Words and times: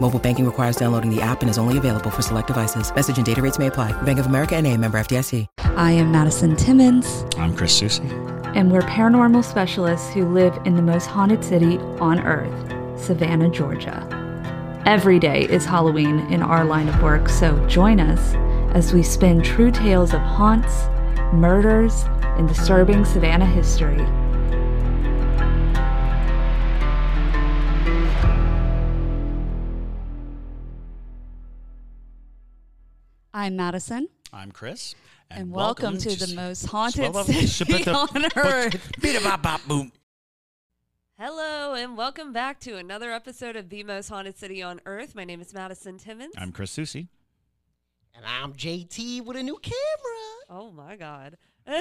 Mobile 0.00 0.18
banking 0.20 0.46
requires 0.46 0.76
downloading 0.76 1.14
the 1.14 1.20
app 1.20 1.40
and 1.42 1.50
is 1.50 1.58
only 1.58 1.76
available 1.76 2.10
for 2.10 2.22
select 2.22 2.46
devices. 2.46 2.94
Message 2.94 3.16
and 3.16 3.26
data 3.26 3.42
rates 3.42 3.58
may 3.58 3.66
apply. 3.66 3.92
Bank 4.02 4.18
of 4.18 4.26
America 4.26 4.54
and 4.56 4.66
a 4.66 4.76
member 4.76 4.98
FDIC. 4.98 5.46
I 5.76 5.92
am 5.92 6.10
Madison 6.12 6.56
Timmons, 6.56 7.24
I'm 7.36 7.54
Chris 7.56 7.76
Susie. 7.76 8.02
and 8.54 8.72
we're 8.72 8.80
paranormal 8.82 9.44
specialists 9.44 10.12
who 10.12 10.24
live 10.24 10.56
in 10.64 10.74
the 10.74 10.82
most 10.82 11.06
haunted 11.06 11.44
city 11.44 11.78
on 12.00 12.18
earth, 12.20 13.00
Savannah, 13.00 13.50
Georgia. 13.50 14.06
Every 14.86 15.18
day 15.18 15.42
is 15.44 15.64
Halloween 15.64 16.20
in 16.32 16.42
our 16.42 16.64
line 16.64 16.88
of 16.88 17.02
work, 17.02 17.28
so 17.28 17.64
join 17.68 18.00
us 18.00 18.34
as 18.74 18.92
we 18.94 19.02
spin 19.02 19.42
true 19.42 19.70
tales 19.70 20.14
of 20.14 20.20
haunts, 20.20 20.86
murders, 21.32 22.04
and 22.38 22.48
disturbing 22.48 23.04
Savannah 23.04 23.46
history. 23.46 24.04
I'm 33.34 33.56
Madison, 33.56 34.08
I'm 34.32 34.52
Chris. 34.52 34.94
and, 35.30 35.50
welcome, 35.50 35.98
to, 35.98 36.16
the 36.16 36.34
most 36.34 36.66
haunted 36.66 37.14
city 37.48 37.86
on 37.86 38.24
earth. 38.36 38.90
Hello, 41.18 41.74
and 41.74 41.96
welcome 41.96 42.32
back 42.32 42.58
to 42.60 42.76
another 42.76 43.12
episode 43.12 43.54
of 43.54 43.68
The 43.68 43.84
Most 43.84 44.08
Haunted 44.08 44.38
City 44.38 44.62
on 44.62 44.80
Earth. 44.86 45.14
My 45.14 45.24
name 45.24 45.42
is 45.42 45.52
Madison 45.52 45.98
Timmons. 45.98 46.32
I'm 46.38 46.52
Chris 46.52 46.70
Susie. 46.70 47.08
And 48.14 48.24
I'm 48.24 48.54
JT 48.54 49.24
with 49.26 49.36
a 49.36 49.42
new 49.42 49.58
camera. 49.58 49.74
oh 50.48 50.70
my 50.70 50.96
God. 50.96 51.36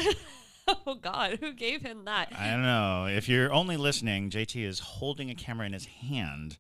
oh 0.86 0.95
God, 0.95 1.38
who 1.39 1.54
gave 1.54 1.82
him 1.82 2.04
that? 2.06 2.34
I 2.38 2.52
don't 2.52 2.64
know. 2.64 3.08
If 3.09 3.30
you're 3.30 3.54
only 3.54 3.78
listening, 3.78 4.30
JT 4.30 4.66
is 4.66 4.80
holding 4.80 5.30
a 5.30 5.36
camera 5.36 5.66
in 5.66 5.72
his 5.73 5.86
hand 5.86 6.58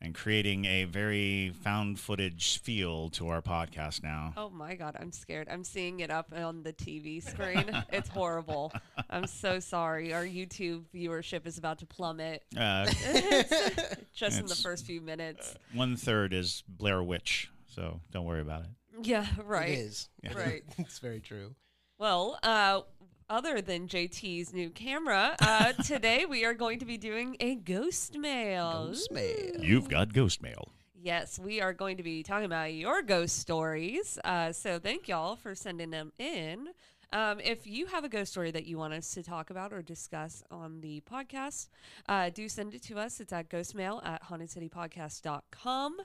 and 0.00 0.14
creating 0.14 0.64
a 0.64 0.84
very 0.84 1.50
found 1.62 1.98
footage 1.98 2.60
feel 2.60 3.08
to 3.10 3.28
our 3.28 3.42
podcast 3.42 4.02
now. 4.02 4.32
Oh 4.36 4.48
my 4.50 4.74
God, 4.74 4.96
I'm 4.98 5.10
scared. 5.12 5.48
I'm 5.50 5.64
seeing 5.64 6.00
it 6.00 6.10
up 6.10 6.32
on 6.34 6.62
the 6.62 6.72
TV 6.72 7.22
screen. 7.22 7.64
it's 7.92 8.08
horrible. 8.08 8.72
I'm 9.10 9.26
so 9.26 9.58
sorry. 9.60 10.14
Our 10.14 10.24
YouTube 10.24 10.84
viewership 10.94 11.46
is 11.46 11.58
about 11.58 11.78
to 11.80 11.86
plummet 11.86 12.44
Uh, 12.56 12.86
just 14.14 14.38
in 14.38 14.46
the 14.46 14.58
first 14.62 14.86
few 14.86 15.00
minutes. 15.00 15.54
one 15.72 15.96
third 15.96 16.32
is 16.32 16.62
Blair 16.68 17.02
Witch, 17.02 17.50
so 17.66 18.00
don't 18.12 18.24
worry 18.24 18.40
about 18.40 18.62
it. 18.62 18.68
Yeah, 19.02 19.26
right. 19.44 19.70
It 19.70 19.78
is. 19.78 20.08
Right. 20.34 20.62
it's 20.78 20.98
very 20.98 21.20
true. 21.20 21.54
Well, 21.98 22.38
uh, 22.44 22.82
other 23.30 23.60
than 23.60 23.88
JT's 23.88 24.52
new 24.52 24.70
camera, 24.70 25.36
uh, 25.40 25.72
today 25.84 26.24
we 26.24 26.44
are 26.44 26.54
going 26.54 26.78
to 26.78 26.84
be 26.84 26.96
doing 26.96 27.36
a 27.40 27.54
ghost 27.56 28.16
mail. 28.16 28.86
Ghost 28.86 29.12
mail. 29.12 29.60
You've 29.60 29.88
got 29.88 30.12
ghost 30.12 30.42
mail. 30.42 30.72
Yes, 31.00 31.38
we 31.38 31.60
are 31.60 31.72
going 31.72 31.96
to 31.98 32.02
be 32.02 32.22
talking 32.22 32.46
about 32.46 32.74
your 32.74 33.02
ghost 33.02 33.38
stories. 33.38 34.18
Uh, 34.24 34.52
so 34.52 34.78
thank 34.78 35.08
y'all 35.08 35.36
for 35.36 35.54
sending 35.54 35.90
them 35.90 36.12
in. 36.18 36.68
Um, 37.12 37.40
if 37.40 37.66
you 37.66 37.86
have 37.86 38.04
a 38.04 38.08
ghost 38.08 38.32
story 38.32 38.50
that 38.50 38.66
you 38.66 38.76
want 38.76 38.92
us 38.92 39.14
to 39.14 39.22
talk 39.22 39.50
about 39.50 39.72
or 39.72 39.80
discuss 39.80 40.42
on 40.50 40.80
the 40.80 41.02
podcast, 41.10 41.68
uh, 42.08 42.30
do 42.30 42.48
send 42.48 42.74
it 42.74 42.82
to 42.84 42.98
us. 42.98 43.20
It's 43.20 43.32
at 43.32 43.48
ghostmail 43.48 44.04
at 44.04 44.22
hauntedcitypodcast.com. 44.24 45.96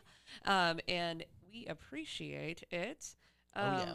Um, 0.45 0.79
and 0.87 1.25
we 1.51 1.65
appreciate 1.65 2.63
it. 2.71 3.15
Um, 3.55 3.65
oh, 3.65 3.77
yeah. 3.79 3.93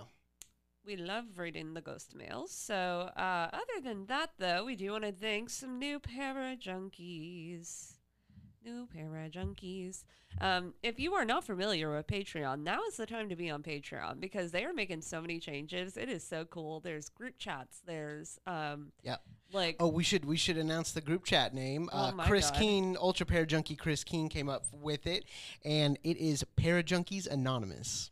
We 0.88 0.96
love 0.96 1.24
reading 1.36 1.74
the 1.74 1.82
ghost 1.82 2.14
mails. 2.14 2.50
So, 2.50 3.10
uh, 3.14 3.50
other 3.52 3.82
than 3.84 4.06
that, 4.06 4.30
though, 4.38 4.64
we 4.64 4.74
do 4.74 4.92
want 4.92 5.04
to 5.04 5.12
thank 5.12 5.50
some 5.50 5.78
new 5.78 5.98
para 6.00 6.56
junkies. 6.56 7.98
New 8.64 8.86
para 8.90 9.28
junkies. 9.28 10.04
Um, 10.40 10.72
if 10.82 10.98
you 10.98 11.12
are 11.12 11.26
not 11.26 11.44
familiar 11.44 11.94
with 11.94 12.06
Patreon, 12.06 12.60
now 12.62 12.80
is 12.88 12.96
the 12.96 13.04
time 13.04 13.28
to 13.28 13.36
be 13.36 13.50
on 13.50 13.62
Patreon 13.62 14.18
because 14.18 14.50
they 14.50 14.64
are 14.64 14.72
making 14.72 15.02
so 15.02 15.20
many 15.20 15.38
changes. 15.38 15.98
It 15.98 16.08
is 16.08 16.24
so 16.26 16.46
cool. 16.46 16.80
There's 16.80 17.10
group 17.10 17.34
chats. 17.36 17.82
There's 17.84 18.38
um, 18.46 18.92
Yep. 19.02 19.20
like 19.52 19.76
Oh, 19.80 19.88
we 19.88 20.02
should 20.02 20.24
we 20.24 20.38
should 20.38 20.56
announce 20.56 20.92
the 20.92 21.02
group 21.02 21.24
chat 21.26 21.52
name. 21.52 21.90
Oh 21.92 21.98
Uh, 21.98 22.12
Chris 22.26 22.50
God. 22.50 22.58
Keen, 22.60 22.96
Ultra 22.98 23.26
Para 23.26 23.44
Junkie 23.46 23.76
Chris 23.76 24.04
Keen 24.04 24.30
came 24.30 24.48
up 24.48 24.64
with 24.72 25.06
it, 25.06 25.26
and 25.66 25.98
it 26.02 26.16
is 26.16 26.44
Para 26.56 26.82
Junkies 26.82 27.26
Anonymous. 27.26 28.10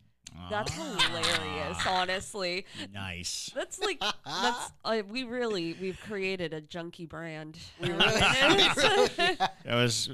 That's 0.49 0.71
hilarious. 0.73 1.77
Honestly, 1.87 2.65
Nice. 2.93 3.51
that's 3.55 3.79
like 3.79 3.99
that's 3.99 4.71
uh, 4.85 5.01
we 5.09 5.23
really 5.23 5.75
we've 5.81 5.99
created 6.01 6.53
a 6.53 6.61
junkie 6.61 7.05
brand. 7.05 7.57
We 7.81 7.89
really- 7.89 7.99
That 8.05 9.49
was 9.65 10.09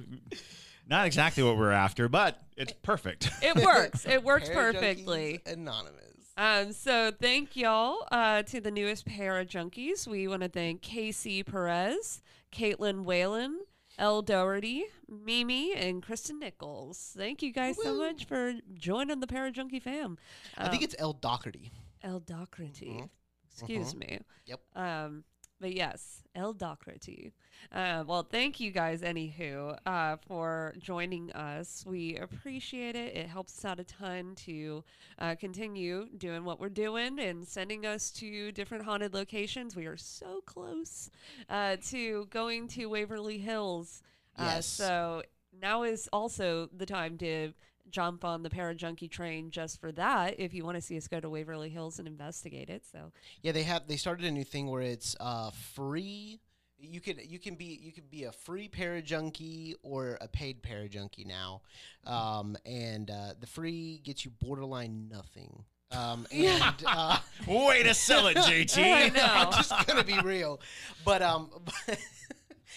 not 0.88 1.06
exactly 1.06 1.44
what 1.44 1.57
we're 1.57 1.72
after, 1.72 2.09
but 2.09 2.41
it's 2.57 2.74
perfect. 2.81 3.29
it 3.41 3.56
works. 3.56 4.06
It 4.06 4.24
works 4.24 4.50
Para 4.50 4.74
perfectly. 4.74 5.41
Anonymous. 5.46 6.00
Um, 6.35 6.74
so 6.74 7.12
thank 7.22 7.56
y'all 7.56 8.07
uh, 8.12 8.41
to 8.44 8.59
the 8.59 8.72
newest 8.72 9.06
pair 9.06 9.40
of 9.40 9.47
junkies. 9.47 10.07
We 10.07 10.28
want 10.28 10.41
to 10.41 10.50
thank 10.50 10.81
Casey 10.81 11.44
Perez, 11.44 12.22
Caitlin 12.51 13.03
Whalen, 13.03 13.59
Elle 14.03 14.21
Doherty, 14.21 14.83
Mimi, 15.07 15.73
and 15.73 16.03
Kristen 16.03 16.37
Nichols. 16.37 17.13
Thank 17.17 17.41
you 17.41 17.53
guys 17.53 17.77
so 17.81 17.93
Woo-woo. 17.93 18.07
much 18.07 18.25
for 18.25 18.53
joining 18.73 19.21
the 19.21 19.27
para 19.27 19.49
junkie 19.49 19.79
fam. 19.79 20.17
I 20.57 20.67
think 20.67 20.81
Um, 20.81 20.83
it's 20.83 20.95
El 20.99 21.13
Doherty. 21.13 21.71
Elle 22.01 22.19
Doherty. 22.19 22.97
Mhm. 22.99 23.09
Excuse 23.49 23.93
Mhm. 23.93 23.99
me. 23.99 24.19
Yep. 24.47 24.59
Um, 24.75 25.23
but 25.63 25.74
yes, 25.74 26.24
El 26.35 26.51
Doherty. 26.51 27.31
Uh, 27.72 28.03
well, 28.06 28.22
thank 28.29 28.59
you 28.59 28.69
guys, 28.69 29.01
anywho, 29.01 29.78
uh, 29.85 30.18
for 30.28 30.75
joining 30.78 31.31
us. 31.31 31.85
We 31.88 32.18
appreciate 32.18 32.97
it. 32.97 33.16
It 33.16 33.28
helps 33.29 33.57
us 33.57 33.63
out 33.63 33.79
a 33.79 33.85
ton 33.85 34.35
to 34.46 34.84
uh, 35.19 35.35
continue 35.40 36.09
doing 36.18 36.44
what 36.44 36.59
we're 36.59 36.68
doing 36.68 37.18
and 37.18 37.47
sending 37.47 37.85
us 37.85 38.12
to 38.12 38.51
different 38.51 38.84
haunted 38.84 39.13
locations. 39.13 39.74
We 39.74 39.85
are 39.85 39.96
so 39.96 40.41
close 40.46 41.09
uh, 41.50 41.78
to 41.91 42.25
going 42.25 42.68
to 42.69 42.88
Waverly 42.88 43.38
Hills. 43.38 44.03
Uh, 44.38 44.56
Yes. 44.56 44.66
so 44.66 45.24
now 45.62 45.84
is 45.84 46.09
also 46.12 46.68
the 46.75 46.85
time 46.85 47.18
to 47.19 47.53
jump 47.89 48.23
on 48.25 48.44
the 48.44 48.49
Parajunkie 48.49 49.09
train 49.11 49.51
just 49.51 49.79
for 49.79 49.91
that 49.91 50.39
if 50.39 50.53
you 50.53 50.66
want 50.66 50.75
to 50.75 50.81
see 50.81 50.97
us 50.97 51.07
go 51.07 51.19
to 51.19 51.29
Waverly 51.29 51.69
Hills 51.69 51.99
and 51.99 52.07
investigate 52.07 52.69
it. 52.69 52.83
So 52.91 53.11
Yeah, 53.41 53.51
they 53.51 53.63
have 53.63 53.88
they 53.88 53.97
started 53.97 54.25
a 54.25 54.31
new 54.31 54.44
thing 54.44 54.67
where 54.67 54.81
it's 54.81 55.16
uh 55.19 55.51
free. 55.51 56.39
You 56.79 56.99
can 56.99 57.17
you 57.23 57.39
can 57.39 57.55
be 57.55 57.79
you 57.81 57.91
can 57.94 58.03
be 58.09 58.25
a 58.25 58.31
free 58.31 58.68
para 58.68 59.01
junkie 59.01 59.75
or 59.83 60.18
a 60.19 60.27
paid 60.27 60.62
para 60.62 60.89
junkie 60.89 61.24
now, 61.24 61.62
um, 62.06 62.57
and 62.65 63.09
uh, 63.09 63.33
the 63.39 63.47
free 63.47 64.01
gets 64.03 64.25
you 64.25 64.31
borderline 64.31 65.07
nothing. 65.09 65.63
Um, 65.91 66.27
and 66.33 66.75
uh, 66.85 67.19
Way 67.47 67.83
to 67.83 67.94
sell 67.94 68.27
it, 68.27 68.35
JT. 68.38 68.83
I 68.83 69.09
know. 69.09 69.24
I'm 69.24 69.51
just 69.53 69.88
gonna 69.88 70.03
be 70.03 70.19
real, 70.19 70.59
but 71.06 71.21
um, 71.21 71.50
but 71.88 71.97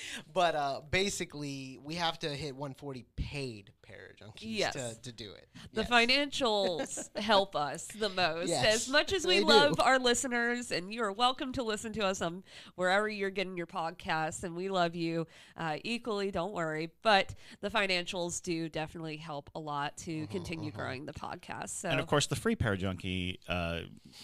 uh, 0.55 0.81
basically 0.91 1.79
we 1.83 1.95
have 1.95 2.19
to 2.21 2.29
hit 2.29 2.55
140 2.55 3.05
paid 3.17 3.71
para 3.83 4.15
junkies 4.21 4.41
Yes. 4.41 4.73
to, 4.75 5.01
to 5.03 5.13
do 5.13 5.33
it. 5.33 5.49
The 5.73 5.83
Yes. 5.83 5.91
financials 5.91 7.17
help 7.21 7.55
us 7.57 7.87
the 7.87 8.09
most. 8.09 8.49
Yes, 8.49 8.87
as 8.87 8.89
much 8.89 9.13
as 9.13 9.27
we 9.27 9.35
they 9.39 9.41
do. 9.45 9.47
love 9.47 9.81
our 9.81 9.99
listeners, 9.99 10.73
and 10.73 10.93
you're 10.93 11.13
welcome 11.13 11.53
to 11.53 11.63
listen 11.63 11.93
to 11.95 12.05
us 12.05 12.21
on 12.23 12.43
wherever 12.75 13.09
you're 13.09 13.31
getting 13.31 13.57
your 13.57 13.67
podcasts, 13.67 14.43
and 14.45 14.57
we 14.57 14.69
love 14.69 14.95
you 14.95 15.27
uh, 15.57 15.77
equally. 15.85 16.31
Don't 16.31 16.53
worry, 16.53 16.91
but 17.03 17.35
the 17.61 17.71
financials 17.71 18.43
do 18.43 18.69
definitely 18.69 19.17
help 19.17 19.51
a 19.55 19.61
lot 19.61 19.97
to 19.99 20.23
Uh-huh, 20.23 20.27
continue 20.33 20.71
growing 20.73 21.07
the 21.07 21.13
podcast. 21.13 21.71
So 21.71 21.89
And 21.91 22.01
of 22.01 22.07
course, 22.07 22.27
the 22.27 22.37
free 22.37 22.57
Parajunkie 22.57 23.39
uh, 23.49 23.81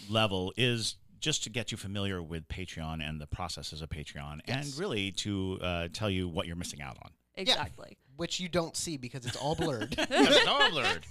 level 0.09 0.53
is 0.57 0.95
just 1.23 1.41
to 1.45 1.49
get 1.49 1.71
you 1.71 1.77
familiar 1.77 2.21
with 2.21 2.47
Patreon 2.49 3.01
and 3.01 3.19
the 3.21 3.25
processes 3.27 3.81
of 3.81 3.87
Patreon, 3.89 4.41
Yes. 4.45 4.65
and 4.71 4.79
really 4.79 5.11
to 5.13 5.57
uh, 5.61 5.87
tell 5.93 6.09
you 6.09 6.27
what 6.27 6.47
you're 6.47 6.57
missing 6.57 6.81
out 6.81 6.97
on. 7.01 7.11
Exactly. 7.35 7.97
Which 8.17 8.39
you 8.41 8.49
don't 8.49 8.75
see 8.75 8.97
because 8.97 9.25
it's 9.25 9.37
all 9.37 9.55
blurred. 9.55 9.95
It's 10.11 10.47
all 10.47 10.69
blurred. 10.69 11.05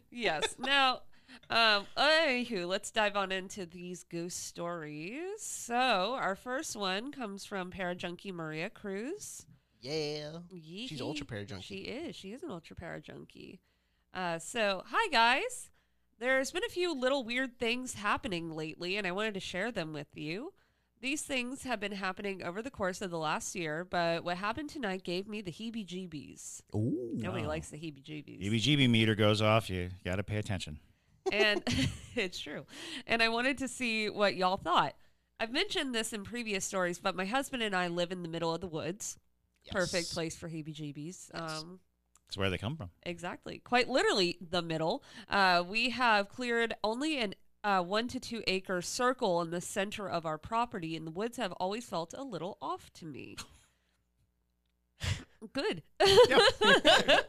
yes. 0.10 0.54
Now, 0.58 1.00
um, 1.50 1.86
anywho, 1.96 2.68
let's 2.68 2.90
dive 2.90 3.16
on 3.16 3.32
into 3.32 3.64
these 3.64 4.04
ghost 4.04 4.46
stories. 4.46 5.40
So, 5.40 6.14
our 6.20 6.36
first 6.36 6.76
one 6.76 7.10
comes 7.10 7.44
from 7.46 7.70
Parajunkie 7.72 8.32
Maria 8.34 8.68
Cruz. 8.70 9.46
yeah. 9.80 10.38
She's 10.52 10.92
Yee. 10.92 10.98
ultra 11.00 11.24
para 11.26 11.44
junkie. 11.46 11.62
She 11.64 11.76
is. 11.90 12.14
She 12.14 12.32
is 12.32 12.42
an 12.42 12.50
ultra 12.50 12.76
para 12.76 13.00
junkie. 13.00 13.60
Uh, 14.12 14.38
so, 14.38 14.82
hi 14.86 15.08
guys. 15.10 15.70
There's 16.18 16.50
been 16.50 16.64
a 16.64 16.68
few 16.70 16.92
little 16.94 17.22
weird 17.24 17.58
things 17.58 17.94
happening 17.94 18.50
lately, 18.54 18.96
and 18.96 19.06
I 19.06 19.12
wanted 19.12 19.34
to 19.34 19.40
share 19.40 19.70
them 19.70 19.92
with 19.92 20.08
you. 20.14 20.52
These 21.00 21.22
things 21.22 21.62
have 21.62 21.78
been 21.78 21.92
happening 21.92 22.42
over 22.42 22.60
the 22.60 22.72
course 22.72 23.00
of 23.00 23.10
the 23.12 23.18
last 23.18 23.54
year, 23.54 23.84
but 23.84 24.24
what 24.24 24.36
happened 24.36 24.68
tonight 24.70 25.04
gave 25.04 25.28
me 25.28 25.40
the 25.40 25.52
heebie 25.52 25.86
jeebies. 25.86 26.60
Ooh. 26.74 27.10
Nobody 27.14 27.44
Oh. 27.44 27.48
likes 27.48 27.68
the 27.70 27.76
heebie 27.76 28.02
jeebies. 28.02 28.42
EBGB 28.42 28.90
meter 28.90 29.14
goes 29.14 29.40
off. 29.40 29.70
You 29.70 29.90
got 30.04 30.16
to 30.16 30.24
pay 30.24 30.38
attention. 30.38 30.80
and 31.30 31.62
it's 32.16 32.40
true. 32.40 32.66
And 33.06 33.22
I 33.22 33.28
wanted 33.28 33.58
to 33.58 33.68
see 33.68 34.08
what 34.10 34.34
y'all 34.34 34.56
thought. 34.56 34.96
I've 35.38 35.52
mentioned 35.52 35.94
this 35.94 36.12
in 36.12 36.24
previous 36.24 36.64
stories, 36.64 36.98
but 36.98 37.14
my 37.14 37.26
husband 37.26 37.62
and 37.62 37.76
I 37.76 37.86
live 37.86 38.10
in 38.10 38.24
the 38.24 38.28
middle 38.28 38.52
of 38.52 38.60
the 38.60 38.66
woods. 38.66 39.18
Perfect 39.70 40.12
place 40.12 40.34
for 40.36 40.48
heebie 40.48 40.74
jeebies. 40.74 41.30
Um, 41.32 41.78
That's 42.28 42.36
where 42.36 42.50
they 42.50 42.58
come 42.58 42.76
from. 42.76 42.90
exactly. 43.04 43.58
Quite 43.64 43.88
literally 43.88 44.36
the 44.40 44.60
middle. 44.60 45.02
Uh, 45.30 45.64
we 45.66 45.88
have 45.90 46.28
cleared 46.28 46.74
only 46.84 47.18
an 47.18 47.34
uh, 47.64 47.82
one 47.82 48.06
to 48.08 48.20
two 48.20 48.42
acre 48.46 48.82
circle 48.82 49.40
in 49.40 49.50
the 49.50 49.62
center 49.62 50.08
of 50.08 50.26
our 50.26 50.36
property, 50.38 50.94
and 50.94 51.06
the 51.06 51.10
woods 51.10 51.38
have 51.38 51.52
always 51.52 51.86
felt 51.86 52.12
a 52.16 52.22
little 52.22 52.58
off 52.60 52.92
to 52.94 53.06
me. 53.06 53.36
Good. 55.52 55.82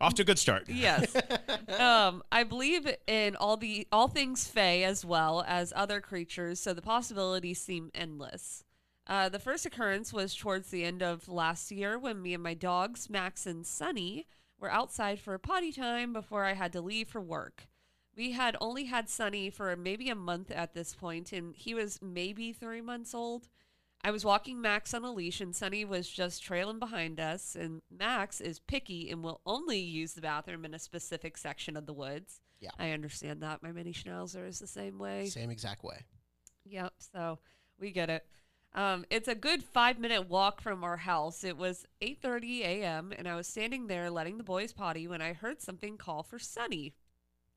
Off 0.00 0.14
to 0.14 0.22
a 0.22 0.24
good 0.24 0.38
start. 0.38 0.64
yes. 0.68 1.16
Um, 1.78 2.22
I 2.30 2.44
believe 2.44 2.88
in 3.06 3.34
all 3.36 3.56
the 3.56 3.86
all 3.92 4.08
things 4.08 4.46
fey 4.46 4.84
as 4.84 5.04
well 5.04 5.44
as 5.46 5.72
other 5.76 6.00
creatures, 6.00 6.60
so 6.60 6.72
the 6.72 6.82
possibilities 6.82 7.60
seem 7.60 7.90
endless. 7.94 8.64
Uh, 9.08 9.28
the 9.28 9.38
first 9.38 9.64
occurrence 9.64 10.12
was 10.12 10.34
towards 10.34 10.70
the 10.70 10.84
end 10.84 11.02
of 11.02 11.28
last 11.28 11.70
year 11.70 11.98
when 11.98 12.20
me 12.20 12.34
and 12.34 12.42
my 12.42 12.54
dogs, 12.54 13.08
Max 13.08 13.46
and 13.46 13.66
Sunny, 13.66 14.26
were 14.60 14.70
outside 14.70 15.18
for 15.18 15.38
potty 15.38 15.72
time 15.72 16.12
before 16.12 16.44
I 16.44 16.52
had 16.52 16.72
to 16.74 16.80
leave 16.80 17.08
for 17.08 17.20
work. 17.20 17.68
We 18.14 18.32
had 18.32 18.56
only 18.60 18.84
had 18.84 19.08
Sunny 19.08 19.48
for 19.48 19.74
maybe 19.76 20.10
a 20.10 20.14
month 20.14 20.50
at 20.50 20.74
this 20.74 20.94
point, 20.94 21.32
and 21.32 21.54
he 21.54 21.72
was 21.72 22.00
maybe 22.02 22.52
three 22.52 22.80
months 22.80 23.14
old. 23.14 23.48
I 24.02 24.10
was 24.10 24.24
walking 24.24 24.60
Max 24.60 24.92
on 24.92 25.04
a 25.04 25.12
leash, 25.12 25.40
and 25.40 25.54
Sunny 25.54 25.84
was 25.84 26.08
just 26.08 26.42
trailing 26.42 26.78
behind 26.78 27.18
us. 27.18 27.56
And 27.58 27.80
Max 27.90 28.40
is 28.40 28.58
picky 28.58 29.10
and 29.10 29.22
will 29.22 29.40
only 29.46 29.78
use 29.78 30.12
the 30.12 30.20
bathroom 30.20 30.64
in 30.64 30.74
a 30.74 30.78
specific 30.78 31.36
section 31.36 31.76
of 31.76 31.86
the 31.86 31.92
woods. 31.92 32.40
Yeah. 32.60 32.70
I 32.78 32.90
understand 32.90 33.42
that. 33.42 33.62
My 33.62 33.72
mini 33.72 33.92
schnauzer 33.92 34.46
is 34.46 34.58
the 34.58 34.66
same 34.66 34.98
way. 34.98 35.26
Same 35.26 35.50
exact 35.50 35.82
way. 35.84 36.04
Yep. 36.64 36.92
So 37.12 37.38
we 37.78 37.90
get 37.90 38.10
it. 38.10 38.26
Um, 38.74 39.04
it's 39.10 39.28
a 39.28 39.34
good 39.34 39.62
five 39.64 39.98
minute 39.98 40.28
walk 40.28 40.60
from 40.60 40.84
our 40.84 40.98
house. 40.98 41.42
It 41.42 41.56
was 41.56 41.86
8:30 42.00 42.60
a.m. 42.60 43.12
and 43.16 43.26
I 43.26 43.34
was 43.34 43.46
standing 43.46 43.86
there 43.86 44.10
letting 44.10 44.36
the 44.38 44.44
boys 44.44 44.72
potty 44.72 45.08
when 45.08 45.20
I 45.22 45.32
heard 45.32 45.60
something 45.60 45.96
call 45.96 46.22
for 46.22 46.38
Sunny. 46.38 46.94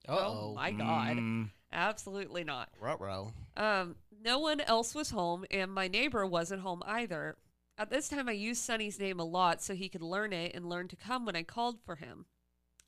Uh-oh. 0.08 0.52
Oh 0.52 0.54
my 0.56 0.72
god! 0.72 1.18
Mm, 1.18 1.50
Absolutely 1.72 2.44
not. 2.44 2.70
Ruh-roh. 2.80 3.34
Um, 3.56 3.96
no 4.24 4.40
one 4.40 4.62
else 4.62 4.96
was 4.96 5.12
home, 5.12 5.46
and 5.52 5.72
my 5.72 5.88
neighbor 5.88 6.26
wasn't 6.26 6.62
home 6.62 6.82
either. 6.86 7.38
At 7.78 7.90
this 7.90 8.10
time, 8.10 8.28
I 8.28 8.34
used 8.34 8.62
Sunny's 8.64 9.00
name 9.00 9.20
a 9.20 9.24
lot 9.24 9.62
so 9.62 9.74
he 9.74 9.90
could 9.90 10.02
learn 10.02 10.34
it 10.34 10.54
and 10.54 10.68
learn 10.70 10.88
to 10.90 10.96
come 10.96 11.26
when 11.26 11.36
I 11.36 11.44
called 11.44 11.80
for 11.86 11.96
him. 11.96 12.26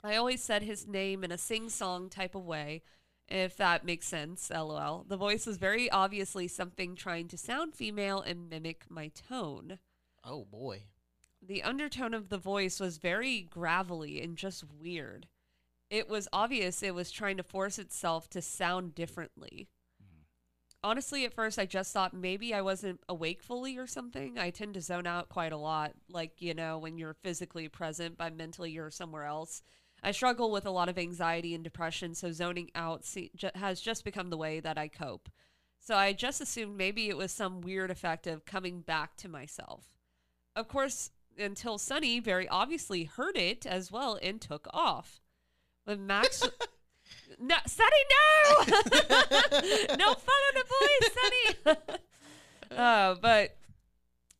I 0.03 0.15
always 0.15 0.43
said 0.43 0.63
his 0.63 0.85
name 0.87 1.23
in 1.23 1.31
a 1.31 1.37
sing 1.37 1.69
song 1.69 2.09
type 2.09 2.35
of 2.35 2.43
way, 2.43 2.81
if 3.27 3.55
that 3.57 3.85
makes 3.85 4.07
sense, 4.07 4.49
lol. 4.49 5.05
The 5.07 5.17
voice 5.17 5.45
was 5.45 5.57
very 5.57 5.89
obviously 5.89 6.47
something 6.47 6.95
trying 6.95 7.27
to 7.29 7.37
sound 7.37 7.75
female 7.75 8.21
and 8.21 8.49
mimic 8.49 8.85
my 8.89 9.09
tone. 9.09 9.79
Oh 10.23 10.45
boy. 10.45 10.83
The 11.41 11.63
undertone 11.63 12.13
of 12.13 12.29
the 12.29 12.37
voice 12.37 12.79
was 12.79 12.97
very 12.97 13.41
gravelly 13.41 14.21
and 14.21 14.37
just 14.37 14.63
weird. 14.79 15.27
It 15.89 16.09
was 16.09 16.27
obvious 16.31 16.81
it 16.81 16.95
was 16.95 17.11
trying 17.11 17.37
to 17.37 17.43
force 17.43 17.77
itself 17.77 18.29
to 18.29 18.41
sound 18.41 18.95
differently. 18.95 19.67
Mm-hmm. 20.01 20.21
Honestly, 20.83 21.25
at 21.25 21.33
first, 21.33 21.59
I 21.59 21.65
just 21.65 21.91
thought 21.91 22.13
maybe 22.13 22.53
I 22.53 22.61
wasn't 22.61 23.01
awake 23.09 23.43
fully 23.43 23.77
or 23.77 23.87
something. 23.87 24.39
I 24.39 24.49
tend 24.49 24.73
to 24.75 24.81
zone 24.81 25.05
out 25.05 25.29
quite 25.29 25.51
a 25.51 25.57
lot, 25.57 25.93
like, 26.09 26.41
you 26.41 26.53
know, 26.53 26.77
when 26.77 26.97
you're 26.97 27.13
physically 27.13 27.67
present, 27.67 28.17
but 28.17 28.35
mentally 28.35 28.71
you're 28.71 28.89
somewhere 28.89 29.25
else. 29.25 29.61
I 30.03 30.11
struggle 30.11 30.51
with 30.51 30.65
a 30.65 30.71
lot 30.71 30.89
of 30.89 30.97
anxiety 30.97 31.55
and 31.55 31.63
depression, 31.63 32.13
so 32.13 32.31
zoning 32.31 32.69
out 32.75 33.05
se- 33.05 33.31
has 33.55 33.79
just 33.79 34.03
become 34.03 34.29
the 34.29 34.37
way 34.37 34.59
that 34.59 34.77
I 34.77 34.89
cope. 34.89 35.29
So 35.79 35.95
I 35.95 36.13
just 36.13 36.41
assumed 36.41 36.77
maybe 36.77 37.09
it 37.09 37.17
was 37.17 37.31
some 37.31 37.61
weird 37.61 37.89
effect 37.89 38.27
of 38.27 38.45
coming 38.45 38.81
back 38.81 39.15
to 39.17 39.29
myself. 39.29 39.85
Of 40.55 40.67
course, 40.67 41.11
until 41.37 41.77
Sunny 41.77 42.19
very 42.19 42.47
obviously 42.47 43.05
heard 43.05 43.37
it 43.37 43.65
as 43.65 43.91
well 43.91 44.19
and 44.21 44.39
took 44.39 44.67
off. 44.71 45.21
When 45.85 46.05
Max. 46.05 46.41
no, 47.39 47.55
Sunny, 47.65 47.89
no! 48.09 48.63
no 49.97 50.13
fun 50.13 50.41
on 50.47 50.53
the 50.55 50.65
boys, 50.69 51.11
Sunny! 51.13 51.77
uh, 52.77 53.15
but 53.21 53.57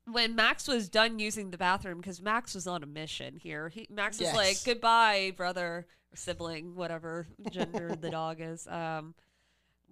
when 0.06 0.36
Max 0.36 0.68
was 0.68 0.90
done 0.90 1.20
using 1.20 1.52
the 1.52 1.58
bathroom, 1.58 2.00
because 2.00 2.22
Max 2.22 2.56
was 2.56 2.68
on 2.68 2.84
a 2.84 2.88
mission 2.88 3.38
here, 3.38 3.70
he, 3.70 3.88
Max 3.90 4.20
was 4.20 4.34
like, 4.34 4.58
goodbye, 4.66 5.34
brother, 5.36 5.88
sibling, 6.14 6.76
whatever 6.76 7.28
gender 7.50 7.96
the 8.00 8.10
dog 8.10 8.38
is. 8.40 8.68
Um, 8.68 9.16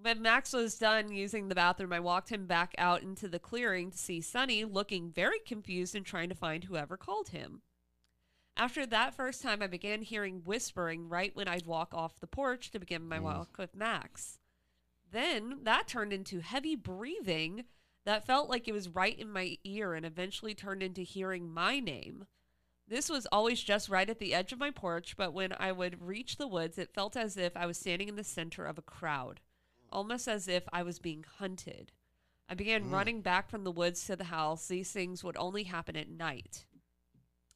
when 0.02 0.22
Max 0.22 0.54
was 0.54 0.78
done 0.78 1.12
using 1.12 1.48
the 1.48 1.56
bathroom, 1.56 1.94
I 1.94 2.00
walked 2.00 2.30
him 2.30 2.46
back 2.46 2.74
out 2.78 3.04
into 3.04 3.28
the 3.28 3.40
clearing 3.40 3.92
to 3.92 3.98
see 3.98 4.20
Sunny 4.20 4.66
looking 4.66 5.12
very 5.12 5.40
confused 5.40 5.96
and 5.96 6.06
trying 6.06 6.30
to 6.30 6.36
find 6.36 6.64
whoever 6.64 6.98
called 6.98 7.30
him. 7.30 7.62
After 8.58 8.86
that 8.86 9.16
first 9.16 9.42
time, 9.42 9.62
I 9.62 9.68
began 9.68 10.02
hearing 10.02 10.42
whispering 10.44 11.08
right 11.08 11.36
when 11.36 11.48
I'd 11.48 11.66
walk 11.66 11.94
off 11.94 12.20
the 12.20 12.28
porch 12.28 12.72
to 12.72 12.80
begin 12.80 13.08
my 13.08 13.20
walk 13.20 13.58
with 13.58 13.76
Max. 13.76 14.40
Then 15.12 15.60
that 15.64 15.88
turned 15.88 16.14
into 16.14 16.40
heavy 16.40 16.76
breathing 16.76 17.66
that 18.06 18.26
felt 18.26 18.50
like 18.50 18.68
it 18.68 18.74
was 18.74 18.90
right 18.90 19.18
in 19.18 19.32
my 19.32 19.58
ear 19.64 19.94
and 19.94 20.06
eventually 20.06 20.54
turned 20.54 20.82
into 20.82 21.02
hearing 21.02 21.52
my 21.52 21.80
name. 21.80 22.26
This 22.88 23.10
was 23.10 23.28
always 23.32 23.62
just 23.62 23.90
right 23.90 24.10
at 24.10 24.20
the 24.20 24.34
edge 24.34 24.52
of 24.52 24.60
my 24.60 24.72
porch, 24.72 25.16
but 25.16 25.34
when 25.34 25.54
I 25.58 25.72
would 25.72 26.06
reach 26.06 26.38
the 26.38 26.48
woods, 26.48 26.78
it 26.78 26.94
felt 26.94 27.16
as 27.16 27.38
if 27.38 27.56
I 27.56 27.66
was 27.66 27.78
standing 27.78 28.10
in 28.10 28.16
the 28.16 28.24
center 28.24 28.66
of 28.66 28.78
a 28.78 28.82
crowd, 28.82 29.40
almost 29.92 30.28
as 30.28 30.48
if 30.48 30.64
I 30.74 30.84
was 30.84 31.00
being 31.00 31.24
hunted. 31.38 31.94
I 32.50 32.54
began 32.54 32.86
mm. 32.86 32.92
running 32.92 33.22
back 33.22 33.50
from 33.50 33.64
the 33.64 33.72
woods 33.72 34.06
to 34.08 34.18
the 34.18 34.26
house. 34.26 34.68
These 34.68 34.92
things 34.92 35.24
would 35.24 35.38
only 35.38 35.64
happen 35.64 35.96
at 35.96 36.10
night. 36.10 36.66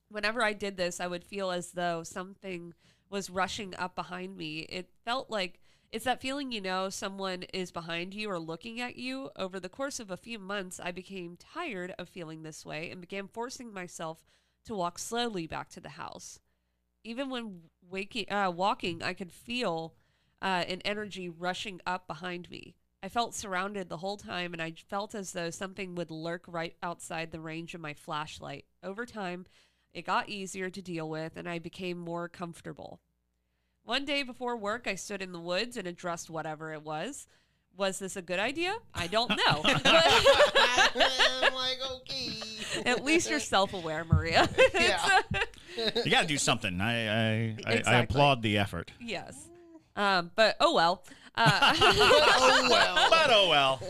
Whenever 0.07 0.41
I 0.41 0.53
did 0.53 0.77
this, 0.77 1.01
I 1.01 1.07
would 1.07 1.25
feel 1.25 1.51
as 1.51 1.71
though 1.71 2.03
something 2.03 2.73
was 3.09 3.29
rushing 3.29 3.75
up 3.75 3.93
behind 3.93 4.37
me. 4.37 4.59
It 4.59 4.89
felt 5.03 5.29
like 5.29 5.59
it's 5.91 6.05
that 6.05 6.21
feeling 6.21 6.51
you 6.51 6.61
know 6.61 6.89
someone 6.89 7.43
is 7.53 7.71
behind 7.71 8.13
you 8.13 8.29
or 8.29 8.39
looking 8.39 8.81
at 8.81 8.95
you. 8.95 9.29
Over 9.35 9.59
the 9.59 9.69
course 9.69 9.99
of 9.99 10.11
a 10.11 10.17
few 10.17 10.39
months, 10.39 10.79
I 10.83 10.91
became 10.91 11.37
tired 11.37 11.93
of 11.97 12.09
feeling 12.09 12.43
this 12.43 12.65
way 12.65 12.91
and 12.91 13.01
began 13.01 13.27
forcing 13.27 13.73
myself 13.73 14.25
to 14.65 14.75
walk 14.75 14.99
slowly 14.99 15.47
back 15.47 15.69
to 15.69 15.79
the 15.79 15.89
house. 15.89 16.39
Even 17.03 17.29
when 17.29 17.61
waking, 17.87 18.31
uh, 18.31 18.51
walking, 18.51 19.03
I 19.03 19.13
could 19.13 19.31
feel 19.31 19.93
uh, 20.41 20.65
an 20.67 20.81
energy 20.83 21.29
rushing 21.29 21.79
up 21.85 22.07
behind 22.07 22.49
me. 22.49 22.75
I 23.03 23.09
felt 23.09 23.35
surrounded 23.35 23.87
the 23.87 23.97
whole 23.97 24.17
time, 24.17 24.53
and 24.53 24.61
I 24.61 24.73
felt 24.89 25.13
as 25.13 25.31
though 25.31 25.51
something 25.51 25.93
would 25.93 26.09
lurk 26.09 26.43
right 26.47 26.75
outside 26.81 27.31
the 27.31 27.39
range 27.39 27.75
of 27.75 27.81
my 27.81 27.93
flashlight. 27.93 28.65
Over 28.83 29.05
time, 29.05 29.45
it 29.93 30.05
got 30.05 30.27
easier 30.27 30.69
to 30.71 30.81
deal 30.81 31.07
with, 31.07 31.37
and 31.37 31.47
I 31.47 31.59
became 31.59 31.99
more 31.99 32.27
comfortable. 32.27 32.99
One 33.85 34.03
day 34.03 34.23
before 34.23 34.57
work, 34.57 34.87
I 34.87 34.95
stood 34.95 35.21
in 35.21 35.31
the 35.31 35.39
woods 35.39 35.77
and 35.77 35.87
addressed 35.87 36.29
whatever 36.29 36.73
it 36.73 36.81
was. 36.81 37.27
Was 37.77 37.99
this 37.99 38.15
a 38.15 38.21
good 38.21 38.39
idea? 38.39 38.75
I 38.95 39.05
don't 39.05 39.29
know. 39.29 39.35
I'm 39.63 41.53
like, 41.53 41.77
okay. 41.91 42.31
at 42.85 43.03
least 43.03 43.29
you're 43.29 43.39
self 43.39 43.73
aware, 43.73 44.03
Maria. 44.03 44.49
Yeah. 44.73 45.21
You 46.03 46.09
got 46.09 46.21
to 46.21 46.27
do 46.27 46.37
something. 46.37 46.79
I 46.79 47.49
I, 47.49 47.57
I, 47.67 47.83
I 47.85 47.95
applaud 47.99 48.41
the 48.41 48.57
effort. 48.57 48.91
yes. 48.99 49.49
Um, 49.97 50.31
but 50.35 50.55
oh 50.59 50.73
well. 50.73 51.03
Uh, 51.35 51.75
oh 51.79 52.67
well. 52.69 53.09
But 53.09 53.29
oh 53.29 53.49
well. 53.49 53.81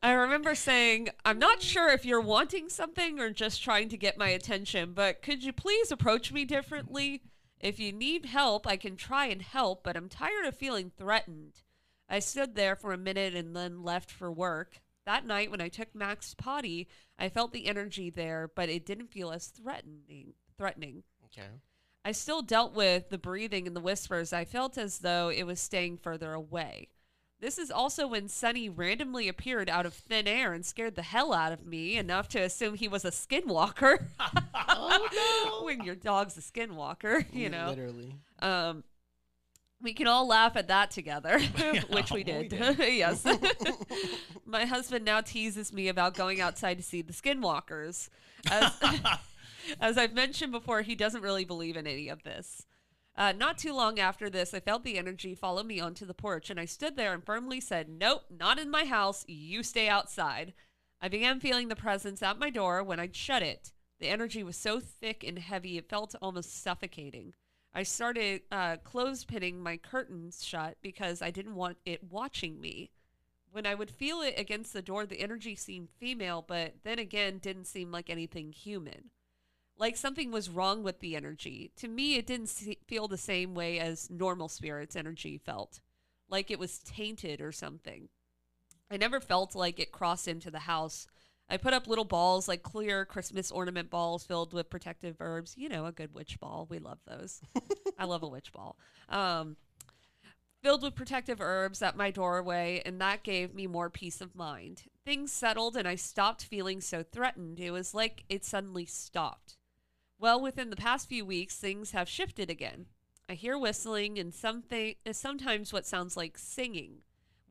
I 0.00 0.12
remember 0.12 0.54
saying, 0.54 1.08
I'm 1.24 1.40
not 1.40 1.60
sure 1.60 1.88
if 1.90 2.04
you're 2.04 2.20
wanting 2.20 2.68
something 2.68 3.18
or 3.18 3.30
just 3.30 3.62
trying 3.62 3.88
to 3.88 3.96
get 3.96 4.16
my 4.16 4.28
attention, 4.28 4.92
but 4.94 5.22
could 5.22 5.42
you 5.42 5.52
please 5.52 5.90
approach 5.90 6.32
me 6.32 6.44
differently? 6.44 7.22
If 7.60 7.80
you 7.80 7.92
need 7.92 8.26
help, 8.26 8.66
I 8.66 8.76
can 8.76 8.96
try 8.96 9.26
and 9.26 9.42
help, 9.42 9.82
but 9.82 9.96
I'm 9.96 10.08
tired 10.08 10.46
of 10.46 10.56
feeling 10.56 10.90
threatened. 10.96 11.62
I 12.08 12.20
stood 12.20 12.54
there 12.54 12.76
for 12.76 12.92
a 12.92 12.98
minute 12.98 13.34
and 13.34 13.54
then 13.54 13.82
left 13.82 14.10
for 14.10 14.30
work. 14.30 14.80
That 15.04 15.26
night, 15.26 15.50
when 15.50 15.60
I 15.60 15.68
took 15.68 15.94
Max's 15.94 16.34
potty, 16.34 16.88
I 17.18 17.28
felt 17.28 17.52
the 17.52 17.66
energy 17.66 18.10
there, 18.10 18.50
but 18.54 18.68
it 18.68 18.86
didn't 18.86 19.10
feel 19.10 19.30
as 19.30 19.48
threatening. 19.48 20.34
Threatening. 20.56 21.02
Okay. 21.26 21.48
I 22.04 22.12
still 22.12 22.42
dealt 22.42 22.74
with 22.74 23.08
the 23.10 23.18
breathing 23.18 23.66
and 23.66 23.74
the 23.74 23.80
whispers. 23.80 24.32
I 24.32 24.44
felt 24.44 24.78
as 24.78 24.98
though 24.98 25.28
it 25.28 25.44
was 25.44 25.60
staying 25.60 25.98
further 25.98 26.32
away. 26.32 26.88
This 27.40 27.56
is 27.56 27.70
also 27.70 28.08
when 28.08 28.28
Sunny 28.28 28.68
randomly 28.68 29.28
appeared 29.28 29.68
out 29.68 29.86
of 29.86 29.94
thin 29.94 30.26
air 30.26 30.52
and 30.52 30.66
scared 30.66 30.96
the 30.96 31.02
hell 31.02 31.32
out 31.32 31.52
of 31.52 31.64
me 31.64 31.96
enough 31.96 32.28
to 32.30 32.40
assume 32.40 32.74
he 32.74 32.88
was 32.88 33.04
a 33.04 33.10
skinwalker. 33.10 34.06
Oh, 34.54 35.60
no! 35.60 35.64
when 35.64 35.84
your 35.84 35.94
dog's 35.94 36.36
a 36.36 36.40
skinwalker, 36.40 37.24
you 37.32 37.48
know. 37.48 37.68
Literally. 37.68 38.14
Um, 38.40 38.82
we 39.80 39.92
can 39.94 40.08
all 40.08 40.26
laugh 40.26 40.56
at 40.56 40.66
that 40.66 40.90
together, 40.90 41.38
which 41.90 42.10
we 42.10 42.18
we 42.18 42.24
did. 42.24 42.48
did. 42.48 42.78
yes. 42.78 43.24
My 44.44 44.64
husband 44.64 45.04
now 45.04 45.20
teases 45.20 45.72
me 45.72 45.86
about 45.86 46.14
going 46.14 46.40
outside 46.40 46.78
to 46.78 46.82
see 46.82 47.02
the 47.02 47.12
skinwalkers. 47.12 48.08
As, 48.50 48.72
as 49.80 49.96
I've 49.96 50.14
mentioned 50.14 50.50
before, 50.50 50.82
he 50.82 50.96
doesn't 50.96 51.22
really 51.22 51.44
believe 51.44 51.76
in 51.76 51.86
any 51.86 52.08
of 52.08 52.24
this. 52.24 52.66
Uh, 53.18 53.32
not 53.32 53.58
too 53.58 53.74
long 53.74 53.98
after 53.98 54.30
this, 54.30 54.54
I 54.54 54.60
felt 54.60 54.84
the 54.84 54.96
energy 54.96 55.34
follow 55.34 55.64
me 55.64 55.80
onto 55.80 56.06
the 56.06 56.14
porch, 56.14 56.50
and 56.50 56.60
I 56.60 56.66
stood 56.66 56.96
there 56.96 57.12
and 57.12 57.26
firmly 57.26 57.60
said, 57.60 57.88
Nope, 57.88 58.22
not 58.30 58.60
in 58.60 58.70
my 58.70 58.84
house. 58.84 59.24
You 59.26 59.64
stay 59.64 59.88
outside. 59.88 60.54
I 61.02 61.08
began 61.08 61.40
feeling 61.40 61.66
the 61.66 61.74
presence 61.74 62.22
at 62.22 62.38
my 62.38 62.48
door 62.48 62.80
when 62.84 63.00
I'd 63.00 63.16
shut 63.16 63.42
it. 63.42 63.72
The 63.98 64.06
energy 64.06 64.44
was 64.44 64.56
so 64.56 64.78
thick 64.78 65.24
and 65.24 65.36
heavy, 65.36 65.76
it 65.76 65.88
felt 65.88 66.14
almost 66.22 66.62
suffocating. 66.62 67.34
I 67.74 67.82
started 67.82 68.42
uh, 68.52 68.76
clothespinning 68.84 69.56
my 69.56 69.78
curtains 69.78 70.44
shut 70.44 70.76
because 70.80 71.20
I 71.20 71.32
didn't 71.32 71.56
want 71.56 71.78
it 71.84 72.04
watching 72.08 72.60
me. 72.60 72.92
When 73.50 73.66
I 73.66 73.74
would 73.74 73.90
feel 73.90 74.20
it 74.20 74.34
against 74.36 74.72
the 74.72 74.82
door, 74.82 75.06
the 75.06 75.20
energy 75.20 75.56
seemed 75.56 75.88
female, 75.98 76.44
but 76.46 76.74
then 76.84 77.00
again, 77.00 77.38
didn't 77.38 77.66
seem 77.66 77.90
like 77.90 78.10
anything 78.10 78.52
human. 78.52 79.10
Like 79.78 79.96
something 79.96 80.32
was 80.32 80.50
wrong 80.50 80.82
with 80.82 80.98
the 80.98 81.14
energy. 81.14 81.70
To 81.76 81.88
me, 81.88 82.16
it 82.16 82.26
didn't 82.26 82.52
feel 82.86 83.06
the 83.06 83.16
same 83.16 83.54
way 83.54 83.78
as 83.78 84.10
normal 84.10 84.48
spirits' 84.48 84.96
energy 84.96 85.38
felt, 85.38 85.80
like 86.28 86.50
it 86.50 86.58
was 86.58 86.80
tainted 86.80 87.40
or 87.40 87.52
something. 87.52 88.08
I 88.90 88.96
never 88.96 89.20
felt 89.20 89.54
like 89.54 89.78
it 89.78 89.92
crossed 89.92 90.26
into 90.26 90.50
the 90.50 90.60
house. 90.60 91.06
I 91.48 91.56
put 91.58 91.74
up 91.74 91.86
little 91.86 92.04
balls, 92.04 92.48
like 92.48 92.62
clear 92.62 93.04
Christmas 93.04 93.50
ornament 93.50 93.88
balls 93.88 94.24
filled 94.24 94.52
with 94.52 94.68
protective 94.68 95.16
herbs. 95.20 95.54
You 95.56 95.68
know, 95.68 95.86
a 95.86 95.92
good 95.92 96.12
witch 96.12 96.40
ball. 96.40 96.66
We 96.68 96.78
love 96.78 96.98
those. 97.06 97.40
I 97.98 98.04
love 98.04 98.22
a 98.22 98.28
witch 98.28 98.52
ball. 98.52 98.76
Um, 99.08 99.56
filled 100.62 100.82
with 100.82 100.96
protective 100.96 101.40
herbs 101.40 101.82
at 101.82 101.96
my 101.96 102.10
doorway, 102.10 102.82
and 102.84 103.00
that 103.00 103.22
gave 103.22 103.54
me 103.54 103.66
more 103.66 103.90
peace 103.90 104.20
of 104.20 104.34
mind. 104.34 104.82
Things 105.04 105.32
settled, 105.32 105.76
and 105.76 105.86
I 105.86 105.94
stopped 105.94 106.44
feeling 106.44 106.80
so 106.80 107.02
threatened. 107.02 107.60
It 107.60 107.70
was 107.70 107.94
like 107.94 108.24
it 108.28 108.44
suddenly 108.44 108.84
stopped. 108.84 109.57
Well, 110.20 110.40
within 110.40 110.70
the 110.70 110.76
past 110.76 111.08
few 111.08 111.24
weeks, 111.24 111.56
things 111.56 111.92
have 111.92 112.08
shifted 112.08 112.50
again. 112.50 112.86
I 113.28 113.34
hear 113.34 113.56
whistling 113.56 114.18
and 114.18 114.34
something, 114.34 114.94
sometimes 115.12 115.72
what 115.72 115.86
sounds 115.86 116.16
like 116.16 116.36
singing. 116.36 117.02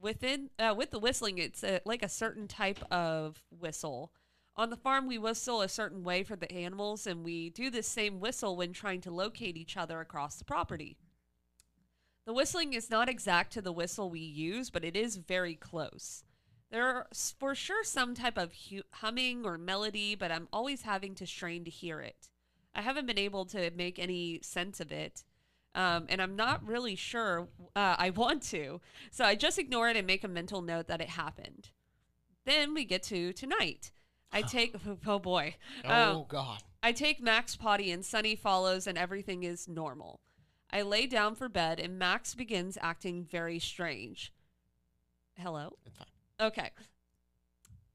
Within 0.02 0.50
uh, 0.60 0.76
with 0.78 0.92
the 0.92 1.00
whistling, 1.00 1.38
it's 1.38 1.64
a, 1.64 1.80
like 1.86 2.04
a 2.04 2.10
certain 2.10 2.48
type 2.48 2.80
of 2.92 3.44
whistle. 3.50 4.12
On 4.56 4.70
the 4.70 4.76
farm, 4.76 5.08
we 5.08 5.18
whistle 5.18 5.62
a 5.62 5.70
certain 5.70 6.04
way 6.04 6.24
for 6.24 6.36
the 6.36 6.52
animals, 6.52 7.08
and 7.08 7.24
we 7.24 7.52
do 7.52 7.70
this 7.70 7.88
same 7.88 8.20
whistle 8.20 8.58
when 8.58 8.74
trying 8.74 9.02
to 9.02 9.12
locate 9.12 9.56
each 9.56 9.78
other 9.78 10.02
across 10.02 10.36
the 10.36 10.44
property. 10.44 10.98
The 12.26 12.34
whistling 12.34 12.74
is 12.74 12.90
not 12.90 13.08
exact 13.08 13.54
to 13.54 13.62
the 13.62 13.72
whistle 13.72 14.10
we 14.10 14.20
use, 14.20 14.70
but 14.70 14.84
it 14.84 14.98
is 14.98 15.16
very 15.16 15.56
close. 15.56 16.26
There's 16.70 17.34
for 17.40 17.56
sure 17.56 17.84
some 17.84 18.14
type 18.14 18.38
of 18.38 18.52
hu- 18.70 18.82
humming 18.92 19.46
or 19.46 19.58
melody, 19.58 20.16
but 20.16 20.32
I'm 20.32 20.50
always 20.52 20.82
having 20.82 21.16
to 21.16 21.28
strain 21.28 21.64
to 21.64 21.72
hear 21.72 22.02
it. 22.02 22.30
I 22.78 22.82
haven't 22.82 23.08
been 23.08 23.18
able 23.18 23.44
to 23.48 23.72
make 23.72 23.98
any 23.98 24.40
sense 24.44 24.80
of 24.80 24.92
it, 24.92 25.24
um, 25.74 26.06
and 26.10 26.22
I'm 26.22 26.36
not 26.36 26.66
really 26.66 26.96
sure 26.96 27.48
uh, 27.76 27.96
I 27.98 28.12
want 28.12 28.44
to. 28.52 28.80
So 29.12 29.26
I 29.26 29.36
just 29.36 29.58
ignore 29.58 29.90
it 29.90 29.98
and 29.98 30.06
make 30.06 30.24
a 30.24 30.28
mental 30.28 30.62
note 30.62 30.88
that 30.88 31.02
it 31.02 31.10
happened. 31.10 31.72
Then 32.46 32.74
we 32.74 32.86
get 32.86 33.04
to 33.04 33.34
tonight. 33.34 33.92
I 34.32 34.42
take 34.44 34.76
oh 35.08 35.20
boy, 35.20 35.56
Oh 35.84 36.20
Um, 36.20 36.26
God. 36.28 36.64
I 36.84 36.92
take 36.92 37.20
Max 37.22 37.56
potty 37.56 37.92
and 37.92 38.06
Sunny 38.06 38.36
follows 38.36 38.88
and 38.88 38.98
everything 38.98 39.44
is 39.44 39.68
normal. 39.68 40.22
I 40.72 40.84
lay 40.84 41.08
down 41.08 41.34
for 41.36 41.50
bed 41.50 41.80
and 41.80 41.98
Max 41.98 42.36
begins 42.36 42.78
acting 42.82 43.24
very 43.24 43.58
strange. 43.60 44.32
Hello? 45.36 45.74
It's 45.86 45.98
fine. 45.98 46.08
Okay. 46.40 46.70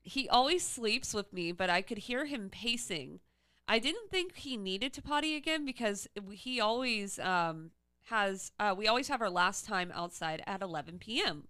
He 0.03 0.29
always 0.29 0.67
sleeps 0.67 1.15
with 1.15 1.33
me, 1.33 1.53
but 1.53 1.71
I 1.71 1.83
could 1.83 1.99
hear 1.99 2.25
him 2.27 2.51
pacing. 2.51 3.21
I 3.69 3.79
didn't 3.79 4.11
think 4.11 4.37
he 4.37 4.57
needed 4.57 4.93
to 4.95 5.03
potty 5.03 5.37
again 5.37 5.65
because 5.65 6.09
he 6.31 6.61
always 6.61 7.19
um, 7.19 7.71
has, 8.07 8.53
uh, 8.59 8.75
we 8.77 8.87
always 8.89 9.09
have 9.09 9.23
our 9.23 9.31
last 9.31 9.65
time 9.65 9.93
outside 9.95 10.43
at 10.47 10.63
11 10.63 10.99
p.m. 10.99 11.45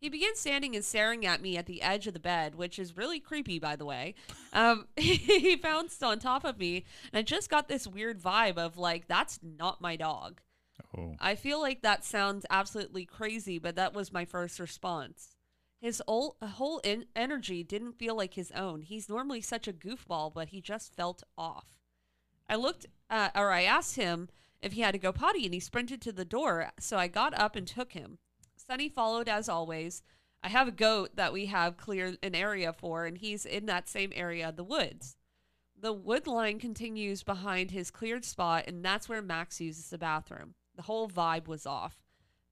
He 0.00 0.08
began 0.08 0.36
standing 0.36 0.76
and 0.76 0.84
staring 0.84 1.26
at 1.26 1.42
me 1.42 1.56
at 1.56 1.66
the 1.66 1.82
edge 1.82 2.06
of 2.06 2.14
the 2.14 2.20
bed, 2.20 2.54
which 2.54 2.78
is 2.78 2.96
really 2.96 3.18
creepy, 3.18 3.58
by 3.58 3.74
the 3.74 3.84
way. 3.84 4.14
Um, 4.52 4.86
he 4.96 5.56
bounced 5.56 6.02
on 6.02 6.20
top 6.20 6.44
of 6.44 6.58
me, 6.58 6.84
and 7.12 7.18
I 7.18 7.22
just 7.22 7.50
got 7.50 7.68
this 7.68 7.86
weird 7.86 8.20
vibe 8.20 8.58
of 8.58 8.78
like, 8.78 9.08
that's 9.08 9.40
not 9.42 9.80
my 9.80 9.96
dog. 9.96 10.40
Oh. 10.96 11.16
I 11.18 11.34
feel 11.34 11.60
like 11.60 11.82
that 11.82 12.04
sounds 12.04 12.46
absolutely 12.48 13.04
crazy, 13.04 13.58
but 13.58 13.74
that 13.74 13.92
was 13.92 14.12
my 14.12 14.24
first 14.24 14.60
response. 14.60 15.36
His 15.80 16.02
whole, 16.06 16.36
whole 16.42 16.80
en- 16.82 17.06
energy 17.14 17.62
didn't 17.62 17.98
feel 17.98 18.16
like 18.16 18.34
his 18.34 18.50
own. 18.52 18.82
He's 18.82 19.08
normally 19.08 19.40
such 19.40 19.68
a 19.68 19.72
goofball, 19.72 20.32
but 20.34 20.48
he 20.48 20.60
just 20.60 20.94
felt 20.94 21.22
off. 21.36 21.78
I 22.48 22.56
looked, 22.56 22.86
uh, 23.08 23.30
or 23.34 23.52
I 23.52 23.62
asked 23.62 23.96
him 23.96 24.28
if 24.60 24.72
he 24.72 24.80
had 24.80 24.92
to 24.92 24.98
go 24.98 25.12
potty, 25.12 25.44
and 25.44 25.54
he 25.54 25.60
sprinted 25.60 26.00
to 26.02 26.12
the 26.12 26.24
door. 26.24 26.70
So 26.80 26.96
I 26.96 27.06
got 27.06 27.38
up 27.38 27.54
and 27.54 27.66
took 27.66 27.92
him. 27.92 28.18
Sunny 28.56 28.88
followed 28.88 29.28
as 29.28 29.48
always. 29.48 30.02
I 30.42 30.48
have 30.48 30.68
a 30.68 30.72
goat 30.72 31.16
that 31.16 31.32
we 31.32 31.46
have 31.46 31.76
cleared 31.76 32.18
an 32.22 32.34
area 32.34 32.72
for, 32.72 33.06
and 33.06 33.18
he's 33.18 33.46
in 33.46 33.66
that 33.66 33.88
same 33.88 34.12
area 34.14 34.48
of 34.48 34.56
the 34.56 34.64
woods. 34.64 35.16
The 35.80 35.92
wood 35.92 36.26
line 36.26 36.58
continues 36.58 37.22
behind 37.22 37.70
his 37.70 37.90
cleared 37.92 38.24
spot, 38.24 38.64
and 38.66 38.84
that's 38.84 39.08
where 39.08 39.22
Max 39.22 39.60
uses 39.60 39.90
the 39.90 39.98
bathroom. 39.98 40.54
The 40.74 40.82
whole 40.82 41.08
vibe 41.08 41.46
was 41.46 41.66
off. 41.66 42.02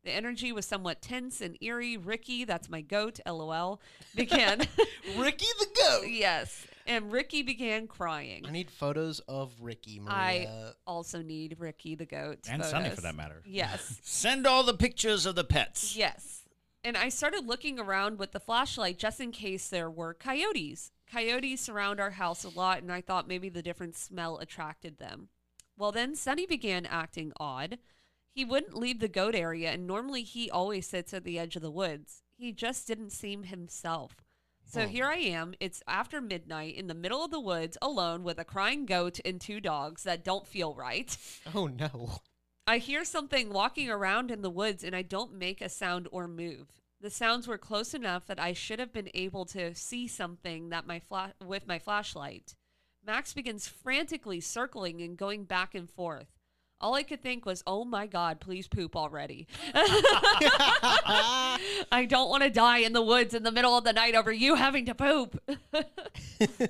The 0.06 0.12
energy 0.12 0.52
was 0.52 0.64
somewhat 0.64 1.02
tense 1.02 1.40
and 1.40 1.58
eerie. 1.60 1.96
Ricky, 1.96 2.44
that's 2.44 2.70
my 2.70 2.80
goat, 2.80 3.18
lol, 3.26 3.80
began. 4.14 4.60
Ricky 5.18 5.46
the 5.58 5.66
goat. 5.74 6.04
yes. 6.06 6.64
And 6.86 7.10
Ricky 7.10 7.42
began 7.42 7.88
crying. 7.88 8.44
I 8.46 8.52
need 8.52 8.70
photos 8.70 9.18
of 9.26 9.52
Ricky. 9.60 10.00
I 10.06 10.46
also 10.86 11.22
need 11.22 11.56
Ricky 11.58 11.96
the 11.96 12.06
goat. 12.06 12.38
And 12.48 12.64
Sunny 12.64 12.90
for 12.90 13.00
that 13.00 13.16
matter. 13.16 13.42
Yes. 13.44 13.98
Send 14.04 14.46
all 14.46 14.62
the 14.62 14.74
pictures 14.74 15.26
of 15.26 15.34
the 15.34 15.42
pets. 15.42 15.96
Yes. 15.96 16.42
And 16.84 16.96
I 16.96 17.08
started 17.08 17.48
looking 17.48 17.80
around 17.80 18.20
with 18.20 18.30
the 18.30 18.38
flashlight 18.38 19.00
just 19.00 19.20
in 19.20 19.32
case 19.32 19.68
there 19.68 19.90
were 19.90 20.14
coyotes. 20.14 20.92
Coyotes 21.10 21.60
surround 21.60 21.98
our 21.98 22.12
house 22.12 22.44
a 22.44 22.48
lot, 22.48 22.80
and 22.80 22.92
I 22.92 23.00
thought 23.00 23.26
maybe 23.26 23.48
the 23.48 23.60
different 23.60 23.96
smell 23.96 24.38
attracted 24.38 24.98
them. 24.98 25.30
Well, 25.76 25.90
then 25.90 26.14
Sunny 26.14 26.46
began 26.46 26.86
acting 26.86 27.32
odd. 27.40 27.78
He 28.36 28.44
wouldn't 28.44 28.76
leave 28.76 29.00
the 29.00 29.08
goat 29.08 29.34
area, 29.34 29.70
and 29.70 29.86
normally 29.86 30.22
he 30.22 30.50
always 30.50 30.86
sits 30.86 31.14
at 31.14 31.24
the 31.24 31.38
edge 31.38 31.56
of 31.56 31.62
the 31.62 31.70
woods. 31.70 32.22
He 32.36 32.52
just 32.52 32.86
didn't 32.86 33.10
seem 33.10 33.44
himself. 33.44 34.22
So 34.66 34.82
Hmm. 34.82 34.88
here 34.88 35.06
I 35.06 35.16
am. 35.16 35.54
It's 35.58 35.82
after 35.88 36.20
midnight 36.20 36.74
in 36.74 36.86
the 36.86 36.92
middle 36.94 37.24
of 37.24 37.30
the 37.30 37.40
woods 37.40 37.78
alone 37.80 38.24
with 38.24 38.38
a 38.38 38.44
crying 38.44 38.84
goat 38.84 39.20
and 39.24 39.40
two 39.40 39.58
dogs 39.58 40.02
that 40.02 40.22
don't 40.22 40.46
feel 40.46 40.74
right. 40.74 41.16
Oh 41.54 41.66
no. 41.66 42.20
I 42.66 42.76
hear 42.76 43.04
something 43.06 43.48
walking 43.50 43.88
around 43.88 44.30
in 44.30 44.42
the 44.42 44.50
woods 44.50 44.84
and 44.84 44.94
I 44.94 45.00
don't 45.00 45.32
make 45.32 45.62
a 45.62 45.68
sound 45.70 46.06
or 46.12 46.28
move. 46.28 46.66
The 47.00 47.08
sounds 47.10 47.46
were 47.48 47.56
close 47.58 47.94
enough 47.94 48.26
that 48.26 48.40
I 48.40 48.52
should 48.52 48.80
have 48.80 48.92
been 48.92 49.08
able 49.14 49.46
to 49.46 49.74
see 49.74 50.06
something 50.08 50.68
that 50.70 50.86
my 50.86 50.98
fla- 51.00 51.32
with 51.42 51.66
my 51.66 51.78
flashlight. 51.78 52.54
Max 53.02 53.32
begins 53.32 53.66
frantically 53.68 54.40
circling 54.40 55.00
and 55.00 55.16
going 55.16 55.44
back 55.44 55.74
and 55.74 55.88
forth. 55.88 56.35
All 56.80 56.94
I 56.94 57.02
could 57.02 57.22
think 57.22 57.46
was, 57.46 57.62
"Oh 57.66 57.84
my 57.84 58.06
god, 58.06 58.38
please 58.40 58.68
poop 58.68 58.94
already." 58.96 59.46
I 61.90 62.06
don't 62.08 62.28
want 62.28 62.42
to 62.42 62.50
die 62.50 62.78
in 62.78 62.92
the 62.92 63.02
woods 63.02 63.32
in 63.32 63.44
the 63.44 63.52
middle 63.52 63.76
of 63.76 63.84
the 63.84 63.94
night 63.94 64.14
over 64.14 64.30
you 64.32 64.56
having 64.56 64.84
to 64.86 64.94
poop. 64.94 65.40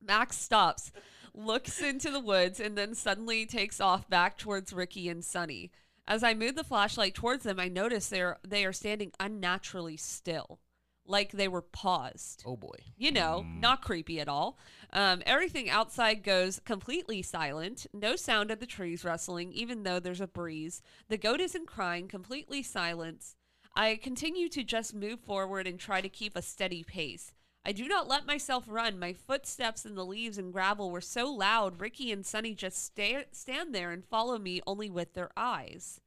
Max 0.00 0.38
stops, 0.38 0.92
looks 1.34 1.82
into 1.82 2.10
the 2.10 2.20
woods, 2.20 2.60
and 2.60 2.78
then 2.78 2.94
suddenly 2.94 3.46
takes 3.46 3.80
off 3.80 4.08
back 4.08 4.38
towards 4.38 4.72
Ricky 4.72 5.08
and 5.08 5.24
Sunny. 5.24 5.72
As 6.06 6.22
I 6.22 6.34
move 6.34 6.54
the 6.54 6.64
flashlight 6.64 7.14
towards 7.14 7.44
them, 7.44 7.60
I 7.60 7.68
notice 7.68 8.08
they're 8.08 8.38
they 8.46 8.64
are 8.64 8.72
standing 8.72 9.12
unnaturally 9.18 9.96
still, 9.96 10.60
like 11.04 11.32
they 11.32 11.48
were 11.48 11.62
paused. 11.62 12.44
Oh 12.46 12.56
boy. 12.56 12.78
You 12.96 13.10
know, 13.10 13.44
mm. 13.46 13.60
not 13.60 13.82
creepy 13.82 14.20
at 14.20 14.28
all. 14.28 14.58
Um, 14.92 15.22
everything 15.24 15.70
outside 15.70 16.22
goes 16.22 16.60
completely 16.64 17.22
silent. 17.22 17.86
No 17.94 18.16
sound 18.16 18.50
of 18.50 18.58
the 18.58 18.66
trees 18.66 19.04
rustling, 19.04 19.52
even 19.52 19.84
though 19.84 20.00
there's 20.00 20.20
a 20.20 20.26
breeze. 20.26 20.82
The 21.08 21.18
goat 21.18 21.40
isn't 21.40 21.66
crying. 21.66 22.08
Completely 22.08 22.62
silence. 22.62 23.36
I 23.76 23.96
continue 24.02 24.48
to 24.48 24.64
just 24.64 24.94
move 24.94 25.20
forward 25.20 25.66
and 25.66 25.78
try 25.78 26.00
to 26.00 26.08
keep 26.08 26.36
a 26.36 26.42
steady 26.42 26.82
pace. 26.82 27.32
I 27.64 27.72
do 27.72 27.86
not 27.86 28.08
let 28.08 28.26
myself 28.26 28.64
run. 28.66 28.98
My 28.98 29.12
footsteps 29.12 29.84
in 29.84 29.94
the 29.94 30.04
leaves 30.04 30.38
and 30.38 30.52
gravel 30.52 30.90
were 30.90 31.00
so 31.00 31.30
loud, 31.30 31.80
Ricky 31.80 32.10
and 32.10 32.24
Sunny 32.24 32.54
just 32.54 32.82
stand 32.84 33.74
there 33.74 33.92
and 33.92 34.04
follow 34.04 34.38
me 34.38 34.60
only 34.66 34.90
with 34.90 35.12
their 35.12 35.30
eyes. 35.36 36.00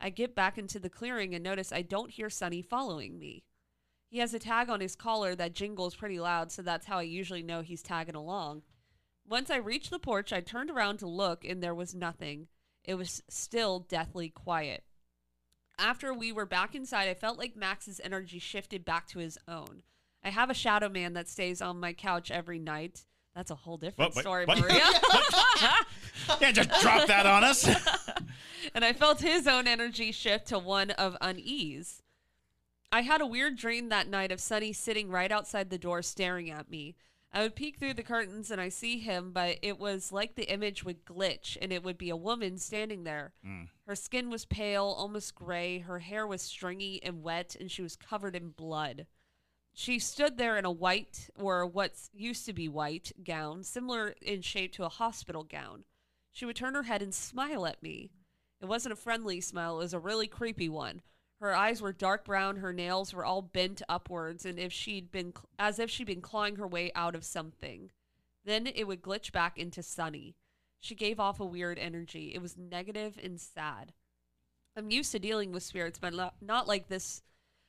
I 0.00 0.10
get 0.10 0.34
back 0.34 0.58
into 0.58 0.78
the 0.78 0.90
clearing 0.90 1.34
and 1.34 1.44
notice 1.44 1.72
I 1.72 1.82
don't 1.82 2.10
hear 2.10 2.30
Sunny 2.30 2.62
following 2.62 3.18
me. 3.18 3.44
He 4.14 4.20
has 4.20 4.32
a 4.32 4.38
tag 4.38 4.70
on 4.70 4.78
his 4.80 4.94
collar 4.94 5.34
that 5.34 5.54
jingles 5.56 5.96
pretty 5.96 6.20
loud, 6.20 6.52
so 6.52 6.62
that's 6.62 6.86
how 6.86 6.98
I 6.98 7.02
usually 7.02 7.42
know 7.42 7.62
he's 7.62 7.82
tagging 7.82 8.14
along. 8.14 8.62
Once 9.28 9.50
I 9.50 9.56
reached 9.56 9.90
the 9.90 9.98
porch, 9.98 10.32
I 10.32 10.38
turned 10.40 10.70
around 10.70 10.98
to 10.98 11.08
look, 11.08 11.44
and 11.44 11.60
there 11.60 11.74
was 11.74 11.96
nothing. 11.96 12.46
It 12.84 12.94
was 12.94 13.24
still 13.28 13.80
deathly 13.80 14.28
quiet. 14.28 14.84
After 15.80 16.14
we 16.14 16.30
were 16.30 16.46
back 16.46 16.76
inside, 16.76 17.08
I 17.08 17.14
felt 17.14 17.38
like 17.40 17.56
Max's 17.56 18.00
energy 18.04 18.38
shifted 18.38 18.84
back 18.84 19.08
to 19.08 19.18
his 19.18 19.36
own. 19.48 19.82
I 20.22 20.30
have 20.30 20.48
a 20.48 20.54
shadow 20.54 20.88
man 20.88 21.14
that 21.14 21.28
stays 21.28 21.60
on 21.60 21.80
my 21.80 21.92
couch 21.92 22.30
every 22.30 22.60
night. 22.60 23.06
That's 23.34 23.50
a 23.50 23.56
whole 23.56 23.78
different 23.78 24.14
What- 24.14 24.22
story, 24.22 24.44
what? 24.44 24.60
Maria. 24.60 24.78
Yeah, 26.40 26.52
just 26.52 26.70
drop 26.80 27.08
that 27.08 27.26
on 27.26 27.42
us. 27.42 27.68
and 28.76 28.84
I 28.84 28.92
felt 28.92 29.20
his 29.20 29.48
own 29.48 29.66
energy 29.66 30.12
shift 30.12 30.46
to 30.46 30.58
one 30.60 30.92
of 30.92 31.16
unease. 31.20 32.00
I 32.94 33.00
had 33.00 33.20
a 33.20 33.26
weird 33.26 33.56
dream 33.56 33.88
that 33.88 34.06
night 34.06 34.30
of 34.30 34.40
Sunny 34.40 34.72
sitting 34.72 35.08
right 35.08 35.32
outside 35.32 35.68
the 35.68 35.78
door 35.78 36.00
staring 36.00 36.48
at 36.48 36.70
me. 36.70 36.94
I 37.32 37.42
would 37.42 37.56
peek 37.56 37.76
through 37.76 37.94
the 37.94 38.04
curtains 38.04 38.52
and 38.52 38.60
I 38.60 38.68
see 38.68 39.00
him, 39.00 39.32
but 39.32 39.58
it 39.62 39.80
was 39.80 40.12
like 40.12 40.36
the 40.36 40.48
image 40.48 40.84
would 40.84 41.04
glitch 41.04 41.56
and 41.60 41.72
it 41.72 41.82
would 41.82 41.98
be 41.98 42.10
a 42.10 42.16
woman 42.16 42.56
standing 42.56 43.02
there. 43.02 43.32
Mm. 43.44 43.66
Her 43.88 43.96
skin 43.96 44.30
was 44.30 44.44
pale, 44.44 44.84
almost 44.84 45.34
gray, 45.34 45.80
her 45.80 45.98
hair 45.98 46.24
was 46.24 46.40
stringy 46.40 47.02
and 47.02 47.24
wet, 47.24 47.56
and 47.58 47.68
she 47.68 47.82
was 47.82 47.96
covered 47.96 48.36
in 48.36 48.50
blood. 48.50 49.08
She 49.72 49.98
stood 49.98 50.38
there 50.38 50.56
in 50.56 50.64
a 50.64 50.70
white, 50.70 51.30
or 51.34 51.66
what 51.66 51.94
used 52.12 52.46
to 52.46 52.52
be 52.52 52.68
white, 52.68 53.10
gown, 53.24 53.64
similar 53.64 54.14
in 54.22 54.40
shape 54.42 54.72
to 54.74 54.84
a 54.84 54.88
hospital 54.88 55.42
gown. 55.42 55.82
She 56.30 56.46
would 56.46 56.54
turn 56.54 56.76
her 56.76 56.84
head 56.84 57.02
and 57.02 57.12
smile 57.12 57.66
at 57.66 57.82
me. 57.82 58.12
It 58.62 58.66
wasn't 58.66 58.92
a 58.92 58.96
friendly 58.96 59.40
smile, 59.40 59.78
it 59.78 59.82
was 59.82 59.94
a 59.94 59.98
really 59.98 60.28
creepy 60.28 60.68
one. 60.68 61.02
Her 61.44 61.54
eyes 61.54 61.82
were 61.82 61.92
dark 61.92 62.24
brown, 62.24 62.56
her 62.56 62.72
nails 62.72 63.12
were 63.12 63.22
all 63.22 63.42
bent 63.42 63.82
upwards, 63.86 64.46
and 64.46 64.58
if 64.58 64.72
she'd 64.72 65.10
been 65.10 65.34
as 65.58 65.78
if 65.78 65.90
she'd 65.90 66.06
been 66.06 66.22
clawing 66.22 66.56
her 66.56 66.66
way 66.66 66.90
out 66.94 67.14
of 67.14 67.22
something. 67.22 67.90
Then 68.46 68.66
it 68.66 68.84
would 68.86 69.02
glitch 69.02 69.30
back 69.30 69.58
into 69.58 69.82
Sunny. 69.82 70.36
She 70.80 70.94
gave 70.94 71.20
off 71.20 71.40
a 71.40 71.44
weird 71.44 71.78
energy. 71.78 72.32
It 72.34 72.40
was 72.40 72.56
negative 72.56 73.18
and 73.22 73.38
sad. 73.38 73.92
I'm 74.74 74.90
used 74.90 75.12
to 75.12 75.18
dealing 75.18 75.52
with 75.52 75.62
spirits, 75.62 75.98
but 75.98 76.14
not, 76.14 76.36
not 76.40 76.66
like 76.66 76.88
this. 76.88 77.20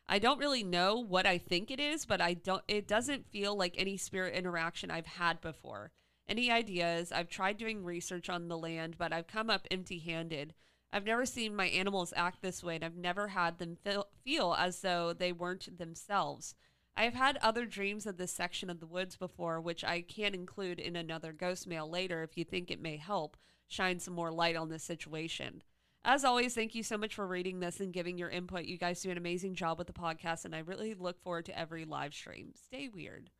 I 0.07 0.19
don't 0.19 0.39
really 0.39 0.63
know 0.63 0.97
what 0.97 1.25
I 1.25 1.37
think 1.37 1.69
it 1.69 1.81
is, 1.81 2.05
but 2.05 2.21
I 2.21 2.33
don't 2.33 2.63
it 2.69 2.87
doesn't 2.87 3.29
feel 3.29 3.57
like 3.57 3.75
any 3.77 3.97
spirit 3.97 4.35
interaction 4.35 4.89
I've 4.89 5.05
had 5.05 5.41
before. 5.41 5.91
Any 6.29 6.49
ideas? 6.49 7.11
I've 7.11 7.27
tried 7.27 7.57
doing 7.57 7.83
research 7.83 8.29
on 8.29 8.47
the 8.47 8.57
land, 8.57 8.95
but 8.97 9.11
I've 9.11 9.27
come 9.27 9.49
up 9.49 9.67
empty-handed. 9.69 10.53
I've 10.93 11.05
never 11.05 11.25
seen 11.25 11.55
my 11.55 11.67
animals 11.67 12.13
act 12.15 12.41
this 12.41 12.63
way, 12.63 12.75
and 12.75 12.85
I've 12.85 12.95
never 12.95 13.29
had 13.29 13.59
them 13.59 13.75
feel, 13.75 14.07
feel 14.23 14.55
as 14.57 14.81
though 14.81 15.13
they 15.13 15.31
weren't 15.31 15.77
themselves. 15.77 16.55
I 16.97 17.03
have 17.03 17.13
had 17.13 17.37
other 17.37 17.65
dreams 17.65 18.05
of 18.05 18.17
this 18.17 18.31
section 18.31 18.69
of 18.69 18.79
the 18.79 18.87
woods 18.87 19.17
before, 19.17 19.59
which 19.59 19.83
I 19.83 20.01
can 20.01 20.33
include 20.33 20.79
in 20.79 20.95
another 20.95 21.33
ghost 21.33 21.67
mail 21.67 21.89
later 21.89 22.23
if 22.23 22.37
you 22.37 22.45
think 22.45 22.71
it 22.71 22.81
may 22.81 22.95
help 22.97 23.35
shine 23.67 23.99
some 23.99 24.13
more 24.13 24.31
light 24.31 24.55
on 24.55 24.69
this 24.69 24.83
situation. 24.83 25.61
As 26.05 26.23
always, 26.23 26.53
thank 26.53 26.75
you 26.75 26.83
so 26.83 26.97
much 26.97 27.15
for 27.15 27.27
reading 27.27 27.59
this 27.59 27.79
and 27.79 27.91
giving 27.91 28.17
your 28.17 28.29
input. 28.29 28.65
You 28.65 28.77
guys 28.77 29.01
do 29.01 29.09
an 29.09 29.17
amazing 29.17 29.55
job 29.55 29.77
with 29.77 29.87
the 29.87 29.93
podcast, 29.93 30.45
and 30.45 30.55
I 30.55 30.59
really 30.59 30.93
look 30.93 31.19
forward 31.19 31.45
to 31.45 31.59
every 31.59 31.83
live 31.83 32.13
stream. 32.13 32.53
Stay 32.55 32.87
weird. 32.87 33.31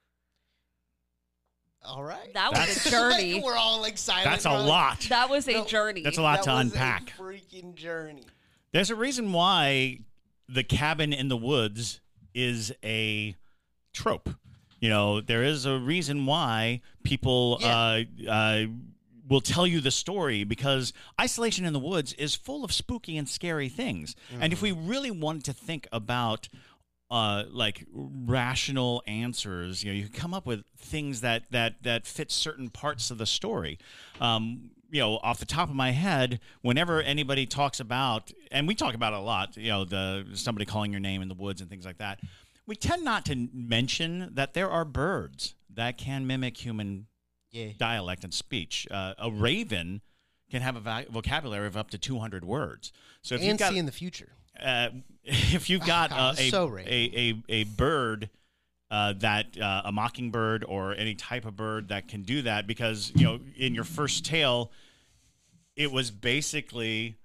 All 1.88 2.04
right. 2.04 2.34
That 2.34 2.52
was 2.52 2.60
That's- 2.60 2.86
a 2.86 2.90
journey. 2.92 3.42
We're 3.44 3.56
all 3.56 3.82
like 3.82 3.98
silent. 3.98 4.26
That's 4.26 4.46
a 4.46 4.50
We're 4.52 4.58
like, 4.60 4.68
lot. 4.68 5.00
That 5.10 5.30
was 5.30 5.48
a 5.48 5.54
No, 5.54 5.66
journey. 5.66 6.02
That's 6.02 6.18
a 6.18 6.22
lot 6.22 6.38
that 6.38 6.44
to 6.46 6.52
was 6.52 6.62
unpack. 6.74 7.14
A 7.18 7.22
freaking 7.22 7.76
journey. 7.76 8.24
There's 8.72 8.90
a 8.90 8.96
reason 8.96 9.32
why 9.32 10.00
the 10.50 10.64
cabin 10.64 11.14
in 11.14 11.28
the 11.30 11.38
woods 11.38 12.02
is 12.34 12.74
a 12.84 13.36
trope. 13.94 14.30
You 14.82 14.90
know, 14.90 15.22
there 15.22 15.44
is 15.44 15.66
a 15.66 15.78
reason 15.80 16.26
why 16.26 16.82
people 17.04 17.60
uh, 17.64 18.02
uh, 18.30 18.64
will 19.28 19.42
tell 19.42 19.66
you 19.66 19.80
the 19.80 19.90
story 19.92 20.44
because 20.44 20.92
isolation 21.20 21.66
in 21.66 21.74
the 21.74 21.80
woods 21.80 22.14
is 22.14 22.36
full 22.36 22.64
of 22.66 22.72
spooky 22.74 23.18
and 23.18 23.28
scary 23.28 23.70
things. 23.70 24.16
And 24.40 24.52
if 24.54 24.62
we 24.62 24.72
really 24.74 25.10
wanted 25.12 25.46
to 25.46 25.54
think 25.54 25.88
about 25.92 26.50
uh, 27.16 27.46
like 27.50 27.86
rational 27.94 29.02
answers, 29.08 29.84
you 29.84 29.92
know, 29.92 29.96
you 29.98 30.04
can 30.04 30.12
come 30.14 30.34
up 30.34 30.46
with 30.46 30.64
things 30.78 31.22
that 31.22 31.44
that 31.52 31.82
that 31.84 32.06
fit 32.06 32.30
certain 32.32 32.70
parts 32.70 33.10
of 33.12 33.18
the 33.18 33.26
story. 33.26 33.80
Um, 34.20 34.72
you 34.92 35.00
know, 35.02 35.18
off 35.24 35.40
the 35.40 35.46
top 35.46 35.70
of 35.70 35.76
my 35.76 35.92
head, 35.92 36.40
whenever 36.62 37.02
anybody 37.02 37.46
talks 37.46 37.80
about, 37.80 38.32
and 38.52 38.68
we 38.68 38.76
talk 38.76 38.94
about 38.94 39.14
it 39.14 39.20
a 39.20 39.22
lot, 39.22 39.58
you 39.58 39.70
know, 39.70 39.84
the 39.86 40.26
somebody 40.34 40.66
calling 40.66 40.92
your 40.92 41.00
name 41.00 41.22
in 41.22 41.28
the 41.28 41.34
woods 41.36 41.62
and 41.62 41.70
things 41.70 41.86
like 41.86 41.98
that, 41.98 42.20
we 42.68 42.76
tend 42.76 43.04
not 43.04 43.26
to 43.26 43.48
mention 43.54 44.30
that 44.34 44.54
there 44.54 44.70
are 44.70 44.86
birds 44.86 45.56
that 45.74 45.98
can 45.98 46.28
mimic 46.28 46.58
human 46.58 47.08
Yeah. 47.52 47.70
dialect 47.78 48.24
and 48.24 48.34
speech. 48.34 48.88
Uh, 48.92 49.14
a 49.18 49.32
raven 49.32 50.02
can 50.52 50.62
have 50.62 50.76
a 50.76 50.80
va- 50.82 51.06
vocabulary 51.10 51.68
of 51.68 51.76
up 51.78 51.90
to 51.92 51.98
200 51.98 52.46
words. 52.46 52.92
So 53.22 53.36
if 53.36 53.42
you've 53.42 53.52
And 53.52 53.60
got 53.60 53.72
see 53.72 53.78
in 53.80 53.86
the 53.86 53.92
future. 53.92 54.34
Uh, 54.64 54.90
if 55.24 55.70
you've 55.70 55.86
got 55.86 56.12
uh, 56.12 56.16
God, 56.16 56.40
a, 56.40 56.50
so 56.50 56.78
a, 56.78 56.84
a 56.88 57.44
a 57.50 57.64
bird 57.64 58.30
uh, 58.92 59.14
that 59.18 59.60
uh, 59.60 59.84
a 59.86 59.92
mockingbird 59.92 60.64
or 60.64 60.94
any 60.96 61.16
type 61.16 61.46
of 61.46 61.56
bird 61.56 61.90
that 61.90 62.08
can 62.08 62.24
do 62.24 62.42
that, 62.44 62.68
because 62.68 63.12
you 63.16 63.26
know 63.26 63.40
in 63.58 63.74
your 63.74 63.84
first 63.84 64.26
tale, 64.26 64.72
it 65.76 65.92
was 65.92 66.12
basically 66.12 67.16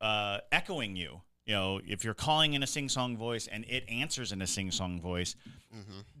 uh, 0.00 0.38
echoing 0.52 0.96
you. 0.96 1.20
You 1.46 1.54
know, 1.54 1.80
if 1.84 2.04
you're 2.04 2.14
calling 2.14 2.54
in 2.54 2.62
a 2.62 2.66
sing-song 2.66 3.16
voice 3.16 3.48
and 3.48 3.64
it 3.68 3.84
answers 3.88 4.30
in 4.30 4.40
a 4.40 4.46
sing-song 4.46 5.00
voice, 5.00 5.34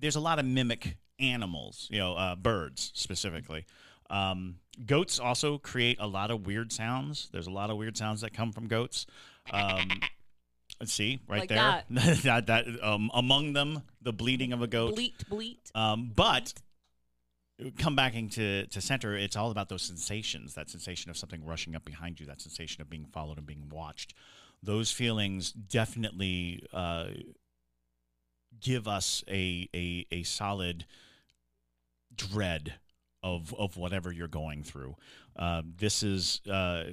there's 0.00 0.16
a 0.16 0.20
lot 0.20 0.40
of 0.40 0.44
mimic 0.44 0.96
animals. 1.20 1.86
You 1.90 1.98
know, 2.00 2.14
uh, 2.14 2.34
birds 2.34 2.90
specifically. 2.94 3.64
Um, 4.08 4.56
goats 4.86 5.20
also 5.20 5.58
create 5.58 5.98
a 6.00 6.06
lot 6.06 6.30
of 6.30 6.46
weird 6.46 6.72
sounds. 6.72 7.28
There's 7.32 7.46
a 7.46 7.50
lot 7.52 7.70
of 7.70 7.76
weird 7.76 7.96
sounds 7.96 8.22
that 8.22 8.32
come 8.32 8.50
from 8.50 8.66
goats. 8.66 9.06
Um, 9.52 9.88
let's 9.88 10.10
see, 10.86 11.20
right 11.28 11.40
Like 11.40 11.48
there. 11.48 11.84
that 12.24 12.46
that 12.46 12.66
um, 12.82 13.10
among 13.14 13.52
them, 13.52 13.82
the 14.00 14.12
bleating 14.12 14.52
of 14.52 14.62
a 14.62 14.66
goat. 14.66 14.94
bleat, 14.94 15.28
bleat. 15.28 15.70
Um, 15.74 16.12
but 16.14 16.54
come 17.78 17.94
back 17.94 18.14
into 18.14 18.66
to 18.66 18.80
center, 18.80 19.14
it's 19.16 19.36
all 19.36 19.50
about 19.50 19.68
those 19.68 19.82
sensations. 19.82 20.54
That 20.54 20.70
sensation 20.70 21.10
of 21.10 21.16
something 21.16 21.44
rushing 21.44 21.76
up 21.76 21.84
behind 21.84 22.20
you. 22.20 22.26
That 22.26 22.40
sensation 22.40 22.80
of 22.80 22.88
being 22.88 23.04
followed 23.06 23.38
and 23.38 23.46
being 23.46 23.68
watched. 23.70 24.14
Those 24.62 24.90
feelings 24.90 25.52
definitely 25.52 26.64
uh, 26.72 27.08
give 28.60 28.88
us 28.88 29.24
a, 29.28 29.68
a 29.74 30.06
a 30.10 30.22
solid 30.22 30.86
dread 32.14 32.74
of 33.22 33.54
of 33.54 33.76
whatever 33.76 34.12
you're 34.12 34.28
going 34.28 34.62
through. 34.62 34.96
Uh, 35.36 35.62
this 35.78 36.02
is 36.02 36.40
uh, 36.50 36.84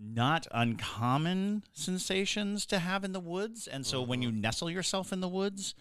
not 0.00 0.46
uncommon 0.52 1.64
sensations 1.72 2.66
to 2.66 2.78
have 2.78 3.04
in 3.04 3.12
the 3.12 3.20
woods, 3.20 3.66
and 3.66 3.86
so 3.86 4.02
when 4.02 4.22
you 4.22 4.30
nestle 4.30 4.70
yourself 4.70 5.12
in 5.12 5.20
the 5.20 5.28
woods, 5.28 5.74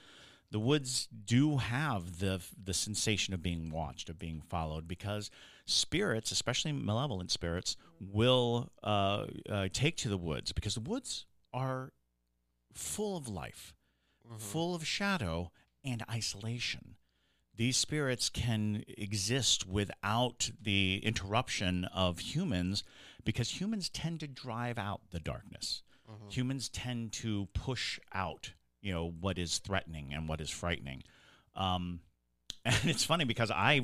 the 0.51 0.60
woods 0.60 1.08
do 1.25 1.58
have 1.58 2.19
the 2.19 2.41
the 2.62 2.73
sensation 2.73 3.34
of 3.34 3.41
being 3.41 3.71
watched, 3.71 4.10
of 4.10 4.19
being 4.19 4.41
followed, 4.41 4.88
because 4.88 5.30
spirits, 5.65 6.32
especially 6.32 6.71
malevolent 6.71 7.32
spirits, 7.32 7.75
will 7.99 8.71
uh, 8.84 9.25
uh, 9.49 9.67
take 9.73 9.97
to 9.97 10.10
the 10.10 10.17
woods 10.17 10.51
because 10.51 10.75
the 10.75 10.82
woods 10.82 11.25
are 11.54 11.91
full 12.73 13.17
of 13.17 13.28
life, 13.28 13.73
full 14.38 14.75
of 14.75 14.86
shadow 14.86 15.51
and 15.84 16.04
isolation. 16.10 16.95
These 17.58 17.78
spirits 17.78 18.30
can 18.30 18.84
exist 18.97 19.65
without 19.67 20.51
the 20.62 20.99
interruption 21.04 21.86
of 21.86 22.19
humans 22.19 22.84
because 23.25 23.59
humans 23.59 23.89
tend 23.89 24.21
to 24.21 24.27
drive 24.27 24.77
out 24.77 25.01
the 25.11 25.19
darkness. 25.19 25.81
Humans 26.29 26.69
tend 26.69 27.11
to 27.13 27.47
push 27.53 27.99
out, 28.13 28.53
you 28.81 28.93
know, 28.93 29.09
what 29.19 29.39
is 29.39 29.57
threatening 29.57 30.13
and 30.13 30.29
what 30.29 30.39
is 30.39 30.51
frightening. 30.51 31.03
Um, 31.55 32.01
and 32.65 32.75
it's 32.85 33.03
funny 33.03 33.25
because 33.25 33.49
I 33.51 33.81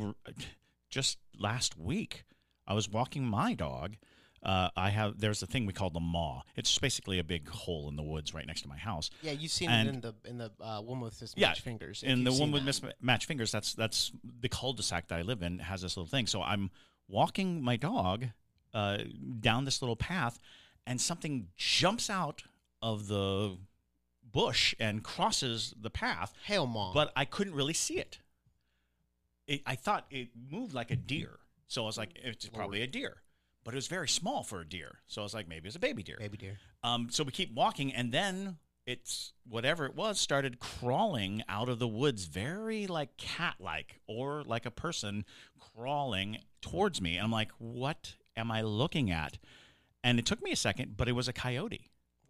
just 0.90 1.18
last 1.38 1.78
week 1.78 2.24
I 2.68 2.74
was 2.76 2.88
walking 2.88 3.24
my 3.26 3.54
dog. 3.56 3.96
Uh, 4.44 4.70
I 4.76 4.90
have 4.90 5.20
there's 5.20 5.42
a 5.44 5.48
thing 5.48 5.66
we 5.66 5.74
call 5.74 5.90
the 5.90 6.00
maw. 6.00 6.42
It's 6.56 6.78
basically 6.78 7.18
a 7.20 7.24
big 7.24 7.48
hole 7.50 7.90
in 7.90 7.96
the 7.96 8.04
woods 8.04 8.34
right 8.34 8.46
next 8.46 8.62
to 8.64 8.68
my 8.68 8.78
house. 8.78 9.10
Yeah, 9.22 9.32
you've 9.34 9.52
seen 9.52 9.70
And- 9.70 9.90
it 9.90 9.94
in 9.96 10.02
the 10.02 10.14
in 10.26 10.38
the 10.38 10.52
uh, 10.60 10.82
one 10.82 11.00
with 11.00 11.20
mismatched 11.20 11.38
Yeah, 11.38 11.54
fingers. 11.54 12.04
In 12.04 12.24
the 12.24 12.34
one 12.34 12.52
with 12.52 12.64
mismatched 12.64 13.26
fingers, 13.28 13.52
that's 13.52 13.74
that's 13.74 14.12
the 14.42 14.50
cul-de-sac 14.50 15.08
that 15.10 15.18
I 15.20 15.22
live 15.24 15.42
in 15.44 15.60
has 15.60 15.82
this 15.82 15.98
little 15.98 16.10
thing. 16.10 16.28
So 16.28 16.42
I'm 16.44 16.70
walking 17.08 17.64
my 17.64 17.78
dog 17.78 18.28
uh, 18.74 19.00
down 19.40 19.66
this 19.66 19.82
little 19.82 19.96
path, 19.96 20.40
and 20.86 21.00
something 21.00 21.48
jumps 21.58 22.10
out 22.10 22.44
of 22.82 23.08
the 23.08 23.58
bush 24.32 24.74
and 24.80 25.04
crosses 25.04 25.74
the 25.80 25.90
path, 25.90 26.34
Hail 26.46 26.66
mom. 26.66 26.94
but 26.94 27.12
I 27.16 27.26
couldn't 27.26 27.54
really 27.54 27.74
see 27.74 27.98
it. 27.98 28.20
it. 29.48 29.62
I 29.66 29.76
thought 29.76 30.06
it 30.10 30.30
moved 30.50 30.74
like 30.74 30.92
a 30.92 30.96
deer, 30.96 31.40
so 31.68 31.84
I 31.84 31.86
was 31.86 31.98
like, 31.98 32.12
it's 32.16 32.48
probably 32.48 32.82
a 32.82 32.88
deer, 32.88 33.18
but 33.64 33.74
it 33.74 33.78
was 33.78 33.88
very 33.88 34.08
small 34.08 34.44
for 34.44 34.62
a 34.62 34.66
deer. 34.68 35.00
So 35.08 35.22
I 35.22 35.24
was 35.24 35.34
like, 35.34 35.48
maybe 35.48 35.68
it's 35.68 35.76
a 35.76 35.80
baby 35.80 36.04
deer. 36.04 36.18
baby 36.20 36.38
deer. 36.38 36.58
Um, 36.84 37.10
so 37.12 37.24
we 37.24 37.32
keep 37.32 37.54
walking, 37.54 37.94
and 37.94 38.12
then 38.12 38.58
it's 38.88 39.34
whatever 39.48 39.86
it 39.86 39.96
was 39.96 40.20
started 40.20 40.60
crawling 40.60 41.44
out 41.48 41.70
of 41.70 41.78
the 41.78 41.88
woods, 41.88 42.26
very 42.26 42.88
like 42.88 43.16
cat 43.18 43.56
like 43.60 44.00
or 44.08 44.44
like 44.44 44.66
a 44.66 44.72
person 44.72 45.24
crawling 45.76 46.40
towards 46.62 47.00
me. 47.02 47.18
And 47.18 47.26
I'm 47.26 47.32
like, 47.32 47.52
what 47.60 48.16
am 48.36 48.52
I 48.52 48.62
looking 48.62 49.12
at? 49.12 49.38
And 50.04 50.18
it 50.20 50.26
took 50.26 50.42
me 50.42 50.52
a 50.52 50.56
second, 50.56 50.98
but 50.98 51.08
it 51.08 51.12
was 51.14 51.28
a 51.28 51.34
coyote. 51.34 51.88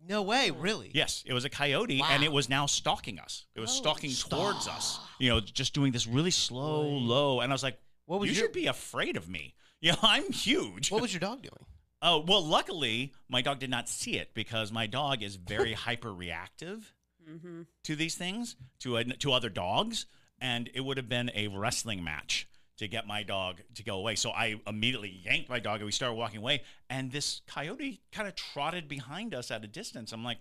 No 0.07 0.23
way, 0.23 0.49
really? 0.51 0.91
Yes, 0.93 1.23
it 1.27 1.33
was 1.33 1.45
a 1.45 1.49
coyote, 1.49 2.01
and 2.09 2.23
it 2.23 2.31
was 2.31 2.49
now 2.49 2.65
stalking 2.65 3.19
us. 3.19 3.45
It 3.55 3.59
was 3.59 3.69
Oh, 3.69 3.73
stalking 3.73 4.11
towards 4.11 4.67
us. 4.67 4.99
You 5.19 5.29
know, 5.29 5.39
just 5.39 5.73
doing 5.75 5.91
this 5.91 6.07
really 6.07 6.31
slow, 6.31 6.87
low. 6.87 7.39
And 7.41 7.51
I 7.51 7.53
was 7.53 7.61
like, 7.63 7.77
What 8.05 8.19
was 8.19 8.29
you 8.29 8.35
your- 8.35 8.45
should 8.45 8.53
be 8.53 8.67
afraid 8.67 9.17
of 9.17 9.29
me. 9.29 9.55
You 9.83 9.93
know, 9.93 9.97
I'm 10.03 10.31
huge. 10.31 10.91
What 10.91 11.01
was 11.01 11.11
your 11.11 11.19
dog 11.21 11.41
doing? 11.41 11.65
Oh, 12.03 12.23
well, 12.27 12.45
luckily, 12.45 13.13
my 13.27 13.41
dog 13.41 13.57
did 13.57 13.71
not 13.71 13.89
see 13.89 14.15
it 14.15 14.35
because 14.35 14.71
my 14.71 14.85
dog 14.85 15.23
is 15.23 15.37
very 15.37 15.73
hyper 15.87 16.13
reactive 16.13 16.93
Mm-hmm. 17.27 17.61
to 17.85 17.95
these 17.95 18.13
things, 18.15 18.55
to, 18.81 18.97
a, 18.97 19.03
to 19.03 19.31
other 19.31 19.49
dogs. 19.49 20.05
And 20.39 20.69
it 20.75 20.81
would 20.81 20.97
have 20.97 21.07
been 21.09 21.31
a 21.33 21.47
wrestling 21.47 22.03
match 22.03 22.47
to 22.81 22.87
get 22.87 23.05
my 23.05 23.21
dog 23.21 23.61
to 23.75 23.83
go 23.83 23.95
away. 23.97 24.15
So 24.15 24.31
I 24.31 24.59
immediately 24.65 25.21
yanked 25.23 25.49
my 25.49 25.59
dog 25.59 25.75
and 25.77 25.85
we 25.85 25.91
started 25.91 26.15
walking 26.15 26.39
away. 26.39 26.63
And 26.89 27.11
this 27.11 27.41
coyote 27.47 28.01
kind 28.11 28.27
of 28.27 28.33
trotted 28.35 28.87
behind 28.87 29.35
us 29.35 29.51
at 29.51 29.63
a 29.63 29.67
distance. 29.67 30.11
I'm 30.11 30.23
like, 30.23 30.39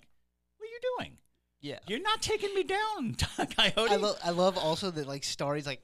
what 0.56 0.66
are 0.66 0.70
you 0.72 0.80
doing? 0.98 1.18
Yeah. 1.60 1.80
You're 1.86 2.00
not 2.00 2.22
taking 2.22 2.54
me 2.54 2.62
down, 2.62 3.14
coyote. 3.56 3.90
I 3.92 3.96
love 3.96 4.16
I 4.24 4.30
love 4.30 4.56
also 4.56 4.90
that 4.90 5.06
like 5.06 5.22
Starry's 5.22 5.66
like 5.66 5.82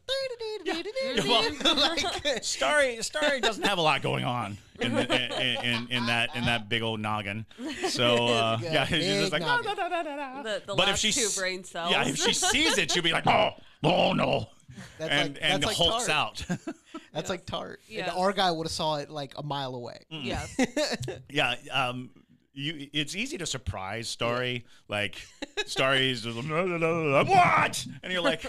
Yeah, 0.65 0.81
well, 1.29 1.77
like 1.77 2.43
Starry 2.43 3.03
Starry 3.03 3.41
doesn't 3.43 3.63
have 3.65 3.77
a 3.77 3.83
lot 3.83 4.01
going 4.01 4.25
on 4.25 4.57
in, 4.81 4.95
the, 4.95 5.03
in, 5.05 5.65
in 5.65 5.89
in 5.91 6.07
that 6.07 6.35
in 6.35 6.47
that 6.47 6.71
big 6.71 6.81
old 6.81 7.01
noggin. 7.01 7.45
So 7.91 8.15
uh, 8.29 8.59
Yeah, 8.63 8.73
yeah, 8.73 8.85
she's 8.87 9.05
just 9.05 9.33
like 9.33 9.43
"Ah, 9.45 9.61
da, 9.63 9.75
da, 9.75 9.89
da, 9.91 10.03
da, 10.03 10.17
da." 10.17 10.43
The- 10.43 10.63
the 10.67 10.75
but 10.75 10.89
if 10.89 10.97
she 10.97 11.13
two 11.13 11.27
s- 11.27 11.39
brain 11.39 11.63
cells. 11.65 11.91
yeah, 11.93 12.09
if 12.09 12.17
she 12.17 12.33
sees 12.33 12.79
it, 12.79 12.91
she'll 12.91 13.03
be 13.03 13.13
like, 13.13 13.27
oh, 13.27 13.51
oh 13.85 14.15
no, 14.15 14.49
That's 14.99 15.11
and 15.13 15.35
like- 15.35 15.39
and 15.43 15.63
that's 15.63 15.67
like 15.67 15.77
hulks 15.77 16.07
Tart. 16.07 16.45
out. 16.51 16.59
That's 17.13 17.31
like 17.31 17.47
tart. 17.47 17.81
Yes. 17.89 18.09
And 18.11 18.19
our 18.19 18.31
guy 18.33 18.51
would 18.51 18.67
have 18.67 18.73
saw 18.73 18.97
it 18.97 19.09
like 19.09 19.33
a 19.39 19.43
mile 19.43 19.75
away. 19.75 20.01
Yes. 20.11 20.55
yeah, 21.31 21.55
um, 21.73 22.11
you 22.53 22.89
it's 22.93 23.17
easy 23.17 23.39
to 23.39 23.47
surprise 23.47 24.07
Starry. 24.09 24.67
Like 24.87 25.17
Starry's 25.67 26.23
just 26.23 26.37
"No, 26.37 26.43
no, 26.43 26.67
no, 26.67 26.77
no, 26.77 27.23
no, 27.23 27.31
what? 27.31 27.87
And 28.03 28.13
you're 28.13 28.21
like, 28.23 28.45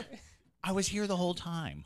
I 0.64 0.74
was 0.74 0.86
here 0.88 1.08
the 1.08 1.16
whole 1.16 1.34
time. 1.34 1.86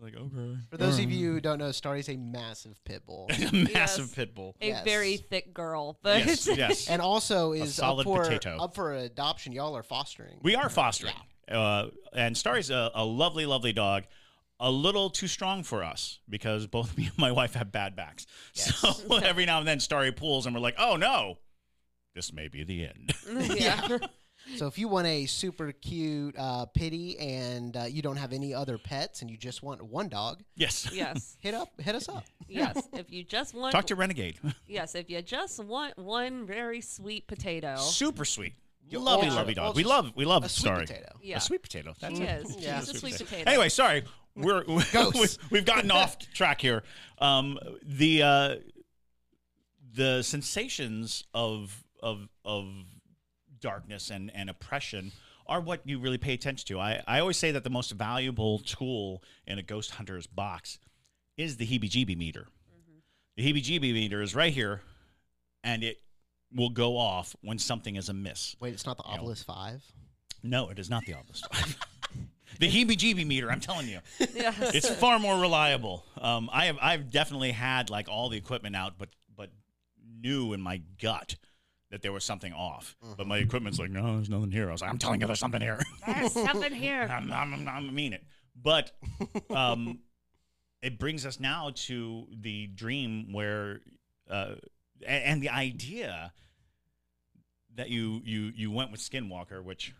Like 0.00 0.14
okay, 0.16 0.56
For 0.70 0.76
those 0.76 0.98
of 1.00 1.10
you 1.10 1.32
who 1.32 1.40
don't 1.40 1.58
know, 1.58 1.72
Starry's 1.72 2.08
a 2.08 2.16
massive 2.16 2.82
pit 2.84 3.04
bull. 3.06 3.26
a 3.30 3.50
massive 3.52 4.06
Yes. 4.06 4.14
pit 4.14 4.34
bull. 4.34 4.54
A 4.60 4.66
Yes. 4.68 4.84
very 4.84 5.16
thick 5.16 5.52
girl, 5.54 5.98
but 6.02 6.24
Yes, 6.26 6.46
yes. 6.46 6.88
and 6.88 7.00
also 7.02 7.52
is 7.52 7.78
up 7.80 7.86
solid 7.86 8.04
for 8.04 8.22
potato. 8.24 8.56
up 8.58 8.74
for 8.74 8.92
adoption. 8.94 9.52
Y'all 9.52 9.76
are 9.76 9.82
fostering. 9.84 10.38
We 10.42 10.54
are 10.56 10.68
fostering. 10.68 11.14
Uh, 11.50 11.88
and 12.12 12.36
Starry's 12.36 12.70
a, 12.70 12.90
a 12.94 13.04
lovely, 13.04 13.46
lovely 13.46 13.72
dog. 13.72 14.04
A 14.60 14.70
little 14.70 15.10
too 15.10 15.26
strong 15.26 15.62
for 15.62 15.82
us 15.82 16.20
because 16.28 16.66
both 16.66 16.96
me 16.96 17.06
and 17.06 17.18
my 17.18 17.32
wife 17.32 17.54
have 17.54 17.72
bad 17.72 17.96
backs. 17.96 18.26
So 18.52 19.16
every 19.22 19.46
now 19.46 19.58
and 19.58 19.68
then 19.68 19.80
Starry 19.80 20.12
pulls 20.12 20.46
and 20.46 20.54
we're 20.54 20.60
like, 20.60 20.76
oh 20.78 20.96
no, 20.96 21.38
this 22.14 22.32
may 22.32 22.48
be 22.48 22.64
the 22.64 22.86
end. 22.86 23.14
yeah. 23.58 23.98
So 24.56 24.66
if 24.66 24.78
you 24.78 24.88
want 24.88 25.06
a 25.06 25.26
super 25.26 25.72
cute 25.72 26.36
uh, 26.38 26.66
pity 26.66 27.18
and 27.18 27.76
uh, 27.76 27.84
you 27.84 28.02
don't 28.02 28.16
have 28.16 28.32
any 28.32 28.52
other 28.54 28.78
pets 28.78 29.22
and 29.22 29.30
you 29.30 29.36
just 29.36 29.62
want 29.62 29.82
one 29.82 30.08
dog, 30.08 30.42
yes. 30.54 30.88
yes. 30.92 31.36
hit 31.40 31.54
up, 31.54 31.68
hit 31.80 31.94
us 31.94 32.08
up. 32.08 32.24
Yes. 32.46 32.86
If 32.92 33.10
you 33.10 33.24
just 33.24 33.54
want 33.54 33.72
Talk 33.72 33.86
to 33.86 33.96
Renegade. 33.96 34.38
Yes, 34.66 34.94
if 34.94 35.08
you 35.08 35.22
just 35.22 35.62
want 35.64 35.98
one 35.98 36.46
very 36.46 36.80
sweet 36.80 37.26
potato. 37.26 37.76
Super 37.76 38.24
sweet. 38.24 38.54
You 38.88 38.98
lovely, 38.98 39.26
ultra- 39.26 39.36
lovely 39.36 39.54
dog. 39.54 39.66
ultra 39.68 39.76
We 39.82 39.84
love, 39.84 40.12
we 40.14 40.24
love 40.24 40.44
a 40.44 40.48
sweet 40.48 40.60
Starry. 40.60 40.86
potato. 40.86 41.18
Yeah. 41.22 41.38
A 41.38 41.40
sweet 41.40 41.62
potato. 41.62 41.94
That's 42.00 42.16
She 42.16 42.22
it. 42.24 42.44
is. 42.46 42.56
Yeah. 42.58 42.80
She's 42.80 42.88
a 42.90 42.98
sweet 42.98 43.16
potato. 43.18 43.48
Anyway, 43.50 43.68
sorry, 43.70 44.04
we're 44.36 44.62
Ghosts. 44.92 45.38
we've 45.50 45.64
gotten 45.64 45.90
off 45.90 46.18
track 46.34 46.60
here. 46.60 46.82
Um, 47.18 47.58
the 47.82 48.22
uh, 48.22 48.54
the 49.94 50.22
sensations 50.22 51.24
of 51.34 51.84
of 52.02 52.28
of 52.44 52.66
darkness 53.60 54.10
and 54.10 54.30
and 54.34 54.50
oppression 54.50 55.12
are 55.46 55.60
what 55.60 55.80
you 55.84 55.98
really 55.98 56.18
pay 56.18 56.34
attention 56.34 56.66
to. 56.68 56.78
I 56.80 57.02
I 57.06 57.20
always 57.20 57.36
say 57.36 57.50
that 57.52 57.64
the 57.64 57.70
most 57.70 57.92
valuable 57.92 58.58
tool 58.58 59.22
in 59.46 59.58
a 59.58 59.62
ghost 59.62 59.92
hunter's 59.92 60.26
box 60.26 60.78
is 61.36 61.56
the 61.56 61.66
heebie-jeebie 61.66 62.16
meter. 62.16 62.46
The 63.36 63.42
heebie-jeebie 63.52 63.92
meter 63.92 64.22
is 64.22 64.34
right 64.34 64.52
here, 64.52 64.82
and 65.64 65.82
it 65.82 65.98
will 66.54 66.70
go 66.70 66.96
off 66.96 67.34
when 67.42 67.58
something 67.58 67.96
is 67.96 68.08
amiss. 68.08 68.56
Wait, 68.60 68.72
it's 68.74 68.86
not 68.86 68.96
the 68.96 69.04
You 69.10 69.16
know. 69.16 69.24
Ovilus 69.24 69.44
Five. 69.44 69.82
No, 70.42 70.68
it 70.70 70.78
is 70.78 70.88
not 70.90 71.04
the 71.04 71.12
Ovilus 71.12 71.40
Five. 71.52 71.76
the 72.60 72.68
heebie-jeebie 72.70 73.26
meter. 73.26 73.50
I'm 73.50 73.60
telling 73.60 73.88
you 73.88 73.98
Yes. 74.34 74.74
it's 74.74 74.88
far 74.90 75.18
more 75.18 75.38
reliable. 75.40 76.04
Um, 76.20 76.48
I 76.52 76.66
have 76.66 76.78
I've 76.80 77.10
definitely 77.10 77.50
had 77.52 77.90
like 77.90 78.08
all 78.08 78.28
the 78.28 78.36
equipment 78.36 78.76
out, 78.76 78.94
but 78.98 79.08
but 79.36 79.50
knew 80.20 80.52
in 80.52 80.60
my 80.60 80.80
gut 81.02 81.36
that 81.90 82.02
there 82.02 82.12
was 82.12 82.24
something 82.24 82.52
off. 82.52 82.96
But 83.16 83.26
my 83.28 83.38
equipment's 83.38 83.78
like, 83.78 83.90
no, 83.90 84.14
there's 84.16 84.28
nothing 84.30 84.50
here. 84.50 84.68
I 84.68 84.72
was 84.72 84.80
like, 84.80 84.90
I'm 84.90 84.98
telling 84.98 85.20
you, 85.20 85.26
there's 85.28 85.38
something 85.38 85.60
here. 85.60 85.80
There's 86.06 86.32
something 86.32 86.72
here. 86.72 87.02
I'm, 87.10 87.30
I'm, 87.32 87.54
I'm, 87.54 87.68
I 87.68 87.80
mean 87.80 88.12
it. 88.12 88.24
But 88.60 88.90
um, 89.50 90.00
it 90.82 90.98
brings 90.98 91.24
us 91.24 91.38
now 91.38 91.70
to 91.74 92.26
the 92.40 92.66
dream 92.68 93.32
where, 93.32 93.80
uh, 94.28 94.54
a- 95.02 95.08
and 95.08 95.40
the 95.40 95.50
idea 95.50 96.32
that 97.76 97.90
you 97.90 98.20
you 98.24 98.52
you 98.54 98.70
went 98.70 98.90
with 98.90 99.00
Skinwalker, 99.00 99.62
which 99.62 99.94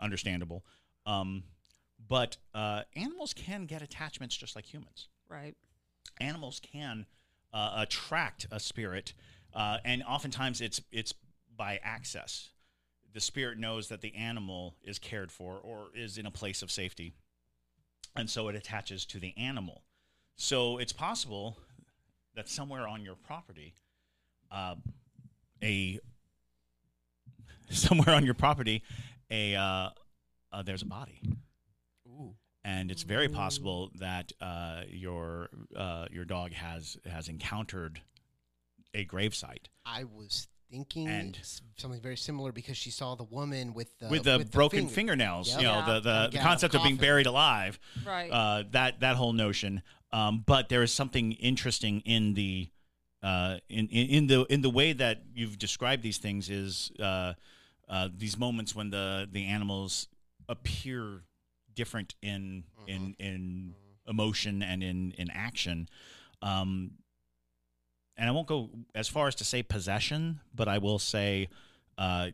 understandable. 0.00 0.64
Um, 1.06 1.44
but 2.08 2.36
uh, 2.54 2.82
animals 2.94 3.32
can 3.32 3.66
get 3.66 3.82
attachments 3.82 4.36
just 4.36 4.54
like 4.54 4.64
humans. 4.64 5.08
Right. 5.28 5.54
Animals 6.20 6.60
can 6.60 7.06
uh, 7.52 7.74
attract 7.78 8.46
a 8.50 8.60
spirit, 8.60 9.12
uh, 9.54 9.78
and 9.84 10.02
oftentimes 10.04 10.60
it's 10.60 10.80
it's 10.90 11.14
by 11.56 11.80
access. 11.82 12.50
The 13.12 13.20
spirit 13.20 13.58
knows 13.58 13.88
that 13.88 14.02
the 14.02 14.14
animal 14.14 14.74
is 14.84 14.98
cared 14.98 15.32
for 15.32 15.58
or 15.62 15.88
is 15.94 16.18
in 16.18 16.26
a 16.26 16.30
place 16.30 16.62
of 16.62 16.70
safety, 16.70 17.14
and 18.14 18.28
so 18.28 18.48
it 18.48 18.54
attaches 18.54 19.06
to 19.06 19.18
the 19.18 19.34
animal. 19.36 19.82
So 20.36 20.76
it's 20.78 20.92
possible 20.92 21.56
that 22.34 22.48
somewhere 22.48 22.86
on 22.86 23.02
your 23.02 23.14
property, 23.14 23.74
uh, 24.50 24.74
a 25.62 25.98
somewhere 27.70 28.14
on 28.14 28.24
your 28.24 28.34
property, 28.34 28.82
a 29.30 29.54
uh, 29.54 29.90
uh, 30.52 30.62
there's 30.62 30.82
a 30.82 30.86
body, 30.86 31.20
and 32.64 32.90
it's 32.90 33.02
very 33.02 33.28
possible 33.28 33.90
that 33.98 34.32
uh, 34.40 34.82
your 34.88 35.48
uh, 35.76 36.06
your 36.10 36.24
dog 36.24 36.52
has 36.52 36.96
has 37.10 37.28
encountered 37.28 38.00
a 38.94 39.04
gravesite 39.04 39.66
I 39.84 40.04
was 40.04 40.48
thinking 40.70 41.06
And- 41.06 41.38
something 41.76 42.00
very 42.00 42.16
similar 42.16 42.50
because 42.50 42.76
she 42.76 42.90
saw 42.90 43.14
the 43.14 43.24
woman 43.24 43.74
with 43.74 43.96
the 43.98 44.08
with 44.08 44.24
the 44.24 44.44
broken 44.50 44.80
finger. 44.80 44.94
fingernails. 44.94 45.48
Yep. 45.50 45.58
You 45.60 45.64
know 45.66 45.78
Yeah. 45.78 45.84
the 45.86 45.92
the, 45.94 46.00
the 46.00 46.28
get 46.32 46.38
of 46.38 46.44
concept 46.46 46.74
of 46.74 46.82
being 46.82 46.96
buried 46.96 47.26
alive. 47.26 47.78
Right. 48.04 48.30
uh, 48.30 48.64
that 48.72 49.00
that 49.00 49.16
whole 49.16 49.32
notion. 49.32 49.82
Um, 50.12 50.42
but 50.46 50.68
there 50.68 50.82
is 50.82 50.92
something 50.92 51.32
interesting 51.32 52.00
in 52.00 52.34
the 52.34 52.70
uh, 53.22 53.58
in, 53.68 53.88
in 53.88 54.06
in 54.08 54.26
the 54.28 54.44
in 54.46 54.62
the 54.62 54.70
way 54.70 54.92
that 54.92 55.22
you've 55.34 55.58
described 55.58 56.02
these 56.02 56.18
things 56.18 56.48
is 56.48 56.90
uh, 57.00 57.34
uh, 57.88 58.08
these 58.16 58.38
moments 58.38 58.74
when 58.74 58.90
the 58.90 59.28
the 59.30 59.46
animals 59.46 60.08
appear 60.48 61.22
different 61.74 62.14
in 62.22 62.64
in 62.86 63.14
in 63.18 63.74
emotion 64.08 64.62
and 64.62 64.82
in 64.82 65.12
in 65.18 65.30
action. 65.30 65.88
Um, 66.42 66.92
and 68.16 68.28
I 68.28 68.32
won't 68.32 68.46
go 68.46 68.70
as 68.94 69.08
far 69.08 69.28
as 69.28 69.34
to 69.36 69.44
say 69.44 69.62
possession, 69.62 70.40
but 70.54 70.68
I 70.68 70.78
will 70.78 70.98
say 70.98 71.48
uh, 71.98 72.28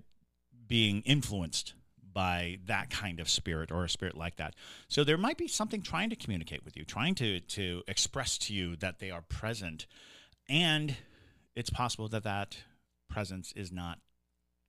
being 0.69 1.03
influenced 1.03 1.75
by 2.13 2.59
that 2.67 2.91
kind 2.91 3.21
of 3.21 3.29
spirit 3.29 3.73
or 3.73 3.85
a 3.85 3.89
spirit 3.89 4.17
like 4.17 4.37
that. 4.37 4.55
So 4.89 5.03
there 5.03 5.17
might 5.17 5.39
be 5.39 5.49
something 5.49 5.83
trying 5.83 6.11
to 6.11 6.17
communicate 6.17 6.65
with 6.65 6.77
you, 6.77 6.85
trying 6.85 7.15
to 7.17 7.41
to 7.41 7.83
express 7.89 8.39
to 8.39 8.55
you 8.55 8.77
that 8.77 8.99
they 8.99 9.11
are 9.11 9.23
present, 9.23 9.87
and 10.49 10.97
it's 11.55 11.71
possible 11.71 12.09
that 12.09 12.25
that 12.25 12.59
presence 13.11 13.53
is 13.57 13.73
not 13.73 13.99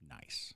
nice. 0.07 0.53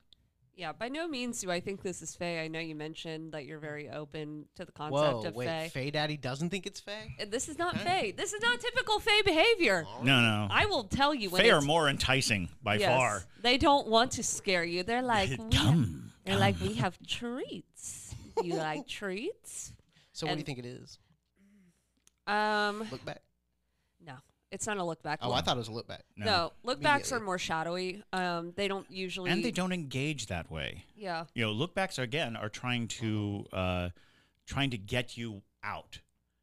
Yeah, 0.58 0.72
by 0.72 0.89
no 0.89 1.08
means 1.08 1.39
do 1.41 1.52
I 1.52 1.60
think 1.60 1.84
this 1.84 2.02
is 2.02 2.15
fey. 2.15 2.43
I 2.43 2.48
know 2.48 2.60
you 2.60 2.74
mentioned 2.74 3.32
that 3.34 3.46
you're 3.46 3.60
very 3.60 3.89
open 3.91 4.46
to 4.56 4.65
the 4.65 4.72
concept 4.72 4.93
Whoa, 5.24 5.28
of 5.28 5.36
wait, 5.36 5.46
fey. 5.46 5.70
Fey 5.72 5.91
Daddy 5.91 6.17
doesn't 6.17 6.50
think 6.50 6.65
it's 6.65 6.80
fey? 6.80 7.15
Uh, 7.22 7.26
This 7.30 7.48
is 7.48 7.60
not 7.60 7.78
fey. 7.78 8.12
This 8.12 8.34
is 8.34 8.41
not 8.41 8.60
typical 8.60 9.00
fey 9.00 9.22
behavior. 9.24 9.86
No, 10.02 10.20
no. 10.20 10.48
I 10.50 10.65
will 10.65 10.84
tell 10.86 11.13
you 11.13 11.30
when 11.30 11.43
fey 11.43 11.52
are 11.52 11.58
it's- 11.58 11.67
more 11.67 11.88
enticing 11.88 12.50
by 12.63 12.78
Yes, 12.78 12.89
far. 12.89 13.24
They 13.43 13.60
don't 13.60 13.88
want 13.88 14.13
to 14.13 14.24
scare 14.24 14.63
you. 14.63 14.82
They're 14.82 15.04
like, 15.04 15.30
we 15.30 15.56
ha- 15.56 15.63
Come, 15.65 16.12
they're 16.26 16.39
like, 16.39 16.60
we 16.60 16.74
have 16.74 16.98
treats. 17.06 18.15
You 18.43 18.56
like 18.70 18.88
treats? 18.88 19.74
So 20.12 20.26
what 20.26 20.32
do 20.32 20.38
you 20.38 20.39
And- 20.39 20.46
think 20.48 20.58
it 20.60 20.65
is? 20.65 20.98
Um, 22.26 22.80
Look 22.91 23.06
back. 23.06 23.22
No, 24.51 24.55
it's 24.55 24.67
not 24.67 24.77
a 24.77 24.83
look 24.83 25.03
back. 25.03 25.19
Oh, 25.21 25.31
I 25.31 25.41
thought 25.41 25.57
it 25.57 25.60
was 25.60 25.67
a 25.67 25.73
look 25.73 25.88
back. 25.88 26.03
no, 26.15 26.53
look 26.63 26.81
backs 26.81 27.12
are 27.12 27.19
more 27.19 27.38
shadowy. 27.38 28.03
Um, 28.13 28.53
they 28.55 28.67
don't 28.67 28.89
usually. 28.89 29.31
and 29.31 29.43
they 29.43 29.51
don't 29.51 29.73
engage 29.73 30.27
that 30.27 30.49
way. 30.51 30.86
Yeah. 30.95 31.25
You 31.33 31.45
know, 31.45 31.51
look 31.51 31.73
backs 31.73 31.99
again 31.99 32.36
are 32.36 32.49
trying 32.49 32.88
to 32.88 33.45
uh, 33.53 33.89
trying 34.45 34.69
to 34.71 34.77
get 34.77 35.17
you 35.17 35.41
out 35.63 35.99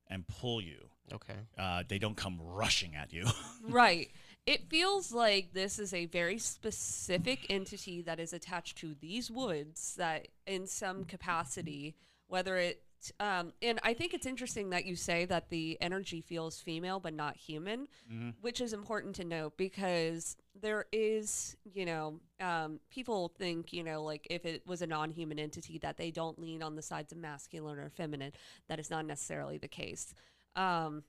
and 0.08 0.26
pull 0.26 0.60
you. 0.60 0.88
Okay. 1.12 1.34
Uh, 1.58 1.82
they 1.86 1.98
don't 1.98 2.16
come 2.16 2.38
rushing 2.40 2.94
at 2.94 3.12
you. 3.12 3.26
Right. 3.68 4.10
It 4.46 4.68
feels 4.68 5.10
like 5.10 5.54
this 5.54 5.78
is 5.78 5.94
a 5.94 6.04
very 6.04 6.36
specific 6.36 7.46
entity 7.48 8.02
that 8.02 8.20
is 8.20 8.34
attached 8.34 8.76
to 8.78 8.94
these 9.00 9.30
woods 9.30 9.94
that, 9.96 10.28
in 10.46 10.66
some 10.66 11.04
capacity, 11.04 11.94
whether 12.26 12.58
it, 12.58 12.82
um, 13.20 13.52
and 13.62 13.78
I 13.82 13.94
think 13.94 14.14
it's 14.14 14.26
interesting 14.26 14.70
that 14.70 14.84
you 14.84 14.96
say 14.96 15.24
that 15.26 15.50
the 15.50 15.78
energy 15.80 16.20
feels 16.20 16.60
female 16.60 17.00
but 17.00 17.14
not 17.14 17.36
human, 17.36 17.88
which 18.40 18.60
is 18.60 18.72
important 18.72 19.16
to 19.16 19.24
note 19.24 19.56
because 19.56 20.36
there 20.60 20.86
is, 20.92 21.56
you 21.64 21.84
know, 21.84 22.20
um, 22.40 22.80
people 22.90 23.32
think, 23.36 23.72
you 23.72 23.82
know, 23.82 24.02
like 24.02 24.26
if 24.30 24.44
it 24.44 24.66
was 24.66 24.82
a 24.82 24.86
non 24.86 25.10
human 25.10 25.38
entity 25.38 25.78
that 25.78 25.96
they 25.96 26.10
don't 26.10 26.38
lean 26.38 26.62
on 26.62 26.76
the 26.76 26.82
sides 26.82 27.12
of 27.12 27.18
masculine 27.18 27.78
or 27.78 27.90
feminine. 27.90 28.32
That 28.68 28.78
is 28.78 28.90
not 28.90 29.06
necessarily 29.06 29.58
the 29.58 29.68
case. 29.68 30.14
Um, 30.56 31.02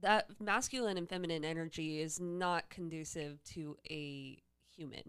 that 0.00 0.28
masculine 0.40 0.96
and 0.96 1.08
feminine 1.08 1.44
energy 1.44 2.00
is 2.00 2.20
not 2.20 2.68
conducive 2.70 3.42
to 3.44 3.76
a 3.90 4.42
human. 4.76 5.02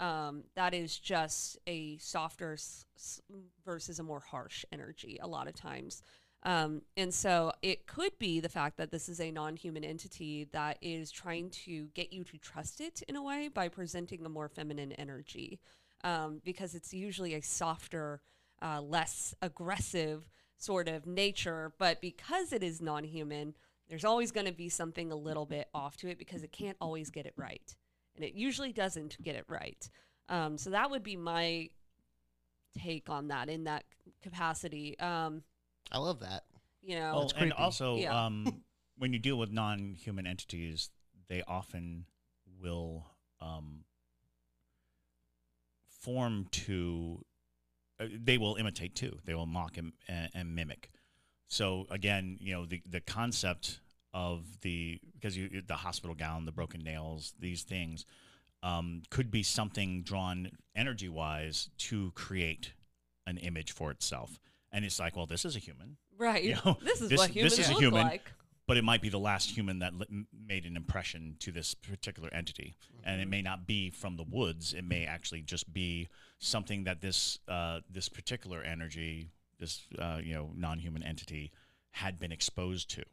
Um, 0.00 0.44
that 0.54 0.74
is 0.74 0.96
just 0.98 1.58
a 1.66 1.98
softer 1.98 2.52
s- 2.52 2.86
s- 2.96 3.20
versus 3.64 3.98
a 3.98 4.02
more 4.02 4.20
harsh 4.20 4.64
energy 4.70 5.18
a 5.20 5.26
lot 5.26 5.48
of 5.48 5.54
times. 5.54 6.02
Um, 6.44 6.82
and 6.96 7.12
so 7.12 7.52
it 7.62 7.86
could 7.86 8.16
be 8.18 8.38
the 8.38 8.48
fact 8.48 8.76
that 8.76 8.92
this 8.92 9.08
is 9.08 9.20
a 9.20 9.30
non 9.32 9.56
human 9.56 9.84
entity 9.84 10.44
that 10.52 10.78
is 10.80 11.10
trying 11.10 11.50
to 11.50 11.88
get 11.94 12.12
you 12.12 12.22
to 12.24 12.38
trust 12.38 12.80
it 12.80 13.02
in 13.08 13.16
a 13.16 13.22
way 13.22 13.48
by 13.48 13.68
presenting 13.68 14.24
a 14.24 14.28
more 14.28 14.48
feminine 14.48 14.92
energy 14.92 15.58
um, 16.04 16.40
because 16.44 16.74
it's 16.74 16.94
usually 16.94 17.34
a 17.34 17.42
softer, 17.42 18.20
uh, 18.62 18.80
less 18.80 19.34
aggressive 19.42 20.30
sort 20.56 20.88
of 20.88 21.06
nature. 21.06 21.72
But 21.78 22.00
because 22.00 22.52
it 22.52 22.62
is 22.62 22.80
non 22.80 23.04
human, 23.04 23.54
there's 23.88 24.04
always 24.04 24.30
going 24.30 24.46
to 24.46 24.52
be 24.52 24.68
something 24.68 25.10
a 25.10 25.16
little 25.16 25.46
bit 25.46 25.68
off 25.74 25.96
to 25.98 26.08
it 26.08 26.18
because 26.18 26.42
it 26.42 26.52
can't 26.52 26.76
always 26.80 27.10
get 27.10 27.26
it 27.26 27.34
right. 27.36 27.74
And 28.18 28.24
it 28.24 28.34
usually 28.34 28.72
doesn't 28.72 29.16
get 29.22 29.36
it 29.36 29.44
right. 29.48 29.88
Um, 30.28 30.58
so 30.58 30.70
that 30.70 30.90
would 30.90 31.04
be 31.04 31.14
my 31.14 31.70
take 32.82 33.08
on 33.08 33.28
that 33.28 33.48
in 33.48 33.64
that 33.64 33.84
capacity. 34.22 34.98
Um, 34.98 35.44
I 35.92 35.98
love 35.98 36.18
that. 36.20 36.42
you 36.82 36.96
know, 36.98 37.14
Well, 37.14 37.32
and 37.36 37.52
also, 37.52 37.96
Yeah. 37.96 38.26
um, 38.26 38.62
when 38.98 39.12
you 39.12 39.20
deal 39.20 39.38
with 39.38 39.52
non-human 39.52 40.26
entities, 40.26 40.90
they 41.28 41.42
often 41.46 42.06
will 42.60 43.06
um, 43.40 43.84
form 46.00 46.46
to. 46.50 47.24
Uh, 48.00 48.06
they 48.12 48.36
will 48.38 48.56
imitate 48.56 48.94
too. 48.96 49.18
They 49.24 49.34
will 49.34 49.46
mock 49.46 49.76
and, 49.76 49.92
and, 50.08 50.30
and 50.34 50.54
mimic. 50.56 50.90
So 51.46 51.86
again, 51.90 52.36
you 52.40 52.52
know 52.52 52.66
the 52.66 52.82
the 52.84 53.00
concept 53.00 53.78
of 54.14 54.60
the 54.62 55.00
because 55.14 55.36
you 55.36 55.62
the 55.66 55.74
hospital 55.74 56.14
gown, 56.14 56.44
the 56.44 56.52
broken 56.52 56.82
nails, 56.82 57.34
these 57.38 57.62
things 57.62 58.04
um, 58.62 59.02
could 59.10 59.30
be 59.30 59.42
something 59.42 60.02
drawn 60.02 60.50
energy 60.74 61.08
wise 61.08 61.68
to 61.78 62.10
create 62.14 62.72
an 63.26 63.36
image 63.38 63.72
for 63.72 63.90
itself. 63.90 64.40
And 64.72 64.84
it's 64.84 64.98
like, 64.98 65.16
well, 65.16 65.26
this 65.26 65.44
is 65.44 65.56
a 65.56 65.58
human 65.58 65.96
right. 66.18 66.42
you 66.42 66.56
know, 66.64 66.76
this 66.82 67.00
is 67.00 67.08
this- 67.08 67.18
what 67.18 67.30
humans 67.30 67.56
this 67.56 67.66
is 67.66 67.70
a 67.70 67.74
look 67.74 67.82
human. 67.82 68.02
like. 68.06 68.30
but 68.66 68.76
it 68.76 68.84
might 68.84 69.00
be 69.00 69.08
the 69.08 69.18
last 69.18 69.50
human 69.50 69.78
that 69.78 69.94
li- 69.94 70.26
made 70.46 70.64
an 70.66 70.76
impression 70.76 71.36
to 71.40 71.52
this 71.52 71.74
particular 71.74 72.28
entity, 72.32 72.74
and 73.04 73.20
it 73.20 73.28
may 73.28 73.40
not 73.42 73.66
be 73.66 73.90
from 73.90 74.16
the 74.16 74.24
woods. 74.24 74.74
It 74.74 74.84
may 74.84 75.04
actually 75.06 75.42
just 75.42 75.72
be 75.72 76.08
something 76.38 76.84
that 76.84 77.00
this 77.00 77.38
uh, 77.48 77.80
this 77.90 78.08
particular 78.08 78.62
energy, 78.62 79.28
this 79.58 79.82
uh, 79.98 80.20
you 80.22 80.34
know 80.34 80.50
non-human 80.54 81.02
entity, 81.02 81.50
had 81.92 82.18
been 82.18 82.32
exposed 82.32 82.90
to, 82.90 83.04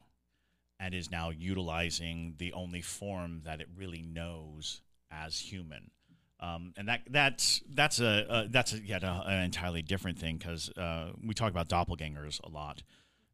and 0.80 0.94
is 0.94 1.10
now 1.10 1.30
utilizing 1.30 2.36
the 2.38 2.54
only 2.54 2.82
form 2.82 3.42
that 3.46 3.62
it 3.62 3.68
really 3.78 4.02
knows 4.02 4.82
as 5.12 5.40
human. 5.40 5.92
Um, 6.40 6.74
and 6.78 6.88
that 6.90 7.02
that's 7.10 7.62
that's 7.74 8.00
a 8.02 8.30
uh, 8.30 8.48
that's 8.50 8.74
a, 8.74 8.80
yet 8.80 9.04
a, 9.04 9.24
an 9.26 9.44
entirely 9.44 9.82
different 9.82 10.20
thing 10.20 10.38
because 10.38 10.70
uh, 10.78 11.12
we 11.26 11.34
talk 11.34 11.50
about 11.50 11.70
doppelgangers 11.70 12.42
a 12.44 12.50
lot 12.50 12.84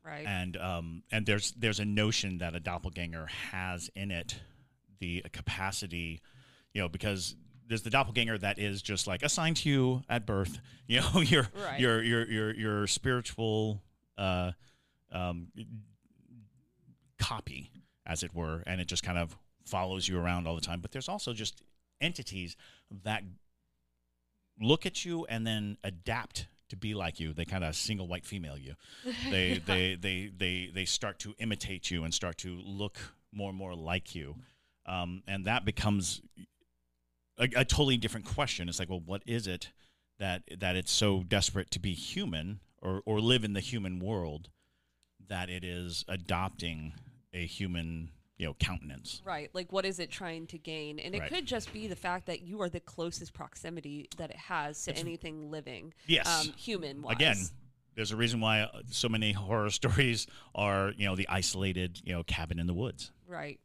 Right. 0.05 0.25
and 0.25 0.55
um, 0.57 1.03
and 1.11 1.25
there's 1.25 1.51
there's 1.53 1.79
a 1.79 1.85
notion 1.85 2.37
that 2.39 2.55
a 2.55 2.59
doppelganger 2.59 3.25
has 3.51 3.89
in 3.95 4.11
it 4.11 4.39
the 4.99 5.23
capacity, 5.33 6.21
you 6.73 6.81
know, 6.81 6.89
because 6.89 7.35
there's 7.67 7.81
the 7.81 7.89
doppelganger 7.89 8.37
that 8.37 8.59
is 8.59 8.81
just 8.83 9.07
like 9.07 9.23
assigned 9.23 9.57
to 9.57 9.69
you 9.69 10.03
at 10.07 10.25
birth, 10.27 10.59
you 10.87 11.01
know, 11.01 11.21
your 11.21 11.47
Right. 11.55 11.79
your 11.79 12.03
your 12.03 12.29
your 12.29 12.53
your 12.53 12.87
spiritual 12.87 13.81
uh, 14.17 14.51
um, 15.11 15.47
copy, 17.31 17.71
as 18.05 18.23
it 18.23 18.33
were, 18.33 18.63
and 18.67 18.81
it 18.81 18.87
just 18.87 19.03
kind 19.03 19.17
of 19.17 19.37
follows 19.65 20.07
you 20.07 20.19
around 20.19 20.47
all 20.47 20.55
the 20.55 20.61
time. 20.61 20.81
But 20.81 20.91
there's 20.91 21.09
also 21.09 21.33
just 21.33 21.61
entities 22.01 22.55
that 23.03 23.23
look 24.59 24.85
at 24.85 25.05
you 25.05 25.25
and 25.29 25.47
then 25.47 25.77
adapt 25.83 26.47
to 26.69 26.75
be 26.75 26.93
like 26.93 27.19
you. 27.19 27.33
They 27.33 27.45
kind 27.45 27.63
of 27.63 27.75
single 27.75 28.07
white 28.07 28.25
female 28.25 28.57
you. 28.57 28.75
They 29.29 29.61
they 29.65 29.95
they 29.95 30.31
they 30.35 30.71
they 30.73 30.85
start 30.85 31.19
to 31.19 31.33
imitate 31.39 31.91
you 31.91 32.03
and 32.03 32.13
start 32.13 32.37
to 32.39 32.59
look 32.65 32.97
more 33.31 33.49
and 33.49 33.57
more 33.57 33.75
like 33.75 34.13
you, 34.15 34.35
um, 34.85 35.23
and 35.27 35.45
that 35.45 35.63
becomes 35.63 36.21
a, 37.37 37.47
a 37.55 37.65
totally 37.65 37.97
different 37.97 38.25
question. 38.25 38.67
It's 38.67 38.79
like, 38.79 38.89
well, 38.89 39.03
what 39.05 39.23
is 39.25 39.47
it 39.47 39.71
that 40.19 40.43
that 40.59 40.75
it's 40.75 40.91
so 40.91 41.23
desperate 41.23 41.71
to 41.71 41.79
be 41.79 41.93
human 41.93 42.59
or 42.81 43.01
or 43.05 43.21
live 43.21 43.43
in 43.43 43.53
the 43.53 43.61
human 43.61 43.99
world 43.99 44.49
that 45.29 45.49
it 45.49 45.63
is 45.63 46.03
adopting 46.07 46.93
a 47.33 47.45
human 47.45 48.09
you 48.37 48.47
know 48.47 48.55
countenance? 48.55 49.21
Right. 49.23 49.49
Like, 49.53 49.71
what 49.71 49.85
is 49.85 49.99
it 49.99 50.09
trying 50.09 50.47
to 50.47 50.57
gain? 50.57 50.97
And 50.97 51.13
it 51.13 51.19
Right. 51.19 51.29
could 51.31 51.45
just 51.45 51.71
be 51.71 51.85
the 51.87 51.95
fact 51.95 52.25
that 52.25 52.41
you 52.41 52.59
are 52.61 52.69
the 52.69 52.79
closest 52.79 53.33
proximity 53.33 54.09
that 54.17 54.31
it 54.31 54.35
has 54.37 54.83
to 54.85 54.91
It's- 54.91 55.05
anything 55.05 55.51
living, 55.51 55.93
Yes. 56.07 56.27
um, 56.27 56.53
human 56.53 57.03
wise. 57.03 57.15
Again, 57.17 57.37
there's 57.93 58.11
a 58.11 58.15
reason 58.17 58.39
why 58.39 58.61
uh, 58.61 58.81
so 58.89 59.07
many 59.09 59.31
horror 59.33 59.69
stories 59.69 60.25
are, 60.55 60.91
you 60.97 61.05
know, 61.05 61.15
the 61.15 61.27
isolated, 61.29 62.01
you 62.03 62.13
know, 62.13 62.23
cabin 62.23 62.57
in 62.57 62.65
the 62.65 62.73
woods. 62.73 63.11
Right. 63.27 63.59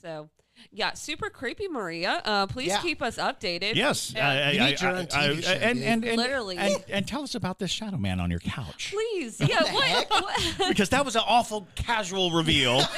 So, 0.00 0.30
yeah, 0.72 0.92
super 0.94 1.30
creepy, 1.30 1.68
Maria. 1.68 2.22
Uh, 2.24 2.46
please 2.46 2.68
Yeah. 2.68 2.80
keep 2.82 3.02
us 3.02 3.16
updated. 3.16 3.74
Yes, 3.74 4.12
Yeah. 4.14 4.28
I- 4.28 4.32
I- 4.32 4.36
I- 4.38 4.66
I- 4.68 4.74
show, 4.74 4.88
and, 4.94 5.82
and, 5.82 6.04
and, 6.04 6.16
Literally. 6.16 6.56
and, 6.58 6.84
and 6.88 7.06
tell 7.08 7.22
us 7.22 7.34
about 7.34 7.58
this 7.58 7.70
shadow 7.70 7.96
man 7.96 8.20
on 8.20 8.30
your 8.30 8.40
couch. 8.40 8.92
Please. 8.94 9.40
Yeah. 9.40 9.62
What? 9.72 10.10
what? 10.10 10.40
Because 10.68 10.88
that 10.90 11.04
was 11.04 11.16
an 11.16 11.22
awful 11.26 11.66
casual 11.74 12.30
reveal. 12.30 12.78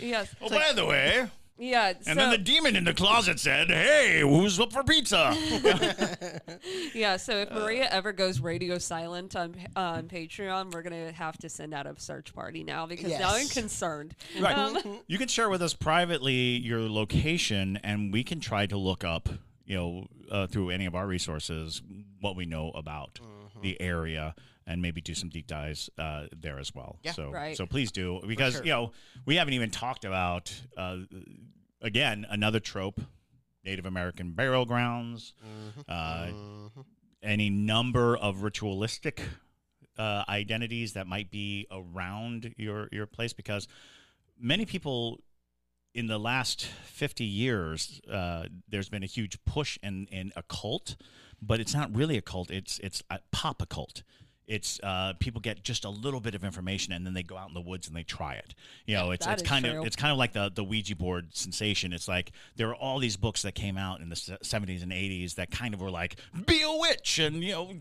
yes. 0.00 0.34
oh, 0.40 0.48
by 0.50 0.72
the 0.74 0.84
way, 0.84 1.26
Yeah. 1.58 1.88
and 1.88 2.04
so, 2.04 2.14
then 2.14 2.30
the 2.30 2.38
demon 2.38 2.76
in 2.76 2.84
the 2.84 2.92
closet 2.92 3.40
said, 3.40 3.68
"Hey, 3.68 4.20
who's 4.20 4.60
up 4.60 4.72
for 4.72 4.82
pizza?" 4.84 5.34
yeah. 6.94 7.16
So 7.16 7.38
if 7.38 7.50
Maria 7.50 7.88
ever 7.90 8.12
goes 8.12 8.40
radio 8.40 8.78
silent 8.78 9.34
on 9.36 9.56
on 9.74 10.08
Patreon, 10.08 10.72
we're 10.74 10.82
gonna 10.82 11.12
have 11.12 11.38
to 11.38 11.48
send 11.48 11.72
out 11.72 11.86
a 11.86 11.98
search 11.98 12.34
party 12.34 12.62
now 12.62 12.86
because 12.86 13.18
now 13.18 13.34
I'm 13.34 13.48
concerned. 13.48 14.14
Right. 14.38 14.56
Um, 14.56 15.00
you 15.06 15.18
can 15.18 15.28
share 15.28 15.48
with 15.48 15.62
us 15.62 15.72
privately 15.74 16.34
your 16.34 16.80
location, 16.80 17.78
and 17.82 18.12
we 18.12 18.22
can 18.22 18.40
try 18.40 18.66
to 18.66 18.76
look 18.76 19.04
up, 19.04 19.28
you 19.64 19.76
know, 19.76 20.06
uh, 20.30 20.46
through 20.46 20.70
any 20.70 20.84
of 20.86 20.94
our 20.94 21.06
resources, 21.06 21.80
what 22.20 22.36
we 22.36 22.44
know 22.44 22.70
about 22.70 23.18
the 23.62 23.80
area, 23.80 24.34
and 24.66 24.82
maybe 24.82 25.00
do 25.00 25.14
some 25.14 25.28
deep 25.28 25.46
dives 25.46 25.88
uh, 25.98 26.26
there 26.36 26.58
as 26.58 26.74
well. 26.74 26.98
Yeah. 27.02 27.12
So, 27.12 27.30
Right. 27.30 27.56
so 27.56 27.66
please 27.66 27.92
do 27.92 28.20
because 28.26 28.54
sure. 28.54 28.64
you 28.64 28.70
know 28.70 28.92
we 29.24 29.36
haven't 29.36 29.54
even 29.54 29.70
talked 29.70 30.04
about 30.04 30.52
uh, 30.76 30.98
again 31.80 32.26
another 32.28 32.60
trope: 32.60 33.00
Native 33.64 33.86
American 33.86 34.32
burial 34.32 34.64
grounds, 34.64 35.34
uh, 35.88 36.28
any 37.22 37.50
number 37.50 38.16
of 38.16 38.42
ritualistic 38.42 39.22
uh, 39.98 40.24
identities 40.28 40.94
that 40.94 41.06
might 41.06 41.30
be 41.30 41.66
around 41.70 42.54
your 42.56 42.88
your 42.92 43.06
place 43.06 43.32
because 43.32 43.68
many 44.38 44.66
people 44.66 45.20
in 45.94 46.08
the 46.08 46.18
last 46.18 46.66
50 46.66 47.24
years, 47.24 48.02
uh, 48.12 48.44
there's 48.68 48.90
been 48.90 49.02
a 49.02 49.06
huge 49.06 49.42
push 49.46 49.78
in, 49.82 50.06
in 50.12 50.30
a 50.36 50.42
cult, 50.42 50.94
but 51.40 51.58
it's 51.58 51.72
not 51.72 51.94
really 51.96 52.18
a 52.18 52.20
cult. 52.22 52.50
It's 52.50 52.78
it's 52.80 53.02
a 53.08 53.18
pop 53.32 53.62
occult. 53.62 54.02
It's 54.46 54.78
uh, 54.82 55.14
people 55.18 55.40
get 55.40 55.64
just 55.64 55.84
a 55.84 55.90
little 55.90 56.20
bit 56.20 56.36
of 56.36 56.44
information 56.44 56.92
and 56.92 57.04
then 57.04 57.14
they 57.14 57.24
go 57.24 57.36
out 57.36 57.48
in 57.48 57.54
the 57.54 57.60
woods 57.60 57.88
and 57.88 57.96
they 57.96 58.04
try 58.04 58.34
it. 58.34 58.54
You 58.86 58.94
know, 58.94 59.10
it's 59.10 59.26
That 59.26 59.32
it's 59.34 59.42
is 59.42 59.48
kind 59.48 59.64
true. 59.64 59.80
of 59.80 59.86
it's 59.86 59.96
kind 59.96 60.12
of 60.12 60.18
like 60.18 60.32
the 60.34 60.52
the 60.54 60.62
Ouija 60.62 60.94
board 60.94 61.34
sensation. 61.36 61.92
It's 61.92 62.06
like 62.06 62.30
there 62.54 62.68
are 62.68 62.74
all 62.76 63.00
these 63.00 63.16
books 63.16 63.42
that 63.42 63.56
came 63.56 63.76
out 63.76 64.00
in 64.00 64.08
the 64.08 64.14
70s 64.14 64.84
and 64.84 64.92
80s 64.92 65.34
that 65.34 65.50
kind 65.50 65.74
of 65.74 65.80
were 65.80 65.90
like 65.90 66.16
be 66.46 66.62
a 66.62 66.70
witch 66.78 67.18
and 67.18 67.42
you 67.42 67.52
know 67.52 67.72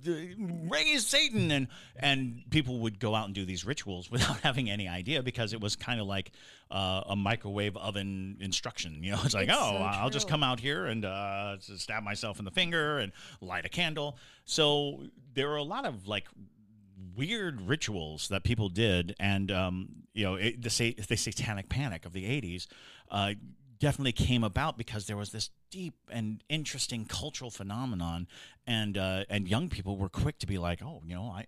raise 0.67 1.05
Satan 1.05 1.51
and 1.51 1.67
and 1.97 2.41
people 2.49 2.79
would 2.79 2.99
go 2.99 3.13
out 3.13 3.25
and 3.25 3.35
do 3.35 3.45
these 3.45 3.63
rituals 3.63 4.09
without 4.15 4.39
having 4.41 4.67
any 4.69 4.87
idea 4.87 5.21
because 5.21 5.53
it 5.53 5.61
was 5.61 5.75
kind 5.75 6.01
of 6.01 6.07
like 6.07 6.31
uh, 6.71 7.03
a 7.09 7.15
microwave 7.15 7.77
oven 7.77 8.37
instruction. 8.39 9.03
You 9.03 9.11
know, 9.11 9.19
it's 9.23 9.35
like 9.35 9.49
It's 9.49 9.57
oh 9.59 9.69
so 9.77 9.83
I'll 9.83 10.09
just 10.09 10.25
true. 10.27 10.31
come 10.31 10.41
out 10.43 10.59
here 10.59 10.87
and 10.87 11.05
uh, 11.05 11.57
stab 11.59 12.01
myself 12.01 12.39
in 12.39 12.45
the 12.45 12.49
finger 12.51 12.97
and 12.97 13.11
light 13.39 13.65
a 13.65 13.69
candle. 13.69 14.17
So 14.45 15.03
there 15.35 15.51
are 15.51 15.57
a 15.57 15.63
lot 15.63 15.85
of 15.85 16.07
like 16.07 16.25
weird 17.15 17.61
rituals 17.61 18.27
that 18.29 18.43
people 18.43 18.69
did, 18.69 19.15
and 19.19 19.51
um, 19.51 19.89
you 20.13 20.25
know, 20.25 20.35
it, 20.35 20.61
the 20.61 20.69
sa- 20.69 20.91
the 21.07 21.17
satanic 21.17 21.69
panic 21.69 22.05
of 22.05 22.13
the 22.13 22.25
'80s 22.25 22.67
uh, 23.11 23.33
definitely 23.79 24.13
came 24.13 24.43
about 24.43 24.77
because 24.77 25.07
there 25.07 25.17
was 25.17 25.31
this 25.31 25.49
deep 25.69 25.95
and 26.09 26.43
interesting 26.49 27.05
cultural 27.05 27.51
phenomenon, 27.51 28.27
and 28.65 28.97
uh, 28.97 29.23
and 29.29 29.47
young 29.47 29.69
people 29.69 29.97
were 29.97 30.09
quick 30.09 30.39
to 30.39 30.47
be 30.47 30.57
like, 30.57 30.81
oh, 30.83 31.01
you 31.05 31.15
know, 31.15 31.25
I. 31.25 31.45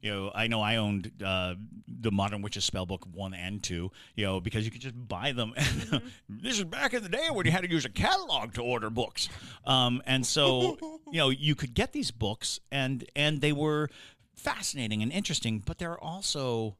You 0.00 0.10
know, 0.10 0.32
I 0.34 0.48
know 0.48 0.60
I 0.60 0.76
owned 0.76 1.12
uh, 1.24 1.54
the 1.88 2.12
Modern 2.12 2.42
Witches 2.42 2.68
Spellbook 2.68 3.06
one 3.06 3.32
and 3.32 3.62
two. 3.62 3.90
You 4.14 4.26
know, 4.26 4.38
because 4.38 4.66
you 4.66 4.70
could 4.70 4.82
just 4.82 5.08
buy 5.08 5.32
them. 5.32 5.54
this 6.28 6.58
is 6.58 6.64
back 6.64 6.92
in 6.92 7.02
the 7.02 7.08
day 7.08 7.28
when 7.32 7.46
you 7.46 7.52
had 7.52 7.62
to 7.62 7.70
use 7.70 7.86
a 7.86 7.88
catalog 7.88 8.52
to 8.52 8.60
order 8.60 8.90
books, 8.90 9.30
um, 9.64 10.02
and 10.04 10.26
so 10.26 10.76
you 11.10 11.16
know 11.16 11.30
you 11.30 11.54
could 11.54 11.72
get 11.72 11.94
these 11.94 12.10
books, 12.10 12.60
and 12.70 13.06
and 13.16 13.40
they 13.40 13.52
were 13.52 13.88
fascinating 14.36 15.02
and 15.02 15.12
interesting, 15.12 15.62
but 15.64 15.78
they're 15.78 15.98
also 15.98 16.76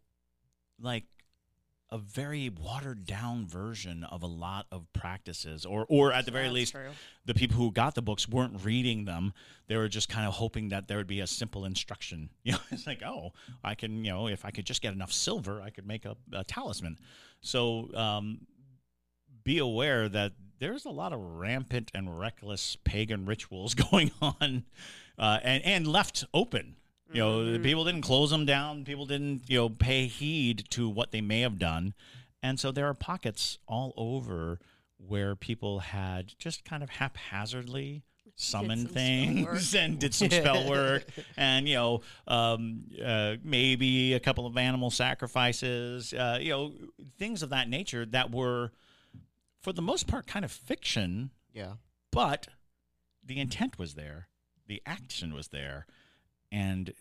like 0.81 1.05
a 1.91 1.99
very 1.99 2.49
watered 2.49 3.07
down 3.07 3.47
version 3.47 4.03
of 4.05 4.23
a 4.23 4.27
lot 4.27 4.67
of 4.73 4.93
practices 4.93 5.65
or 5.65 5.87
or 5.89 6.13
at 6.13 6.25
the 6.25 6.33
very 6.33 6.47
That's 6.47 6.55
least 6.55 6.73
true. 6.73 6.91
the 7.25 7.35
people 7.35 7.57
who 7.57 7.71
got 7.71 7.95
the 7.95 8.03
books 8.03 8.29
weren't 8.29 8.65
reading 8.65 9.05
them. 9.05 9.33
They 9.69 9.77
were 9.77 9.89
just 9.89 10.09
kind 10.09 10.27
of 10.27 10.35
hoping 10.35 10.71
that 10.71 10.89
there 10.89 10.97
would 10.97 11.07
be 11.07 11.21
a 11.21 11.27
simple 11.27 11.65
instruction. 11.65 12.31
You 12.43 12.53
know 12.53 12.59
it's 12.71 12.87
like 12.87 13.03
oh 13.05 13.33
i 13.63 13.75
can 13.75 14.05
you 14.05 14.11
know 14.11 14.29
if 14.29 14.45
i 14.45 14.51
could 14.51 14.67
just 14.67 14.83
get 14.83 14.93
enough 14.93 15.13
silver 15.13 15.63
i 15.63 15.71
could 15.71 15.87
make 15.87 16.05
a, 16.05 16.17
a 16.33 16.43
talisman. 16.43 16.99
So 17.41 17.91
um, 17.95 18.41
be 19.45 19.59
aware 19.59 20.09
that 20.09 20.33
there's 20.59 20.87
a 20.87 20.91
lot 20.91 21.13
of 21.13 21.21
rampant 21.21 21.91
and 21.95 22.19
reckless 22.19 22.77
pagan 22.85 23.25
rituals 23.25 23.75
going 23.91 24.11
on 24.21 24.65
uh, 25.19 25.39
and 25.45 25.65
and 25.65 25.87
left 25.87 26.25
open 26.35 26.77
you 27.15 27.21
know, 27.21 27.53
the 27.53 27.59
people 27.59 27.85
didn't 27.85 28.03
close 28.03 28.31
them 28.31 28.45
down. 28.45 28.85
People 28.85 29.07
didn't, 29.07 29.43
you 29.49 29.59
know, 29.59 29.69
pay 29.69 30.07
heed 30.07 30.65
to 30.71 30.89
what 30.89 31.13
they 31.13 31.21
may 31.21 31.41
have 31.41 31.59
done. 31.59 31.95
And 32.43 32.61
so 32.61 32.71
there 32.71 32.87
are 32.87 32.95
pockets 32.95 33.59
all 33.67 33.95
over 33.97 34.59
where 34.99 35.35
people 35.35 35.79
had 35.81 36.35
just 36.39 36.65
kind 36.65 36.83
of 36.83 36.91
haphazardly 36.91 38.03
summoned 38.37 38.91
things 38.91 39.75
and 39.79 39.99
did 39.99 40.13
some 40.15 40.29
spell 40.31 40.69
work 40.69 41.05
and, 41.37 41.69
you 41.69 41.75
know, 41.77 42.01
um, 42.27 42.85
uh, 43.05 43.37
maybe 43.45 44.13
a 44.15 44.21
couple 44.21 44.47
of 44.47 44.57
animal 44.57 44.91
sacrifices, 44.91 46.13
uh, 46.13 46.39
you 46.41 46.51
know, 46.51 46.73
things 47.19 47.43
of 47.43 47.51
that 47.51 47.69
nature 47.69 48.05
that 48.07 48.31
were, 48.31 48.73
for 49.61 49.73
the 49.73 49.83
most 49.83 50.07
part, 50.07 50.27
kind 50.27 50.45
of 50.45 50.51
fiction 50.53 51.31
Yeah. 51.53 51.75
but 52.11 52.49
the 53.25 53.39
intent 53.41 53.79
was 53.79 53.95
there, 53.95 54.29
the 54.67 54.83
action 54.85 55.33
was 55.33 55.49
there, 55.49 55.87
and 56.55 56.93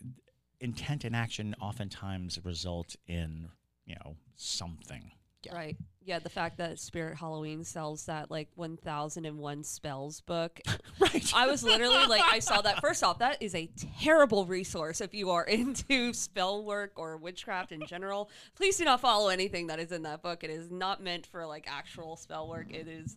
intent 0.60 1.04
and 1.04 1.14
action 1.14 1.54
oftentimes 1.60 2.38
result 2.44 2.96
in 3.06 3.48
you 3.86 3.94
know 3.94 4.16
something. 4.34 5.12
Yeah. 5.44 5.54
Right. 5.54 5.76
Yeah, 6.02 6.20
the 6.20 6.30
fact 6.30 6.56
that 6.56 6.78
Spirit 6.78 7.18
Halloween 7.18 7.64
sells 7.64 8.06
that 8.06 8.30
like 8.30 8.48
1001 8.54 9.62
spells 9.64 10.20
book. 10.22 10.60
Right. 11.00 11.32
I 11.34 11.48
was 11.48 11.64
literally 11.64 12.06
like, 12.06 12.22
I 12.22 12.38
saw 12.38 12.62
that. 12.62 12.80
First 12.80 13.02
off, 13.02 13.18
that 13.18 13.42
is 13.42 13.54
a 13.56 13.68
terrible 14.00 14.46
resource 14.46 15.00
if 15.00 15.12
you 15.12 15.30
are 15.30 15.42
into 15.58 16.14
spell 16.14 16.64
work 16.64 16.92
or 16.96 17.16
witchcraft 17.16 17.72
in 17.72 17.84
general. 17.86 18.30
Please 18.54 18.76
do 18.76 18.84
not 18.84 19.00
follow 19.00 19.28
anything 19.28 19.66
that 19.66 19.80
is 19.80 19.90
in 19.90 20.02
that 20.04 20.22
book. 20.22 20.44
It 20.44 20.50
is 20.50 20.70
not 20.70 21.02
meant 21.02 21.26
for 21.26 21.44
like 21.46 21.66
actual 21.68 22.16
spell 22.16 22.48
work. 22.48 22.72
It 22.72 22.86
is 22.86 23.16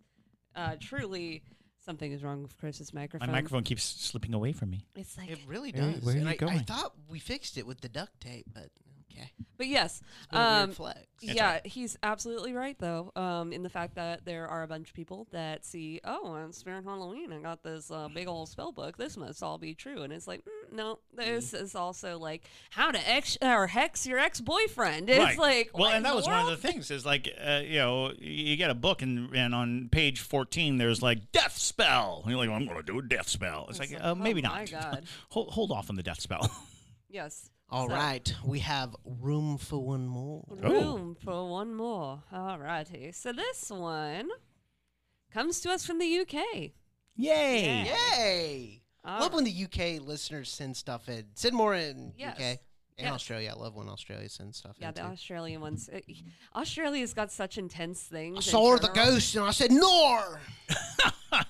uh, 0.55 0.75
truly 0.81 1.43
something 1.87 2.11
is 2.11 2.21
wrong 2.23 2.43
with 2.43 2.55
Chris's 2.57 2.93
microphone. 2.93 3.27
My 3.27 3.31
microphone. 3.31 3.57
microphone 3.59 3.63
keeps 3.63 3.83
slipping 3.83 4.33
away 4.35 4.51
from 4.51 4.69
me. 4.69 4.85
It's 4.95 5.17
like, 5.17 5.31
It 5.31 5.39
really 5.47 5.71
Where- 5.71 5.93
does. 5.93 6.01
where 6.03 6.13
are 6.15 6.17
and 6.17 6.25
you 6.25 6.29
I, 6.29 6.33
I 6.33 6.35
going? 6.35 6.59
thought 6.65 6.93
we 7.07 7.19
fixed 7.19 7.57
it 7.57 7.65
with 7.65 7.81
the 7.81 7.89
duct 7.89 8.19
tape, 8.21 8.45
but 8.53 8.69
okay. 9.17 9.31
but 9.57 9.67
yes, 9.67 10.01
It's 10.23 10.27
been 10.31 10.39
a 10.39 10.43
um, 10.43 10.71
flex. 10.71 10.99
yeah, 11.21 11.59
he's 11.65 11.97
absolutely 12.03 12.53
right 12.53 12.77
though. 12.79 13.11
Um, 13.15 13.51
in 13.51 13.63
the 13.63 13.69
fact 13.69 13.95
that 13.95 14.25
there 14.25 14.47
are 14.47 14.63
a 14.63 14.67
bunch 14.67 14.89
of 14.89 14.93
people 14.95 15.27
that 15.31 15.65
see, 15.65 15.99
oh, 16.03 16.27
on 16.27 16.53
Spirit 16.53 16.83
Halloween, 16.83 17.33
I 17.33 17.39
got 17.39 17.63
this 17.63 17.89
uh, 17.91 18.07
big 18.13 18.27
old 18.27 18.49
spell 18.49 18.71
book. 18.71 18.97
This 18.97 19.17
must 19.17 19.41
all 19.41 19.57
be 19.57 19.73
true, 19.73 20.03
and 20.03 20.13
it's 20.13 20.27
like, 20.27 20.41
mm, 20.41 20.73
no, 20.75 20.99
this 21.13 21.53
is 21.53 21.75
also 21.75 22.17
like 22.19 22.43
how 22.69 22.91
to 22.91 23.09
ex 23.09 23.37
or 23.41 23.67
hex 23.67 24.05
your 24.05 24.19
ex 24.19 24.41
boyfriend. 24.41 25.09
It's 25.09 25.19
right. 25.19 25.37
like, 25.37 25.71
well, 25.73 25.91
and 25.91 26.05
that 26.05 26.11
the 26.11 26.15
was 26.15 26.27
one 26.27 26.39
of 26.39 26.47
the 26.47 26.67
things 26.67 26.91
is 26.91 27.05
like 27.05 27.29
uh, 27.43 27.61
you 27.65 27.79
know 27.79 28.11
you 28.19 28.55
get 28.55 28.69
a 28.69 28.75
book 28.75 29.01
and 29.01 29.33
and 29.35 29.55
on 29.55 29.89
page 29.91 30.19
fourteen 30.21 30.77
there's 30.77 31.01
like 31.01 31.31
death 31.31 31.57
spell. 31.57 32.21
And 32.23 32.31
you're 32.31 32.39
like, 32.39 32.49
well, 32.49 32.57
I'm 32.57 32.65
going 32.65 32.77
to 32.77 32.83
do 32.83 32.99
a 32.99 33.01
death 33.01 33.27
spell. 33.27 33.67
It's, 33.69 33.79
It's 33.79 33.91
like, 33.91 33.99
like, 33.99 34.09
uh, 34.09 34.15
maybe 34.15 34.41
oh 34.41 34.49
not. 34.49 34.55
my 34.55 34.65
God. 34.65 35.05
hold 35.29 35.49
hold 35.49 35.71
off 35.71 35.89
on 35.89 35.95
the 35.95 36.03
death 36.03 36.21
spell. 36.21 36.49
Yes. 37.09 37.49
All 37.69 37.89
So- 37.89 37.95
right, 37.95 38.33
we 38.45 38.59
have 38.59 38.95
room 39.03 39.57
for 39.57 39.77
one 39.83 40.07
more. 40.07 40.45
Oh. 40.63 40.69
Room 40.69 41.15
for 41.15 41.49
one 41.49 41.75
more. 41.75 42.23
Alrighty. 42.33 43.13
So 43.13 43.33
this 43.33 43.69
one 43.69 44.29
comes 45.31 45.59
to 45.61 45.71
us 45.71 45.85
from 45.85 45.99
the 45.99 46.05
UK. 46.19 46.71
Yay! 47.17 47.85
Yay! 48.15 48.81
All 49.03 49.19
love 49.21 49.33
when 49.33 49.43
the 49.43 49.51
UK 49.65 49.99
listeners 50.01 50.49
send 50.51 50.77
stuff 50.77 51.09
in. 51.09 51.25
Send 51.35 51.55
more 51.55 51.73
in 51.75 52.13
Yes. 52.17 52.35
UK 52.37 52.41
and 52.97 53.05
Yes. 53.05 53.13
Australia. 53.13 53.51
I 53.55 53.59
love 53.59 53.75
when 53.75 53.89
Australia 53.89 54.29
sends 54.29 54.57
stuff 54.57 54.77
in. 54.77 54.83
Yeah, 54.83 54.89
in. 54.89 54.93
the 54.95 55.01
too. 55.01 55.07
Australian 55.07 55.61
ones. 55.61 55.89
Uh, 55.89 55.99
Australia's 56.55 57.13
got 57.13 57.31
such 57.31 57.57
intense 57.57 58.01
things. 58.03 58.35
I 58.35 58.37
in 58.37 58.41
saw 58.43 58.77
the 58.77 58.87
general. 58.87 59.11
ghost 59.13 59.35
and 59.35 59.45
I 59.45 59.51
said, 59.51 59.71
"Nor." 59.71 60.39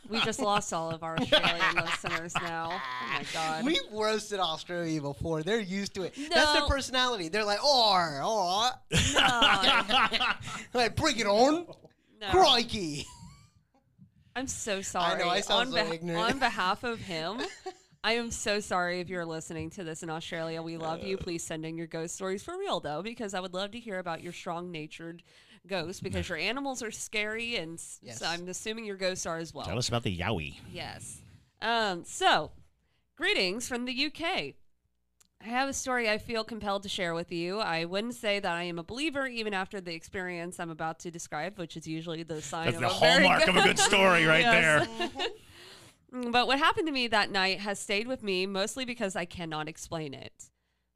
We 0.10 0.22
just 0.22 0.40
lost 0.40 0.74
all 0.74 0.92
of 0.92 1.04
our 1.04 1.18
Australian 1.18 1.76
listeners 1.76 2.34
now. 2.36 2.70
Oh 2.72 3.14
my 3.14 3.24
god. 3.34 3.66
We've 3.66 3.80
roasted 3.92 4.40
Australia 4.40 5.02
before. 5.02 5.44
They're 5.44 5.60
used 5.60 5.94
to 5.96 6.04
it. 6.04 6.16
That's 6.34 6.54
their 6.54 6.68
personality. 6.68 7.30
They're 7.30 7.46
like, 7.46 7.64
"Or, 7.64 8.24
or, 8.24 8.70
no, 9.14 9.82
like 10.74 10.96
bring 10.96 11.20
it 11.20 11.28
on, 11.28 11.68
no. 12.22 12.28
crikey." 12.30 13.06
I'm 14.36 14.48
so 14.48 14.82
sorry. 14.82 15.24
I 15.24 15.42
sound 15.42 15.70
on, 15.70 15.88
so 15.88 15.94
ignorant. 15.94 16.34
on 16.34 16.40
behalf 16.40 16.84
of 16.84 17.00
him, 17.00 17.42
I 18.04 18.14
am 18.14 18.30
so 18.30 18.60
sorry 18.60 19.00
if 19.00 19.10
you're 19.10 19.26
listening 19.26 19.72
to 19.72 19.84
this 19.84 20.04
in 20.04 20.10
Australia. 20.12 20.62
We 20.62 20.78
love 20.78 21.04
you. 21.04 21.18
Uh. 21.18 21.24
Please 21.24 21.44
send 21.44 21.66
in 21.66 21.76
your 21.76 21.88
ghost 21.88 22.16
stories 22.16 22.44
for 22.44 22.58
real 22.58 22.80
though, 22.80 23.02
because 23.02 23.34
I 23.34 23.40
would 23.40 23.54
love 23.54 23.72
to 23.72 23.80
hear 23.80 23.98
about 23.98 24.22
your 24.22 24.34
strong-natured 24.34 25.24
ghosts. 25.66 26.02
Because 26.02 26.28
your 26.30 26.38
animals 26.38 26.84
are 26.84 26.92
scary, 26.92 27.56
and 27.56 27.82
Yes. 28.02 28.20
so 28.20 28.26
I'm 28.26 28.48
assuming 28.48 28.86
your 28.86 28.98
ghosts 28.98 29.26
are 29.26 29.38
as 29.38 29.54
well. 29.54 29.66
Tell 29.66 29.78
us 29.78 29.88
about 29.88 30.04
the 30.04 30.16
yowie. 30.18 30.56
Yes. 30.72 31.22
Um, 31.62 32.04
so, 32.06 32.52
greetings 33.16 33.68
from 33.68 33.86
the 33.86 34.06
UK. 34.06 34.56
I 35.40 35.50
have 35.50 35.70
a 35.70 35.74
story 35.74 36.10
I 36.10 36.18
feel 36.18 36.44
compelled 36.44 36.84
to 36.84 36.90
share 36.90 37.14
with 37.14 37.32
you. 37.32 37.60
I 37.60 37.86
wouldn't 37.86 38.16
say 38.16 38.40
that 38.40 38.52
I 38.52 38.64
am 38.64 38.80
a 38.80 38.84
believer 38.84 39.28
even 39.28 39.54
after 39.54 39.80
the 39.80 39.94
experience 39.94 40.60
I'm 40.60 40.72
about 40.72 41.00
to 41.00 41.12
describe, 41.12 41.60
which 41.60 41.78
is 41.78 41.88
usually 41.88 42.24
the 42.24 42.42
sign 42.42 42.66
That's 42.66 42.78
of 42.78 42.82
the 42.82 42.88
a 42.88 43.00
very 43.00 43.24
hallmark 43.28 43.48
of 43.48 43.56
a 43.56 43.62
good 43.62 43.80
story 43.80 44.26
right 44.26 44.44
there. 44.44 44.88
But 46.32 46.48
what 46.48 46.58
happened 46.58 46.88
to 46.88 46.94
me 46.94 47.08
that 47.10 47.32
night 47.32 47.60
has 47.60 47.80
stayed 47.80 48.08
with 48.08 48.24
me 48.24 48.46
mostly 48.46 48.86
because 48.86 49.16
I 49.18 49.26
cannot 49.26 49.68
explain 49.68 50.14
it. 50.14 50.32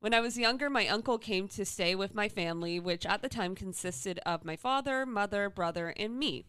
When 0.01 0.15
I 0.15 0.19
was 0.19 0.35
younger, 0.35 0.67
my 0.67 0.87
uncle 0.87 1.19
came 1.19 1.47
to 1.49 1.63
stay 1.63 1.93
with 1.93 2.15
my 2.15 2.27
family, 2.27 2.79
which 2.79 3.05
at 3.05 3.21
the 3.21 3.29
time 3.29 3.53
consisted 3.53 4.19
of 4.25 4.43
my 4.43 4.55
father, 4.55 5.05
mother, 5.05 5.47
brother, 5.47 5.93
and 5.95 6.17
me. 6.17 6.45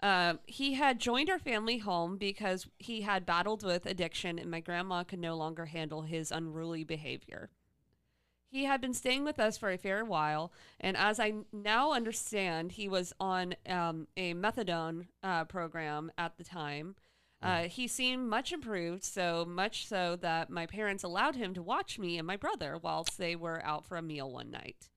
Um, 0.00 0.38
he 0.46 0.72
had 0.72 0.98
joined 0.98 1.28
our 1.28 1.38
family 1.38 1.76
home 1.76 2.16
because 2.16 2.66
he 2.78 3.02
had 3.02 3.26
battled 3.26 3.62
with 3.62 3.84
addiction 3.84 4.38
and 4.38 4.50
my 4.50 4.60
grandma 4.60 5.04
could 5.04 5.18
no 5.18 5.36
longer 5.36 5.66
handle 5.66 6.02
his 6.02 6.32
unruly 6.32 6.84
behavior. 6.84 7.50
He 8.48 8.64
had 8.64 8.80
been 8.80 8.94
staying 8.94 9.24
with 9.24 9.38
us 9.38 9.58
for 9.58 9.70
a 9.70 9.76
fair 9.76 10.02
while, 10.02 10.50
and 10.80 10.96
as 10.96 11.20
I 11.20 11.34
now 11.52 11.92
understand, 11.92 12.72
he 12.72 12.88
was 12.88 13.12
on 13.20 13.56
um, 13.68 14.08
a 14.16 14.32
methadone 14.32 15.08
uh, 15.22 15.44
program 15.44 16.10
at 16.16 16.38
the 16.38 16.44
time. 16.44 16.96
Uh, 17.44 17.68
he 17.68 17.86
seemed 17.86 18.26
much 18.26 18.52
improved, 18.52 19.04
so 19.04 19.44
much 19.44 19.86
so 19.86 20.16
that 20.16 20.48
my 20.48 20.64
parents 20.64 21.04
allowed 21.04 21.36
him 21.36 21.52
to 21.52 21.62
watch 21.62 21.98
me 21.98 22.16
and 22.16 22.26
my 22.26 22.38
brother 22.38 22.78
whilst 22.80 23.18
they 23.18 23.36
were 23.36 23.62
out 23.64 23.86
for 23.86 23.98
a 23.98 24.02
meal 24.02 24.30
one 24.30 24.50
night. 24.50 24.88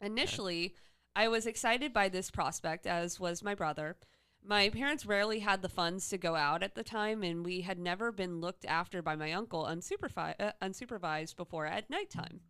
Initially, 0.00 0.76
I 1.16 1.26
was 1.26 1.46
excited 1.46 1.92
by 1.92 2.08
this 2.08 2.30
prospect, 2.30 2.86
as 2.86 3.18
was 3.18 3.42
my 3.42 3.56
brother. 3.56 3.96
My 4.40 4.68
parents 4.68 5.04
rarely 5.04 5.40
had 5.40 5.62
the 5.62 5.68
funds 5.68 6.08
to 6.10 6.18
go 6.18 6.36
out 6.36 6.62
at 6.62 6.76
the 6.76 6.84
time, 6.84 7.24
and 7.24 7.44
we 7.44 7.62
had 7.62 7.78
never 7.78 8.12
been 8.12 8.40
looked 8.40 8.64
after 8.66 9.02
by 9.02 9.16
my 9.16 9.32
uncle 9.32 9.64
unsupervi- 9.64 10.34
uh, 10.38 10.52
unsupervised 10.62 11.34
before 11.34 11.66
at 11.66 11.90
nighttime. 11.90 12.40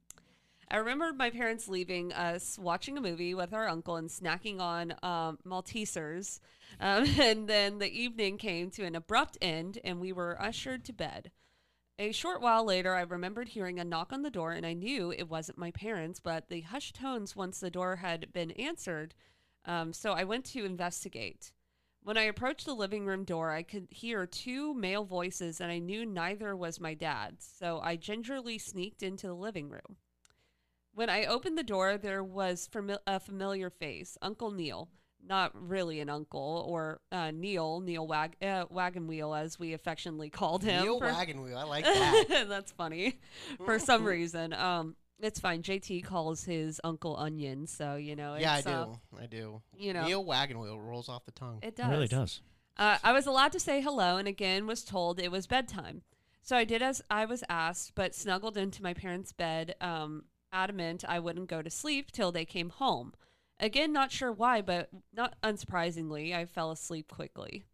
I 0.71 0.77
remember 0.77 1.13
my 1.13 1.31
parents 1.31 1.69
leaving 1.69 2.13
us 2.13 2.59
watching 2.59 2.97
a 2.97 3.01
movie 3.01 3.35
with 3.35 3.53
our 3.53 3.69
uncle 3.69 3.97
and 3.97 4.09
snacking 4.09 4.61
on 4.61 4.93
um, 5.03 5.39
Maltesers. 5.47 6.41
Um, 6.81 7.07
and 7.21 7.49
then 7.49 7.79
the 7.79 7.93
evening 7.93 8.39
came 8.39 8.71
to 8.71 8.85
an 8.85 8.95
abrupt 8.95 9.39
end, 9.43 9.79
and 9.85 10.01
we 10.01 10.13
were 10.13 10.41
ushered 10.41 10.85
to 10.87 10.93
bed. 10.93 11.31
A 11.99 12.11
short 12.11 12.41
while 12.41 12.65
later, 12.65 12.95
I 12.95 13.03
remembered 13.03 13.51
hearing 13.51 13.79
a 13.79 13.85
knock 13.85 14.13
on 14.13 14.23
the 14.23 14.31
door, 14.31 14.53
and 14.53 14.67
I 14.67 14.73
knew 14.73 15.13
it 15.13 15.29
wasn't 15.29 15.59
my 15.59 15.71
parents, 15.71 16.19
but 16.19 16.49
the 16.49 16.63
hushed 16.63 16.97
tones 16.97 17.37
once 17.37 17.61
the 17.61 17.71
door 17.71 17.97
had 17.97 18.33
been 18.33 18.51
answered. 18.53 19.15
Um, 19.65 19.93
so 19.93 20.13
I 20.13 20.25
went 20.25 20.45
to 20.47 20.65
investigate. 20.65 21.53
When 22.03 22.19
I 22.19 22.23
approached 22.23 22.67
the 22.67 22.75
living 22.75 23.07
room 23.07 23.25
door, 23.25 23.53
I 23.53 23.63
could 23.63 23.87
hear 23.91 24.27
two 24.27 24.75
male 24.75 25.05
voices, 25.05 25.61
and 25.61 25.71
I 25.71 25.79
knew 25.79 26.05
neither 26.05 26.57
was 26.57 26.81
my 26.81 26.95
dad's. 26.95 27.49
So 27.59 27.81
I 27.81 27.97
gingerly 27.97 28.59
sneaked 28.59 29.03
into 29.03 29.29
the 29.29 29.35
living 29.35 29.69
room. 29.69 29.97
When 30.95 31.11
I 31.11 31.25
opened 31.25 31.59
the 31.59 31.63
door, 31.65 31.99
there 31.99 32.23
was 32.23 32.69
fami- 32.73 32.99
a 33.07 33.19
familiar 33.21 33.71
face, 33.71 34.17
Uncle 34.23 34.51
Neil. 34.51 34.89
Not 35.27 35.53
really 35.55 36.01
an 36.01 36.11
uncle, 36.11 36.67
or 36.69 37.01
uh, 37.11 37.31
Neil, 37.31 37.81
Neil 37.81 38.07
Wag- 38.07 38.37
uh, 38.43 38.67
Wagon 38.69 39.07
Wheel, 39.07 39.33
as 39.35 39.59
we 39.59 39.73
affectionately 39.73 40.29
called 40.29 40.63
him. 40.63 40.83
Neil 40.85 40.99
for- 40.99 41.07
Wagon 41.07 41.41
Wheel. 41.43 41.57
I 41.57 41.63
like 41.63 41.85
that. 41.85 42.45
That's 42.49 42.73
funny. 42.73 43.19
For 43.65 43.79
some 43.79 44.05
reason, 44.05 44.53
um, 44.53 44.97
it's 45.19 45.41
fine. 45.41 45.63
JT 45.63 46.05
calls 46.05 46.45
his 46.45 46.79
Uncle 46.85 47.17
Onion, 47.17 47.67
so 47.67 47.97
you 47.97 48.17
know. 48.17 48.37
yeah, 48.39 48.53
I 48.53 48.61
do. 48.61 48.71
uh, 48.71 48.87
I 49.19 49.27
do. 49.27 49.63
you 49.79 49.95
know. 49.95 50.05
Neil 50.05 50.23
Wagon 50.25 50.59
Wheel 50.59 50.79
rolls 50.79 51.09
off 51.09 51.25
the 51.25 51.33
tongue. 51.33 51.61
it 51.63 51.69
It 51.69 51.77
does. 51.77 51.91
really 51.91 52.09
does. 52.09 52.43
Uh, 52.77 52.99
I 53.03 53.13
was 53.13 53.27
allowed 53.27 53.53
to 53.53 53.61
say 53.61 53.81
hello, 53.81 54.19
and 54.19 54.29
again 54.29 54.67
was 54.67 54.85
told 54.85 55.19
it 55.19 55.33
was 55.33 55.47
bedtime. 55.47 56.03
So 56.43 56.55
I 56.55 56.65
did 56.65 56.83
as 56.83 57.01
I 57.11 57.25
was 57.25 57.43
asked, 57.49 57.93
but 57.95 58.15
snuggled 58.15 58.59
into 58.59 58.83
my 58.83 58.93
parents' 58.93 59.33
bed, 59.33 59.75
um, 59.81 60.25
adamant 60.55 61.05
I 61.07 61.19
wouldn't 61.19 61.51
go 61.51 61.61
to 61.61 61.69
sleep 61.69 62.11
till 62.13 62.33
they 62.33 62.47
came 62.47 62.71
home. 62.71 63.13
Again, 63.61 63.93
not 63.93 64.11
sure 64.11 64.33
why, 64.33 64.63
but 64.63 64.89
not 65.13 65.35
unsurprisingly, 65.43 66.35
I 66.35 66.47
fell 66.47 66.71
asleep 66.71 67.13
quickly. 67.13 67.65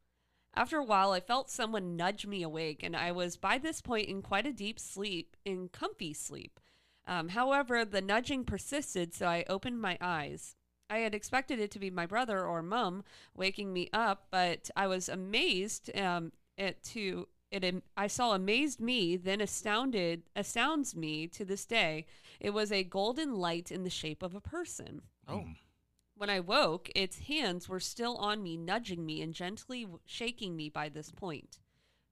After 0.55 0.79
a 0.79 0.85
while, 0.85 1.13
I 1.13 1.21
felt 1.21 1.49
someone 1.49 1.97
nudge 1.97 2.27
me 2.27 2.43
awake, 2.43 2.83
and 2.83 2.97
I 2.97 3.13
was 3.13 3.37
by 3.37 3.59
this 3.59 3.81
point 3.81 4.09
in 4.09 4.21
quite 4.21 4.47
a 4.47 4.53
deep 4.53 4.81
sleep, 4.81 5.37
in 5.45 5.69
comfy 5.69 6.13
sleep. 6.13 6.59
Um, 7.07 7.29
however, 7.29 7.85
the 7.85 8.03
nudging 8.03 8.45
persisted, 8.45 9.15
so 9.15 9.27
I 9.27 9.45
opened 9.49 9.81
my 9.81 9.97
eyes. 10.01 10.57
I 10.91 10.99
had 10.99 11.15
expected 11.15 11.61
it 11.61 11.71
to 11.73 11.79
be 11.79 11.91
my 11.91 12.05
brother 12.05 12.45
or 12.45 12.63
mum 12.63 13.05
waking 13.35 13.73
me 13.73 13.89
up, 13.93 14.27
but 14.31 14.71
I 14.77 14.89
was 14.89 15.09
amazed 15.09 15.97
um, 15.97 16.33
it 16.59 16.83
to 16.85 17.29
it. 17.51 17.83
I 17.97 18.07
saw 18.07 18.33
amazed 18.33 18.81
me, 18.81 19.17
then 19.17 19.41
astounded 19.41 20.23
astounds 20.35 20.95
me 20.95 21.27
to 21.29 21.45
this 21.45 21.67
day. 21.67 22.07
It 22.39 22.51
was 22.51 22.73
a 22.73 22.85
golden 22.85 23.35
light 23.35 23.71
in 23.71 23.85
the 23.85 23.91
shape 23.91 24.23
of 24.23 24.35
a 24.35 24.41
person. 24.41 25.03
Oh. 25.29 25.41
Hmm. 25.41 25.53
When 26.17 26.29
I 26.29 26.41
woke, 26.41 26.91
its 26.95 27.21
hands 27.21 27.67
were 27.67 27.81
still 27.81 28.17
on 28.19 28.43
me, 28.43 28.59
nudging 28.59 29.07
me 29.07 29.23
and 29.23 29.33
gently 29.33 29.87
shaking 30.05 30.55
me 30.55 30.69
by 30.69 30.91
this 30.91 31.11
point. 31.11 31.61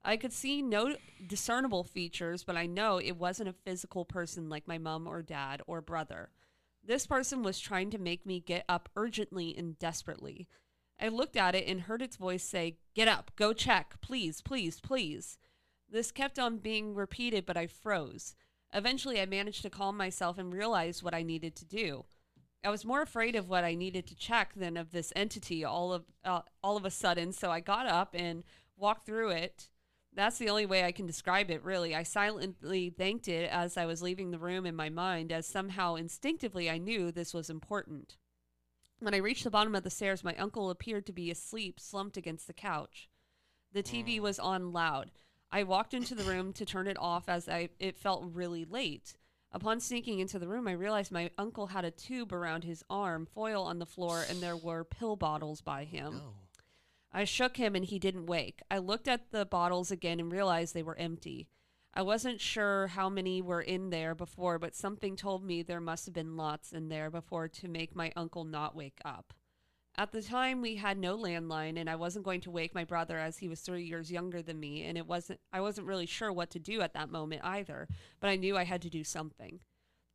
I 0.03 0.17
could 0.17 0.33
see 0.33 0.63
no 0.63 0.95
discernible 1.27 1.83
features, 1.83 2.43
but 2.43 2.57
I 2.57 2.65
know 2.65 2.97
it 2.97 3.17
wasn't 3.17 3.49
a 3.49 3.53
physical 3.53 4.05
person 4.05 4.49
like 4.49 4.67
my 4.67 4.79
mom 4.79 5.05
or 5.05 5.21
dad 5.21 5.61
or 5.67 5.81
brother. 5.81 6.31
This 6.83 7.05
person 7.05 7.43
was 7.43 7.59
trying 7.59 7.91
to 7.91 7.99
make 7.99 8.25
me 8.25 8.39
get 8.39 8.65
up 8.67 8.89
urgently 8.95 9.55
and 9.55 9.77
desperately. 9.77 10.47
I 10.99 11.07
looked 11.07 11.37
at 11.37 11.55
it 11.55 11.67
and 11.67 11.81
heard 11.81 12.01
its 12.01 12.17
voice 12.17 12.43
say, 12.43 12.77
Get 12.93 13.07
up, 13.07 13.31
go 13.35 13.53
check, 13.53 13.95
please, 14.01 14.41
please, 14.41 14.79
please. 14.79 15.37
This 15.89 16.11
kept 16.11 16.37
on 16.37 16.57
being 16.57 16.93
repeated, 16.93 17.45
but 17.45 17.57
I 17.57 17.67
froze. 17.67 18.35
Eventually, 18.73 19.19
I 19.19 19.25
managed 19.25 19.63
to 19.63 19.69
calm 19.69 19.97
myself 19.97 20.37
and 20.37 20.53
realize 20.53 21.01
what 21.01 21.15
I 21.15 21.23
needed 21.23 21.55
to 21.55 21.65
do. 21.65 22.05
I 22.63 22.69
was 22.69 22.85
more 22.85 23.01
afraid 23.01 23.35
of 23.35 23.47
what 23.47 23.63
I 23.63 23.73
needed 23.73 24.05
to 24.07 24.15
check 24.15 24.53
than 24.53 24.75
of 24.75 24.91
this 24.91 25.13
entity 25.15 25.63
all 25.63 25.93
of 25.93 26.03
uh, 26.25 26.41
all 26.61 26.75
of 26.75 26.85
a 26.85 26.91
sudden. 26.91 27.31
So 27.31 27.49
I 27.49 27.61
got 27.61 27.87
up 27.87 28.13
and 28.13 28.43
walked 28.75 29.05
through 29.05 29.29
it. 29.29 29.69
That's 30.13 30.37
the 30.37 30.49
only 30.49 30.65
way 30.65 30.83
I 30.83 30.91
can 30.91 31.05
describe 31.05 31.49
it, 31.49 31.63
really. 31.63 31.95
I 31.95 32.03
silently 32.03 32.89
thanked 32.89 33.27
it 33.27 33.49
as 33.49 33.77
I 33.77 33.85
was 33.85 34.01
leaving 34.01 34.31
the 34.31 34.39
room 34.39 34.65
in 34.65 34.75
my 34.75 34.89
mind, 34.89 35.31
as 35.31 35.47
somehow 35.47 35.95
instinctively 35.95 36.69
I 36.69 36.77
knew 36.77 37.11
this 37.11 37.33
was 37.33 37.49
important. 37.49 38.17
When 38.99 39.13
I 39.13 39.17
reached 39.17 39.43
the 39.43 39.49
bottom 39.49 39.75
of 39.75 39.83
the 39.83 39.89
stairs, 39.89 40.23
my 40.23 40.35
uncle 40.35 40.69
appeared 40.69 41.05
to 41.05 41.13
be 41.13 41.31
asleep, 41.31 41.79
slumped 41.79 42.17
against 42.17 42.47
the 42.47 42.53
couch. 42.53 43.09
The 43.71 43.83
TV 43.83 44.17
mm. 44.17 44.21
was 44.21 44.39
on 44.39 44.73
loud. 44.73 45.11
I 45.51 45.63
walked 45.63 45.93
into 45.93 46.15
the 46.15 46.23
room 46.23 46.53
to 46.53 46.65
turn 46.65 46.87
it 46.87 46.97
off 46.99 47.29
as 47.29 47.47
I 47.47 47.69
it 47.79 47.97
felt 47.97 48.23
really 48.33 48.65
late. 48.65 49.15
Upon 49.51 49.79
sneaking 49.79 50.19
into 50.19 50.37
the 50.37 50.47
room, 50.47 50.67
I 50.67 50.73
realized 50.73 51.11
my 51.11 51.31
uncle 51.37 51.67
had 51.67 51.85
a 51.85 51.91
tube 51.91 52.31
around 52.31 52.63
his 52.63 52.83
arm, 52.89 53.25
foil 53.25 53.63
on 53.63 53.79
the 53.79 53.85
floor, 53.85 54.23
and 54.29 54.41
there 54.41 54.57
were 54.57 54.83
pill 54.83 55.15
bottles 55.15 55.61
by 55.61 55.85
him. 55.85 56.17
No. 56.17 56.33
I 57.11 57.23
shook 57.23 57.57
him 57.57 57.75
and 57.75 57.83
he 57.83 57.97
didn't 57.97 58.27
wake. 58.27 58.61
I 58.69 58.77
looked 58.77 59.07
at 59.07 59.31
the 59.31 59.45
bottles 59.45 59.89
again 59.89 60.19
and 60.19 60.31
realized 60.31 60.75
they 60.75 60.83
were 60.83 60.97
empty. 60.97 61.47
I 61.99 62.01
wasn't 62.01 62.39
sure 62.39 62.87
how 62.87 63.09
many 63.09 63.41
were 63.41 63.59
in 63.59 63.89
there 63.89 64.15
before, 64.15 64.57
but 64.57 64.73
something 64.73 65.17
told 65.17 65.43
me 65.43 65.61
there 65.61 65.81
must 65.81 66.05
have 66.05 66.15
been 66.15 66.37
lots 66.37 66.71
in 66.71 66.87
there 66.87 67.09
before 67.09 67.49
to 67.49 67.67
make 67.67 67.93
my 67.93 68.13
uncle 68.15 68.45
not 68.45 68.73
wake 68.73 69.01
up. 69.03 69.33
At 69.97 70.13
the 70.13 70.21
time, 70.21 70.61
we 70.61 70.77
had 70.77 70.97
no 70.97 71.17
landline, 71.17 71.77
and 71.77 71.89
I 71.89 71.97
wasn't 71.97 72.23
going 72.23 72.39
to 72.39 72.51
wake 72.51 72.73
my 72.73 72.85
brother 72.85 73.17
as 73.17 73.39
he 73.39 73.49
was 73.49 73.59
three 73.59 73.83
years 73.83 74.13
younger 74.13 74.41
than 74.41 74.61
me, 74.61 74.85
and 74.85 74.97
it 74.97 75.07
wasn't. 75.07 75.41
I 75.51 75.59
wasn't 75.59 75.87
really 75.87 76.05
sure 76.05 76.31
what 76.31 76.51
to 76.51 76.59
do 76.59 76.79
at 76.79 76.93
that 76.93 77.11
moment 77.11 77.41
either, 77.43 77.89
but 78.21 78.29
I 78.29 78.37
knew 78.37 78.55
I 78.55 78.63
had 78.63 78.81
to 78.83 78.89
do 78.89 79.03
something. 79.03 79.59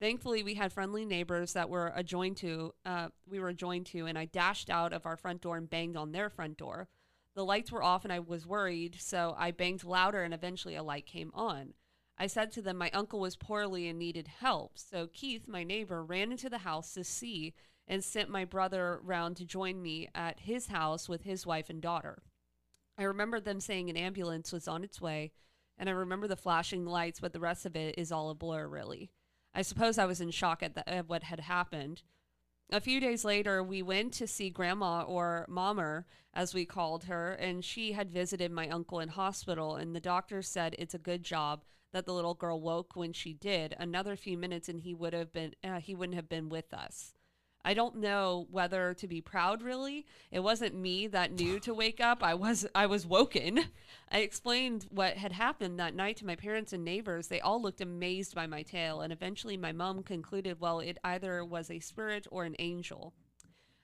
Thankfully, 0.01 0.43
we 0.43 0.55
had 0.55 0.73
friendly 0.73 1.05
neighbors 1.05 1.53
that 1.53 1.69
were 1.69 1.93
adjoined 1.95 2.39
to. 2.39 2.73
Uh, 2.87 3.09
we 3.29 3.39
were 3.39 3.51
adjoined 3.51 3.85
to, 3.89 4.07
and 4.07 4.17
I 4.17 4.25
dashed 4.25 4.71
out 4.71 4.95
of 4.95 5.05
our 5.05 5.19
front 5.19 5.43
door 5.43 5.59
and 5.59 5.69
banged 5.69 5.99
on 5.99 6.13
their 6.13 6.31
front 6.31 6.57
door. 6.57 6.89
The 7.35 7.45
lights 7.45 7.73
were 7.73 7.83
off, 7.83 8.05
and 8.05 8.13
I 8.13 8.21
was 8.21 8.47
worried, 8.47 8.97
so 9.01 9.35
I 9.37 9.51
banged 9.51 9.85
louder, 9.85 10.23
and 10.23 10.33
eventually 10.33 10.77
a 10.77 10.83
light 10.83 11.07
came 11.07 11.33
on. 11.35 11.75
I 12.17 12.29
said 12.29 12.53
to 12.53 12.63
them 12.63 12.77
my 12.77 12.91
uncle 12.91 13.19
was 13.19 13.35
poorly 13.35 13.89
and 13.89 13.99
needed 13.99 14.29
help, 14.29 14.79
so 14.79 15.09
Keith, 15.13 15.49
my 15.49 15.65
neighbor, 15.65 16.05
ran 16.05 16.31
into 16.31 16.49
the 16.49 16.59
house 16.59 16.95
to 16.95 17.03
see 17.03 17.55
and 17.89 18.03
sent 18.05 18.31
my 18.31 18.45
brother 18.45 19.01
round 19.03 19.37
to 19.37 19.45
join 19.45 19.83
me 19.83 20.09
at 20.15 20.41
his 20.41 20.69
house 20.69 21.09
with 21.09 21.25
his 21.25 21.45
wife 21.45 21.69
and 21.69 21.83
daughter. 21.83 22.23
I 22.97 23.03
remember 23.03 23.41
them 23.41 23.61
saying 23.61 23.91
an 23.91 23.97
ambulance 23.97 24.53
was 24.53 24.69
on 24.69 24.85
its 24.85 25.01
way, 25.01 25.33
and 25.77 25.89
I 25.89 25.93
remember 25.93 26.29
the 26.29 26.37
flashing 26.37 26.87
lights, 26.87 27.19
but 27.19 27.33
the 27.33 27.41
rest 27.41 27.67
of 27.67 27.75
it 27.75 27.97
is 27.99 28.13
all 28.13 28.31
a 28.31 28.35
blur, 28.35 28.69
really. 28.69 29.11
I 29.53 29.63
suppose 29.63 29.99
I 29.99 30.07
was 30.07 30.21
in 30.21 30.31
shock 30.31 30.63
at, 30.63 30.75
the, 30.75 30.89
at 30.89 31.09
what 31.09 31.25
had 31.25 31.41
happened. 31.41 32.03
A 32.73 32.81
few 32.81 32.99
days 32.99 33.25
later, 33.25 33.63
we 33.63 33.83
went 33.83 34.13
to 34.15 34.27
see 34.27 34.51
Grandma, 34.51 35.03
or 35.03 35.47
Mommer, 35.49 36.07
as 36.33 36.55
we 36.55 36.65
called 36.65 37.05
her, 37.05 37.33
and 37.35 37.65
she 37.65 37.93
had 37.93 38.11
visited 38.11 38.51
my 38.51 38.69
uncle 38.69 39.01
in 39.01 39.11
hospital, 39.11 39.77
and 39.77 39.95
the 39.95 40.01
doctor 40.01 40.43
said 40.43 40.75
it's 40.79 40.95
a 40.95 40.99
good 40.99 41.23
job 41.23 41.63
that 41.93 42.07
the 42.07 42.15
little 42.15 42.35
girl 42.35 42.61
woke 42.61 42.97
when 42.97 43.13
she 43.13 43.33
did. 43.33 43.77
Another 43.79 44.17
few 44.17 44.37
minutes, 44.37 44.69
and 44.69 44.81
he 44.81 44.95
would 44.95 45.13
have 45.13 45.33
been 45.33 45.55
uh, 45.63 45.79
he 45.79 45.95
wouldn't 45.95 46.17
have 46.17 46.29
been 46.29 46.49
with 46.49 46.75
us. 46.75 47.15
I 47.65 47.73
don't 47.73 47.97
know 47.97 48.47
whether 48.51 48.93
to 48.95 49.09
be 49.09 49.21
proud 49.21 49.63
really. 49.63 50.07
It 50.31 50.41
wasn't 50.41 50.75
me 50.75 51.07
that 51.09 51.33
knew 51.33 51.59
to 51.61 51.73
wake 51.73 52.01
up. 52.01 52.23
I 52.23 52.35
was 52.35 52.67
I 52.75 52.87
was 52.87 53.07
woken. 53.07 53.67
I 54.13 54.19
explained 54.19 54.87
what 54.91 55.17
had 55.17 55.33
happened 55.33 55.81
that 55.81 55.95
night 55.95 56.19
to 56.19 56.27
my 56.27 56.37
parents 56.37 56.73
and 56.73 56.85
neighbors. 56.85 57.29
They 57.29 57.41
all 57.41 57.61
looked 57.61 57.81
amazed 57.81 58.35
by 58.35 58.47
my 58.47 58.63
tale 58.63 59.01
and 59.01 59.13
eventually 59.13 59.57
my 59.57 59.73
mom 59.73 60.03
concluded 60.03 60.61
well 60.61 60.81
it 60.81 60.99
either 61.03 61.45
was 61.45 61.71
a 61.71 61.81
spirit 61.81 62.27
or 62.31 62.45
an 62.45 62.57
angel. 62.59 63.15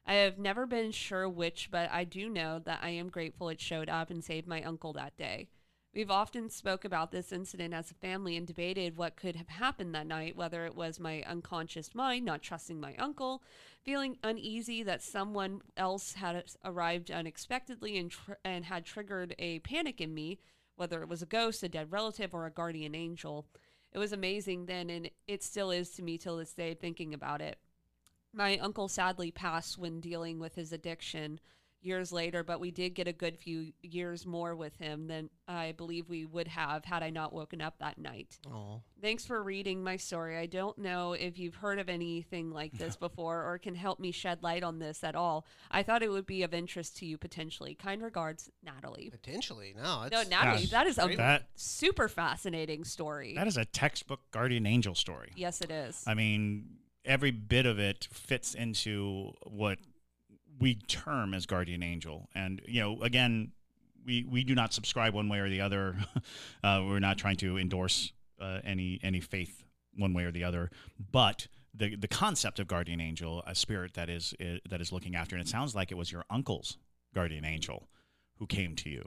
I 0.07 0.14
have 0.14 0.39
never 0.39 0.66
been 0.66 0.91
sure 0.91 1.28
which, 1.28 1.70
but 1.70 1.89
I 1.91 2.05
do 2.05 2.28
know 2.28 2.59
that 2.59 2.81
I 2.83 2.91
am 2.91 3.09
grateful 3.09 3.49
it 3.49 3.61
showed 3.61 3.89
up 3.89 4.11
and 4.11 4.24
saved 4.24 4.47
my 4.47 4.62
uncle 4.62 4.93
that 4.95 5.16
day. 5.16 5.49
We've 5.93 6.11
often 6.11 6.51
spoke 6.51 6.84
about 6.84 7.11
this 7.11 7.32
incident 7.32 7.74
as 7.74 7.91
a 7.91 7.95
family 7.95 8.36
and 8.36 8.47
debated 8.47 8.97
what 8.97 9.16
could 9.16 9.34
have 9.34 9.49
happened 9.49 9.93
that 9.95 10.07
night, 10.07 10.36
whether 10.36 10.64
it 10.64 10.76
was 10.76 11.01
my 11.01 11.22
unconscious 11.22 11.97
mind 11.97 12.24
not 12.24 12.43
trusting 12.43 12.78
my 12.78 12.95
uncle, 12.95 13.43
feeling 13.82 14.16
uneasy 14.22 14.84
that 14.84 15.03
someone 15.03 15.62
else 15.76 16.12
had 16.12 16.45
arrived 16.64 17.11
unexpectedly 17.11 17.99
and, 17.99 18.12
tr- 18.12 18.34
and 18.45 18.66
had 18.66 18.84
triggered 18.84 19.34
a 19.41 19.59
panic 19.61 20.01
in 20.01 20.14
me, 20.14 20.38
whether 20.76 21.03
it 21.03 21.09
was 21.09 21.22
a 21.22 21.26
ghost, 21.26 21.64
a 21.64 21.68
dead 21.68 21.91
relative, 21.91 22.32
or 22.34 22.47
a 22.47 22.53
guardian 22.53 22.95
angel. 22.95 23.47
It 23.93 23.99
was 23.99 24.12
amazing 24.12 24.66
then, 24.66 24.91
and 24.91 25.11
it 25.26 25.43
still 25.43 25.72
is 25.72 25.91
to 25.91 26.03
me 26.03 26.18
till 26.18 26.36
this 26.36 26.53
day 26.53 26.74
thinking 26.74 27.12
about 27.12 27.41
it. 27.41 27.59
My 28.32 28.59
uncle 28.59 28.86
sadly 28.86 29.32
passed 29.32 29.76
when 29.76 29.99
dealing 29.99 30.38
with 30.38 30.55
his 30.55 30.72
addiction. 30.72 31.41
Years 31.83 32.12
later, 32.12 32.43
but 32.45 32.61
we 32.61 32.70
did 32.70 32.95
get 32.95 33.09
a 33.09 33.12
good 33.12 33.39
few 33.39 33.72
years 33.83 34.26
more 34.26 34.55
with 34.55 34.76
him 34.76 35.07
than 35.07 35.31
I 35.49 35.72
believe 35.72 36.09
we 36.09 36.26
would 36.26 36.49
have 36.49 36.85
had 36.85 37.03
I 37.03 37.11
not 37.11 37.33
woken 37.33 37.61
up 37.61 37.78
that 37.78 37.97
night. 37.99 38.39
Oh, 38.47 38.83
Thanks 39.01 39.24
for 39.24 39.43
reading 39.43 39.83
my 39.83 39.97
story. 39.97 40.37
I 40.37 40.45
don't 40.47 40.76
know 40.76 41.14
if 41.14 41.39
you've 41.39 41.55
heard 41.55 41.78
of 41.78 41.89
anything 41.89 42.51
like 42.51 42.72
this 42.72 42.97
before 43.01 43.45
or 43.51 43.59
can 43.59 43.74
help 43.74 43.99
me 43.99 44.12
shed 44.12 44.43
light 44.43 44.62
on 44.62 44.78
this 44.78 45.03
at 45.03 45.14
all. 45.16 45.47
I 45.70 45.83
thought 45.83 46.03
it 46.03 46.11
would 46.11 46.26
be 46.26 46.43
of 46.43 46.53
interest 46.53 46.99
to 46.99 47.07
you 47.07 47.16
potentially. 47.16 47.74
Kind 47.74 48.03
regards, 48.03 48.51
Natalie. 48.62 49.09
potentially. 49.11 49.74
No, 49.74 50.07
No, 50.12 50.22
Natalie, 50.24 50.66
that 50.66 50.87
is 50.87 50.99
a 50.99 51.09
That- 51.16 51.49
super 51.55 52.09
fascinating 52.09 52.85
story. 52.85 53.35
That 53.35 53.47
is 53.47 53.57
a 53.57 53.64
textbook 53.64 54.20
guardian 54.31 54.66
angel 54.66 54.95
story. 54.95 55.33
yes, 55.35 55.61
it 55.62 55.70
is. 55.70 56.05
I 56.07 56.12
mean, 56.14 56.76
every 57.07 57.31
bit 57.31 57.64
of 57.64 57.78
it 57.78 58.07
fits 58.12 58.55
into 58.55 59.33
what 59.47 59.78
we 60.61 60.74
term 60.74 61.34
as 61.34 61.46
guardian 61.46 61.82
angel. 61.82 62.28
And, 62.34 62.61
you 62.66 62.80
know, 62.80 63.02
again, 63.02 63.52
we, 64.04 64.24
we 64.24 64.44
do 64.44 64.54
not 64.54 64.72
subscribe 64.72 65.14
one 65.14 65.28
way 65.28 65.38
or 65.38 65.48
the 65.48 65.61
other. 65.62 65.96
uh, 66.64 66.84
we're 66.86 67.00
not 67.00 67.18
trying 67.18 67.36
to 67.38 67.58
endorse 67.58 68.12
uh, 68.40 68.61
any 68.64 68.98
any 69.02 69.20
faith 69.20 69.64
one 69.96 70.14
way 70.14 70.24
or 70.24 70.30
the 70.30 70.44
other. 70.44 70.70
But 71.12 71.48
the 71.74 71.96
the 71.96 72.08
concept 72.08 72.58
of 72.58 72.66
guardian 72.66 73.00
angel, 73.00 73.42
a 73.46 73.54
spirit 73.54 73.94
that 73.94 74.08
is 74.08 74.34
uh, 74.40 74.58
that 74.68 74.80
is 74.80 74.92
looking 74.92 75.14
after, 75.14 75.36
and 75.36 75.44
it 75.44 75.48
sounds 75.48 75.74
like 75.74 75.90
it 75.90 75.96
was 75.96 76.11
your 76.11 76.24
uncle's 76.30 76.78
guardian 77.14 77.44
angel 77.44 77.88
who 78.38 78.46
came 78.46 78.74
to 78.76 78.90
you. 78.90 79.04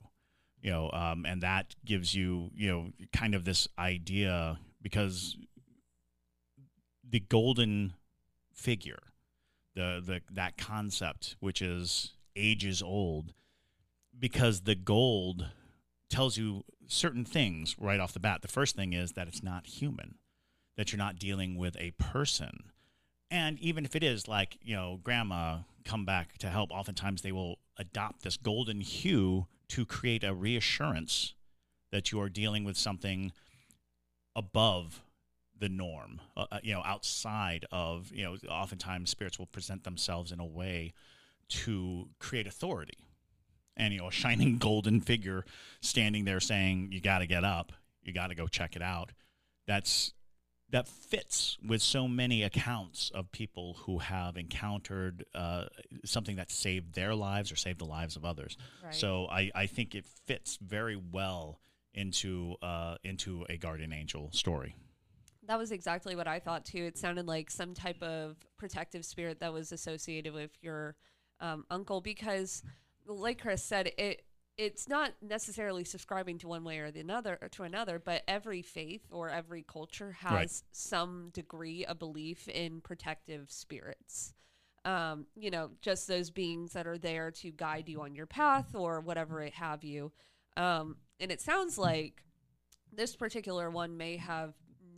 You 0.62 0.72
know, 0.72 0.92
um, 0.94 1.26
and 1.26 1.42
that 1.42 1.76
gives 1.84 2.16
you, 2.16 2.50
you 2.56 2.72
know, 2.72 2.88
kind 3.12 3.36
of 3.36 3.44
this 3.44 3.68
idea 3.78 4.60
because 4.82 5.36
the 7.08 7.20
golden 7.20 7.94
figure, 8.54 9.00
the 9.76 10.02
the 10.06 10.22
that 10.32 10.58
concept, 10.58 11.36
which 11.40 11.62
is 11.62 12.14
ages 12.36 12.82
old, 12.82 13.34
because 14.18 14.62
the 14.62 14.76
gold 14.76 15.48
tells 16.10 16.38
you 16.38 16.64
certain 16.88 17.26
things 17.26 17.76
right 17.80 18.00
off 18.00 18.14
the 18.14 18.20
bat. 18.20 18.42
The 18.42 18.48
first 18.48 18.76
thing 18.76 18.94
is 18.94 19.14
that 19.14 19.28
it's 19.28 19.44
not 19.44 19.66
human, 19.66 20.16
that 20.78 20.92
you're 20.92 20.98
not 20.98 21.18
dealing 21.18 21.58
with 21.58 21.76
a 21.80 21.92
person. 21.92 22.72
And 23.32 23.60
even 23.60 23.84
if 23.84 23.96
it 23.96 24.04
is 24.04 24.28
like, 24.28 24.60
you 24.62 24.76
know, 24.76 25.00
grandma 25.04 25.60
come 25.86 26.06
back 26.06 26.38
to 26.38 26.50
help, 26.50 26.72
oftentimes 26.72 27.24
they 27.24 27.32
will 27.32 27.58
adopt 27.78 28.24
this 28.24 28.38
golden 28.38 28.82
hue 28.82 29.48
to 29.70 29.86
create 29.86 30.24
a 30.24 30.36
reassurance 30.36 31.34
that 31.92 32.12
you 32.12 32.22
are 32.22 32.30
dealing 32.30 32.64
with 32.64 32.78
something 32.78 33.32
above 34.36 35.02
the 35.64 35.70
norm, 35.70 36.20
uh, 36.36 36.46
uh, 36.52 36.60
you 36.62 36.74
know, 36.74 36.82
outside 36.84 37.66
of, 37.72 38.12
you 38.14 38.22
know, 38.22 38.36
oftentimes 38.50 39.10
spirits 39.10 39.40
will 39.40 39.46
present 39.46 39.86
themselves 39.86 40.34
in 40.34 40.42
a 40.42 40.46
way 40.46 40.92
to 41.48 42.10
create 42.20 42.46
authority. 42.46 42.98
And, 43.78 43.94
you 43.94 44.02
know, 44.02 44.10
a 44.10 44.12
shining 44.12 44.58
golden 44.60 45.00
figure 45.00 45.46
standing 45.80 46.26
there 46.26 46.42
saying, 46.42 46.90
you 46.92 47.00
got 47.00 47.20
to 47.20 47.28
get 47.28 47.46
up, 47.46 47.72
you 48.04 48.12
got 48.12 48.28
to 48.28 48.36
go 48.36 48.46
check 48.46 48.76
it 48.76 48.82
out. 48.82 49.14
That's 49.66 50.12
that 50.72 50.86
fits 50.86 51.58
with 51.66 51.82
so 51.82 52.10
many 52.10 52.44
accounts 52.44 53.10
of 53.14 53.32
people 53.32 53.78
who 53.86 54.00
have 54.00 54.36
encountered 54.36 55.24
uh, 55.34 55.66
something 56.04 56.36
that 56.36 56.52
saved 56.52 56.94
their 56.94 57.16
lives 57.16 57.54
or 57.54 57.56
saved 57.56 57.80
the 57.80 57.86
lives 57.86 58.18
of 58.18 58.26
others. 58.26 58.58
Right. 58.84 58.94
So 58.94 59.28
I, 59.32 59.50
I 59.56 59.68
think 59.68 59.96
it 59.96 60.04
fits 60.26 60.58
very 60.62 60.96
well 60.98 61.62
into 61.94 62.56
uh, 62.62 62.96
into 63.06 63.46
a 63.48 63.56
guardian 63.56 63.94
angel 63.94 64.30
story. 64.34 64.76
That 65.48 65.58
was 65.58 65.72
exactly 65.72 66.16
what 66.16 66.28
I 66.28 66.40
thought 66.40 66.66
too. 66.66 66.84
It 66.86 66.98
sounded 66.98 67.28
like 67.28 67.52
some 67.52 67.74
type 67.74 68.02
of 68.02 68.38
protective 68.58 69.06
spirit 69.06 69.40
that 69.42 69.52
was 69.54 69.72
associated 69.72 70.34
with 70.34 70.52
your 70.62 70.96
um, 71.40 71.66
uncle 71.70 72.00
because, 72.02 72.64
like 73.06 73.42
Chris 73.42 73.64
said, 73.64 73.92
it 73.98 74.24
it's 74.56 74.88
not 74.88 75.14
necessarily 75.22 75.84
subscribing 75.84 76.38
to 76.38 76.48
one 76.48 76.64
way 76.64 76.78
or 76.78 76.92
the 76.92 77.00
another 77.00 77.40
or 77.42 77.50
to 77.50 77.64
another, 77.64 77.98
but 78.00 78.22
every 78.28 78.62
faith 78.62 79.02
or 79.12 79.30
every 79.30 79.64
culture 79.64 80.12
has 80.20 80.34
Right. 80.34 80.62
some 80.72 81.32
degree 81.34 81.84
of 81.86 81.98
belief 81.98 82.48
in 82.48 82.80
protective 82.80 83.52
spirits. 83.52 84.36
Um, 84.86 85.26
you 85.36 85.50
know, 85.50 85.72
just 85.82 86.08
those 86.08 86.30
beings 86.30 86.74
that 86.74 86.86
are 86.86 87.00
there 87.00 87.32
to 87.32 87.52
guide 87.52 87.90
you 87.90 88.02
on 88.02 88.14
your 88.14 88.28
path 88.28 88.76
or 88.76 89.02
whatever 89.02 89.42
it 89.42 89.54
have 89.56 89.84
you. 89.84 90.12
Um, 90.56 90.98
and 91.20 91.32
it 91.32 91.42
sounds 91.42 91.78
like 91.80 92.24
this 92.92 93.16
particular 93.16 93.72
one 93.72 93.98
may 93.98 94.18
have 94.18 94.54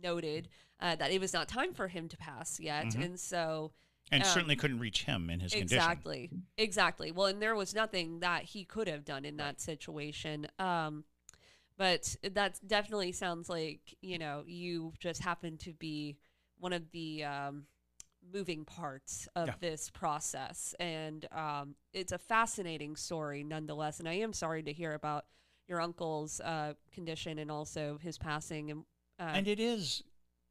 noted 0.06 0.48
uh, 0.80 0.94
that 0.96 1.10
it 1.10 1.20
was 1.20 1.32
not 1.32 1.48
time 1.48 1.72
for 1.74 1.88
him 1.88 2.08
to 2.08 2.16
pass 2.16 2.60
yet, 2.60 2.86
Mhm. 2.86 3.04
and 3.04 3.20
so 3.20 3.72
And 4.12 4.22
Um, 4.22 4.28
certainly 4.32 4.54
couldn't 4.56 4.78
reach 4.78 5.02
him 5.04 5.28
in 5.30 5.40
his 5.40 5.52
condition. 5.52 5.76
exactly, 5.76 6.30
exactly. 6.56 7.10
Well, 7.10 7.26
and 7.26 7.42
there 7.42 7.56
was 7.56 7.74
nothing 7.74 8.20
that 8.20 8.44
he 8.44 8.64
could 8.64 8.86
have 8.86 9.04
done 9.04 9.24
in 9.24 9.36
that 9.38 9.60
situation. 9.60 10.46
Um, 10.60 11.04
but 11.76 12.16
that 12.22 12.60
definitely 12.66 13.12
sounds 13.12 13.48
like 13.48 13.96
you 14.00 14.18
know 14.18 14.44
you 14.46 14.92
just 14.98 15.22
happened 15.22 15.58
to 15.60 15.72
be 15.74 16.16
one 16.58 16.72
of 16.72 16.90
the 16.92 17.24
um, 17.24 17.66
moving 18.32 18.64
parts 18.64 19.28
of 19.34 19.48
Yeah. 19.48 19.54
this 19.60 19.90
process, 19.90 20.74
and 20.78 21.26
um, 21.32 21.74
it's 21.92 22.12
a 22.12 22.18
fascinating 22.18 22.96
story 22.96 23.42
nonetheless. 23.44 23.98
And 23.98 24.08
I 24.08 24.14
am 24.14 24.32
sorry 24.32 24.62
to 24.62 24.72
hear 24.72 24.94
about 24.94 25.26
your 25.68 25.80
uncle's 25.80 26.40
uh, 26.40 26.74
condition 26.92 27.38
and 27.40 27.50
also 27.50 27.98
his 27.98 28.18
passing. 28.18 28.70
And 28.70 28.84
uh, 29.18 29.30
And 29.34 29.48
it 29.48 29.60
is 29.60 30.02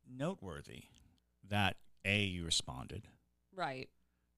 noteworthy 0.10 0.84
that 1.48 1.78
a 2.04 2.24
you 2.24 2.46
responded, 2.46 3.08
right, 3.56 3.90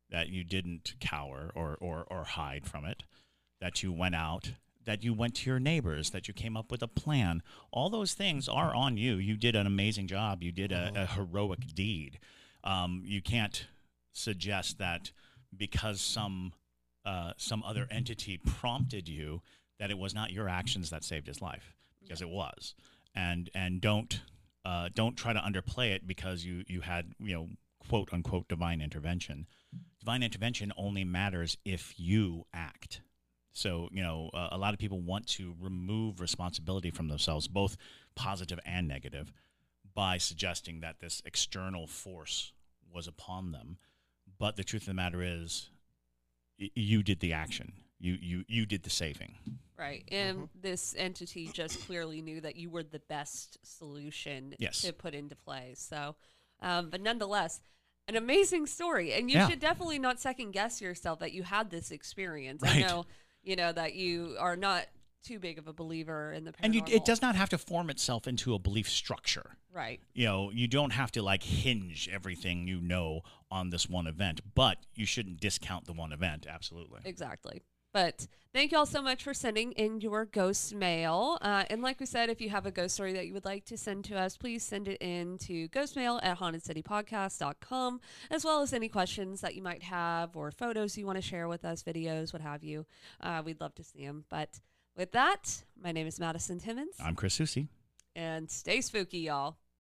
that 0.09 0.30
you 0.30 0.43
didn't 0.43 0.95
cower 0.99 1.51
or, 1.55 1.78
or, 1.80 2.05
or 2.09 2.23
hide 2.23 2.65
from 2.65 2.86
it, 2.86 3.03
that 3.59 3.84
you 3.84 3.91
went 3.91 4.15
out, 4.15 4.51
that 4.86 5.03
you 5.03 5.13
went 5.13 5.36
to 5.36 5.49
your 5.49 5.59
neighbors, 5.59 6.11
that 6.11 6.28
you 6.28 6.34
came 6.34 6.55
up 6.55 6.71
with 6.71 6.82
a 6.82 6.88
plan. 6.88 7.43
All 7.71 7.89
those 7.89 8.13
things 8.13 8.47
are 8.47 8.73
on 8.73 8.95
you. 8.97 9.15
You 9.15 9.36
did 9.36 9.55
an 9.55 9.67
amazing 9.67 10.07
job. 10.07 10.41
You 10.41 10.51
did 10.51 10.71
a, 10.71 10.93
a 10.95 11.05
heroic 11.05 11.59
deed. 11.75 12.19
Um, 12.63 13.03
you 13.05 13.21
can't 13.21 13.67
suggest 14.13 14.78
that 14.78 15.11
because 15.55 16.01
some 16.01 16.53
uh, 17.05 17.32
some 17.38 17.63
other 17.63 17.88
entity 17.89 18.38
prompted 18.38 19.07
you 19.07 19.41
that 19.80 19.91
it 19.91 19.97
was 19.97 20.13
not 20.13 20.32
your 20.32 20.49
actions 20.49 20.89
that 20.89 21.03
saved 21.03 21.28
his 21.28 21.41
life 21.41 21.73
because 22.01 22.21
it 22.21 22.30
was. 22.30 22.75
And 23.18 23.49
and 23.55 23.82
don't 23.82 24.22
uh, 24.63 24.89
don't 24.93 25.18
try 25.18 25.34
to 25.34 25.39
underplay 25.39 25.91
it 25.95 26.05
because 26.05 26.45
you 26.45 26.63
you 26.68 26.82
had 26.82 27.13
you 27.20 27.34
know 27.34 27.47
quote 27.89 28.09
unquote 28.13 28.47
divine 28.47 28.80
intervention. 28.80 29.47
Divine 29.99 30.22
intervention 30.22 30.72
only 30.78 31.03
matters 31.03 31.57
if 31.65 31.95
you 31.97 32.45
act. 32.53 33.01
So 33.53 33.89
you 33.91 34.03
know 34.03 34.30
uh, 34.36 34.49
a 34.51 34.57
lot 34.57 34.74
of 34.76 34.80
people 34.80 35.01
want 35.01 35.26
to 35.30 35.55
remove 35.59 36.22
responsibility 36.22 36.91
from 36.91 37.07
themselves, 37.07 37.47
both 37.47 37.76
positive 38.15 38.59
and 38.65 38.88
negative, 38.88 39.34
by 39.95 40.20
suggesting 40.20 40.82
that 40.82 40.99
this 40.99 41.24
external 41.26 41.88
force 41.88 42.53
was 42.93 43.07
upon 43.07 43.51
them. 43.51 43.78
But 44.38 44.57
the 44.57 44.63
truth 44.63 44.84
of 44.84 44.89
the 44.89 44.93
matter 44.93 45.24
is, 45.24 45.72
y- 46.59 46.70
you 46.76 47.01
did 47.01 47.20
the 47.20 47.34
action. 47.34 47.74
You 48.00 48.18
you 48.22 48.43
you 48.48 48.66
did 48.66 48.84
the 48.84 48.89
saving. 48.89 49.36
Right. 49.78 50.04
And 50.12 50.50
this 50.60 50.95
entity 50.98 51.50
just 51.54 51.86
clearly 51.86 52.22
knew 52.22 52.41
that 52.41 52.56
you 52.56 52.70
were 52.72 52.82
the 52.84 53.00
best 53.00 53.60
solution 53.64 54.56
Yes. 54.58 54.82
to 54.82 54.91
put 54.91 55.14
into 55.14 55.36
play. 55.36 55.74
So, 55.78 56.16
um, 56.62 56.89
but 56.89 57.00
nonetheless, 57.02 57.62
an 58.08 58.16
amazing 58.16 58.66
story. 58.66 59.14
And 59.14 59.30
you 59.30 59.38
Yeah. 59.38 59.48
should 59.50 59.60
definitely 59.60 60.00
not 60.00 60.20
second 60.20 60.52
guess 60.52 60.82
yourself 60.82 61.20
that 61.20 61.32
you 61.32 61.43
had 61.43 61.70
this 61.70 61.91
experience. 61.91 62.64
I 62.64 62.80
know, 62.80 63.06
you 63.43 63.56
know, 63.56 63.72
that 63.72 63.93
you 63.93 64.36
are 64.39 64.56
not 64.56 64.88
too 65.24 65.38
big 65.39 65.60
of 65.60 65.68
a 65.68 65.74
believer 65.74 66.32
in 66.32 66.43
the 66.45 66.54
paranormal. 66.54 66.64
And 66.66 66.76
you, 66.76 66.82
it 66.88 67.06
does 67.06 67.22
not 67.22 67.36
have 67.36 67.50
to 67.50 67.58
form 67.60 67.89
itself 67.91 68.28
into 68.28 68.56
a 68.56 68.60
belief 68.60 68.89
structure. 68.89 69.58
Right. 69.72 70.00
You 70.14 70.26
know, 70.26 70.52
you 70.52 70.68
don't 70.68 70.91
have 70.91 71.12
to 71.12 71.22
like 71.22 71.43
hinge 71.43 72.10
everything 72.12 72.68
you 72.68 72.80
know 72.82 73.22
on 73.52 73.70
this 73.70 73.88
one 73.88 74.08
event, 74.08 74.41
but 74.56 74.78
you 74.95 75.06
shouldn't 75.06 75.39
discount 75.39 75.86
the 75.86 75.93
one 75.93 76.12
event. 76.12 76.48
Absolutely. 76.50 77.02
Exactly. 77.06 77.62
But 77.94 78.28
thank 78.54 78.72
you 78.72 78.78
all 78.78 78.86
so 78.86 79.02
much 79.02 79.24
for 79.24 79.34
sending 79.34 79.72
in 79.72 80.02
your 80.02 80.26
ghost 80.26 80.76
mail. 80.76 81.38
Uh, 81.42 81.64
and 81.70 81.82
like 81.82 82.00
we 82.00 82.06
said, 82.06 82.30
if 82.30 82.40
you 82.42 82.50
have 82.50 82.66
a 82.66 82.72
ghost 82.72 82.96
story 82.96 83.14
that 83.14 83.26
you 83.28 83.34
would 83.34 83.46
like 83.46 83.66
to 83.66 83.78
send 83.78 84.04
to 84.06 84.18
us, 84.18 84.38
please 84.38 84.64
send 84.64 84.88
it 84.88 85.02
in 85.02 85.38
to 85.40 85.68
ghostmail 85.70 86.20
at 86.22 86.38
hauntedcitypodcast.com, 86.40 88.00
as 88.30 88.46
well 88.46 88.62
as 88.62 88.74
any 88.74 88.90
questions 88.90 89.42
that 89.42 89.56
you 89.56 89.62
might 89.62 89.84
have 89.84 90.36
or 90.36 90.52
photos 90.52 90.98
you 90.98 91.06
want 91.06 91.18
to 91.18 91.22
share 91.22 91.48
with 91.48 91.66
us, 91.66 91.82
videos, 91.84 92.34
what 92.34 92.42
have 92.42 92.64
you. 92.64 92.86
Uh, 93.22 93.42
we'd 93.44 93.60
love 93.62 93.74
to 93.76 93.84
see 93.84 94.06
them. 94.06 94.26
But 94.30 94.60
with 94.96 95.12
that, 95.14 95.64
my 95.82 95.92
name 95.92 96.08
is 96.08 96.20
Madison 96.20 96.60
Timmons, 96.60 96.96
I'm 97.04 97.16
Chris 97.16 97.34
Susi. 97.36 97.68
and 98.16 98.50
stay 98.52 98.82
spooky, 98.82 99.20
y'all. 99.20 99.58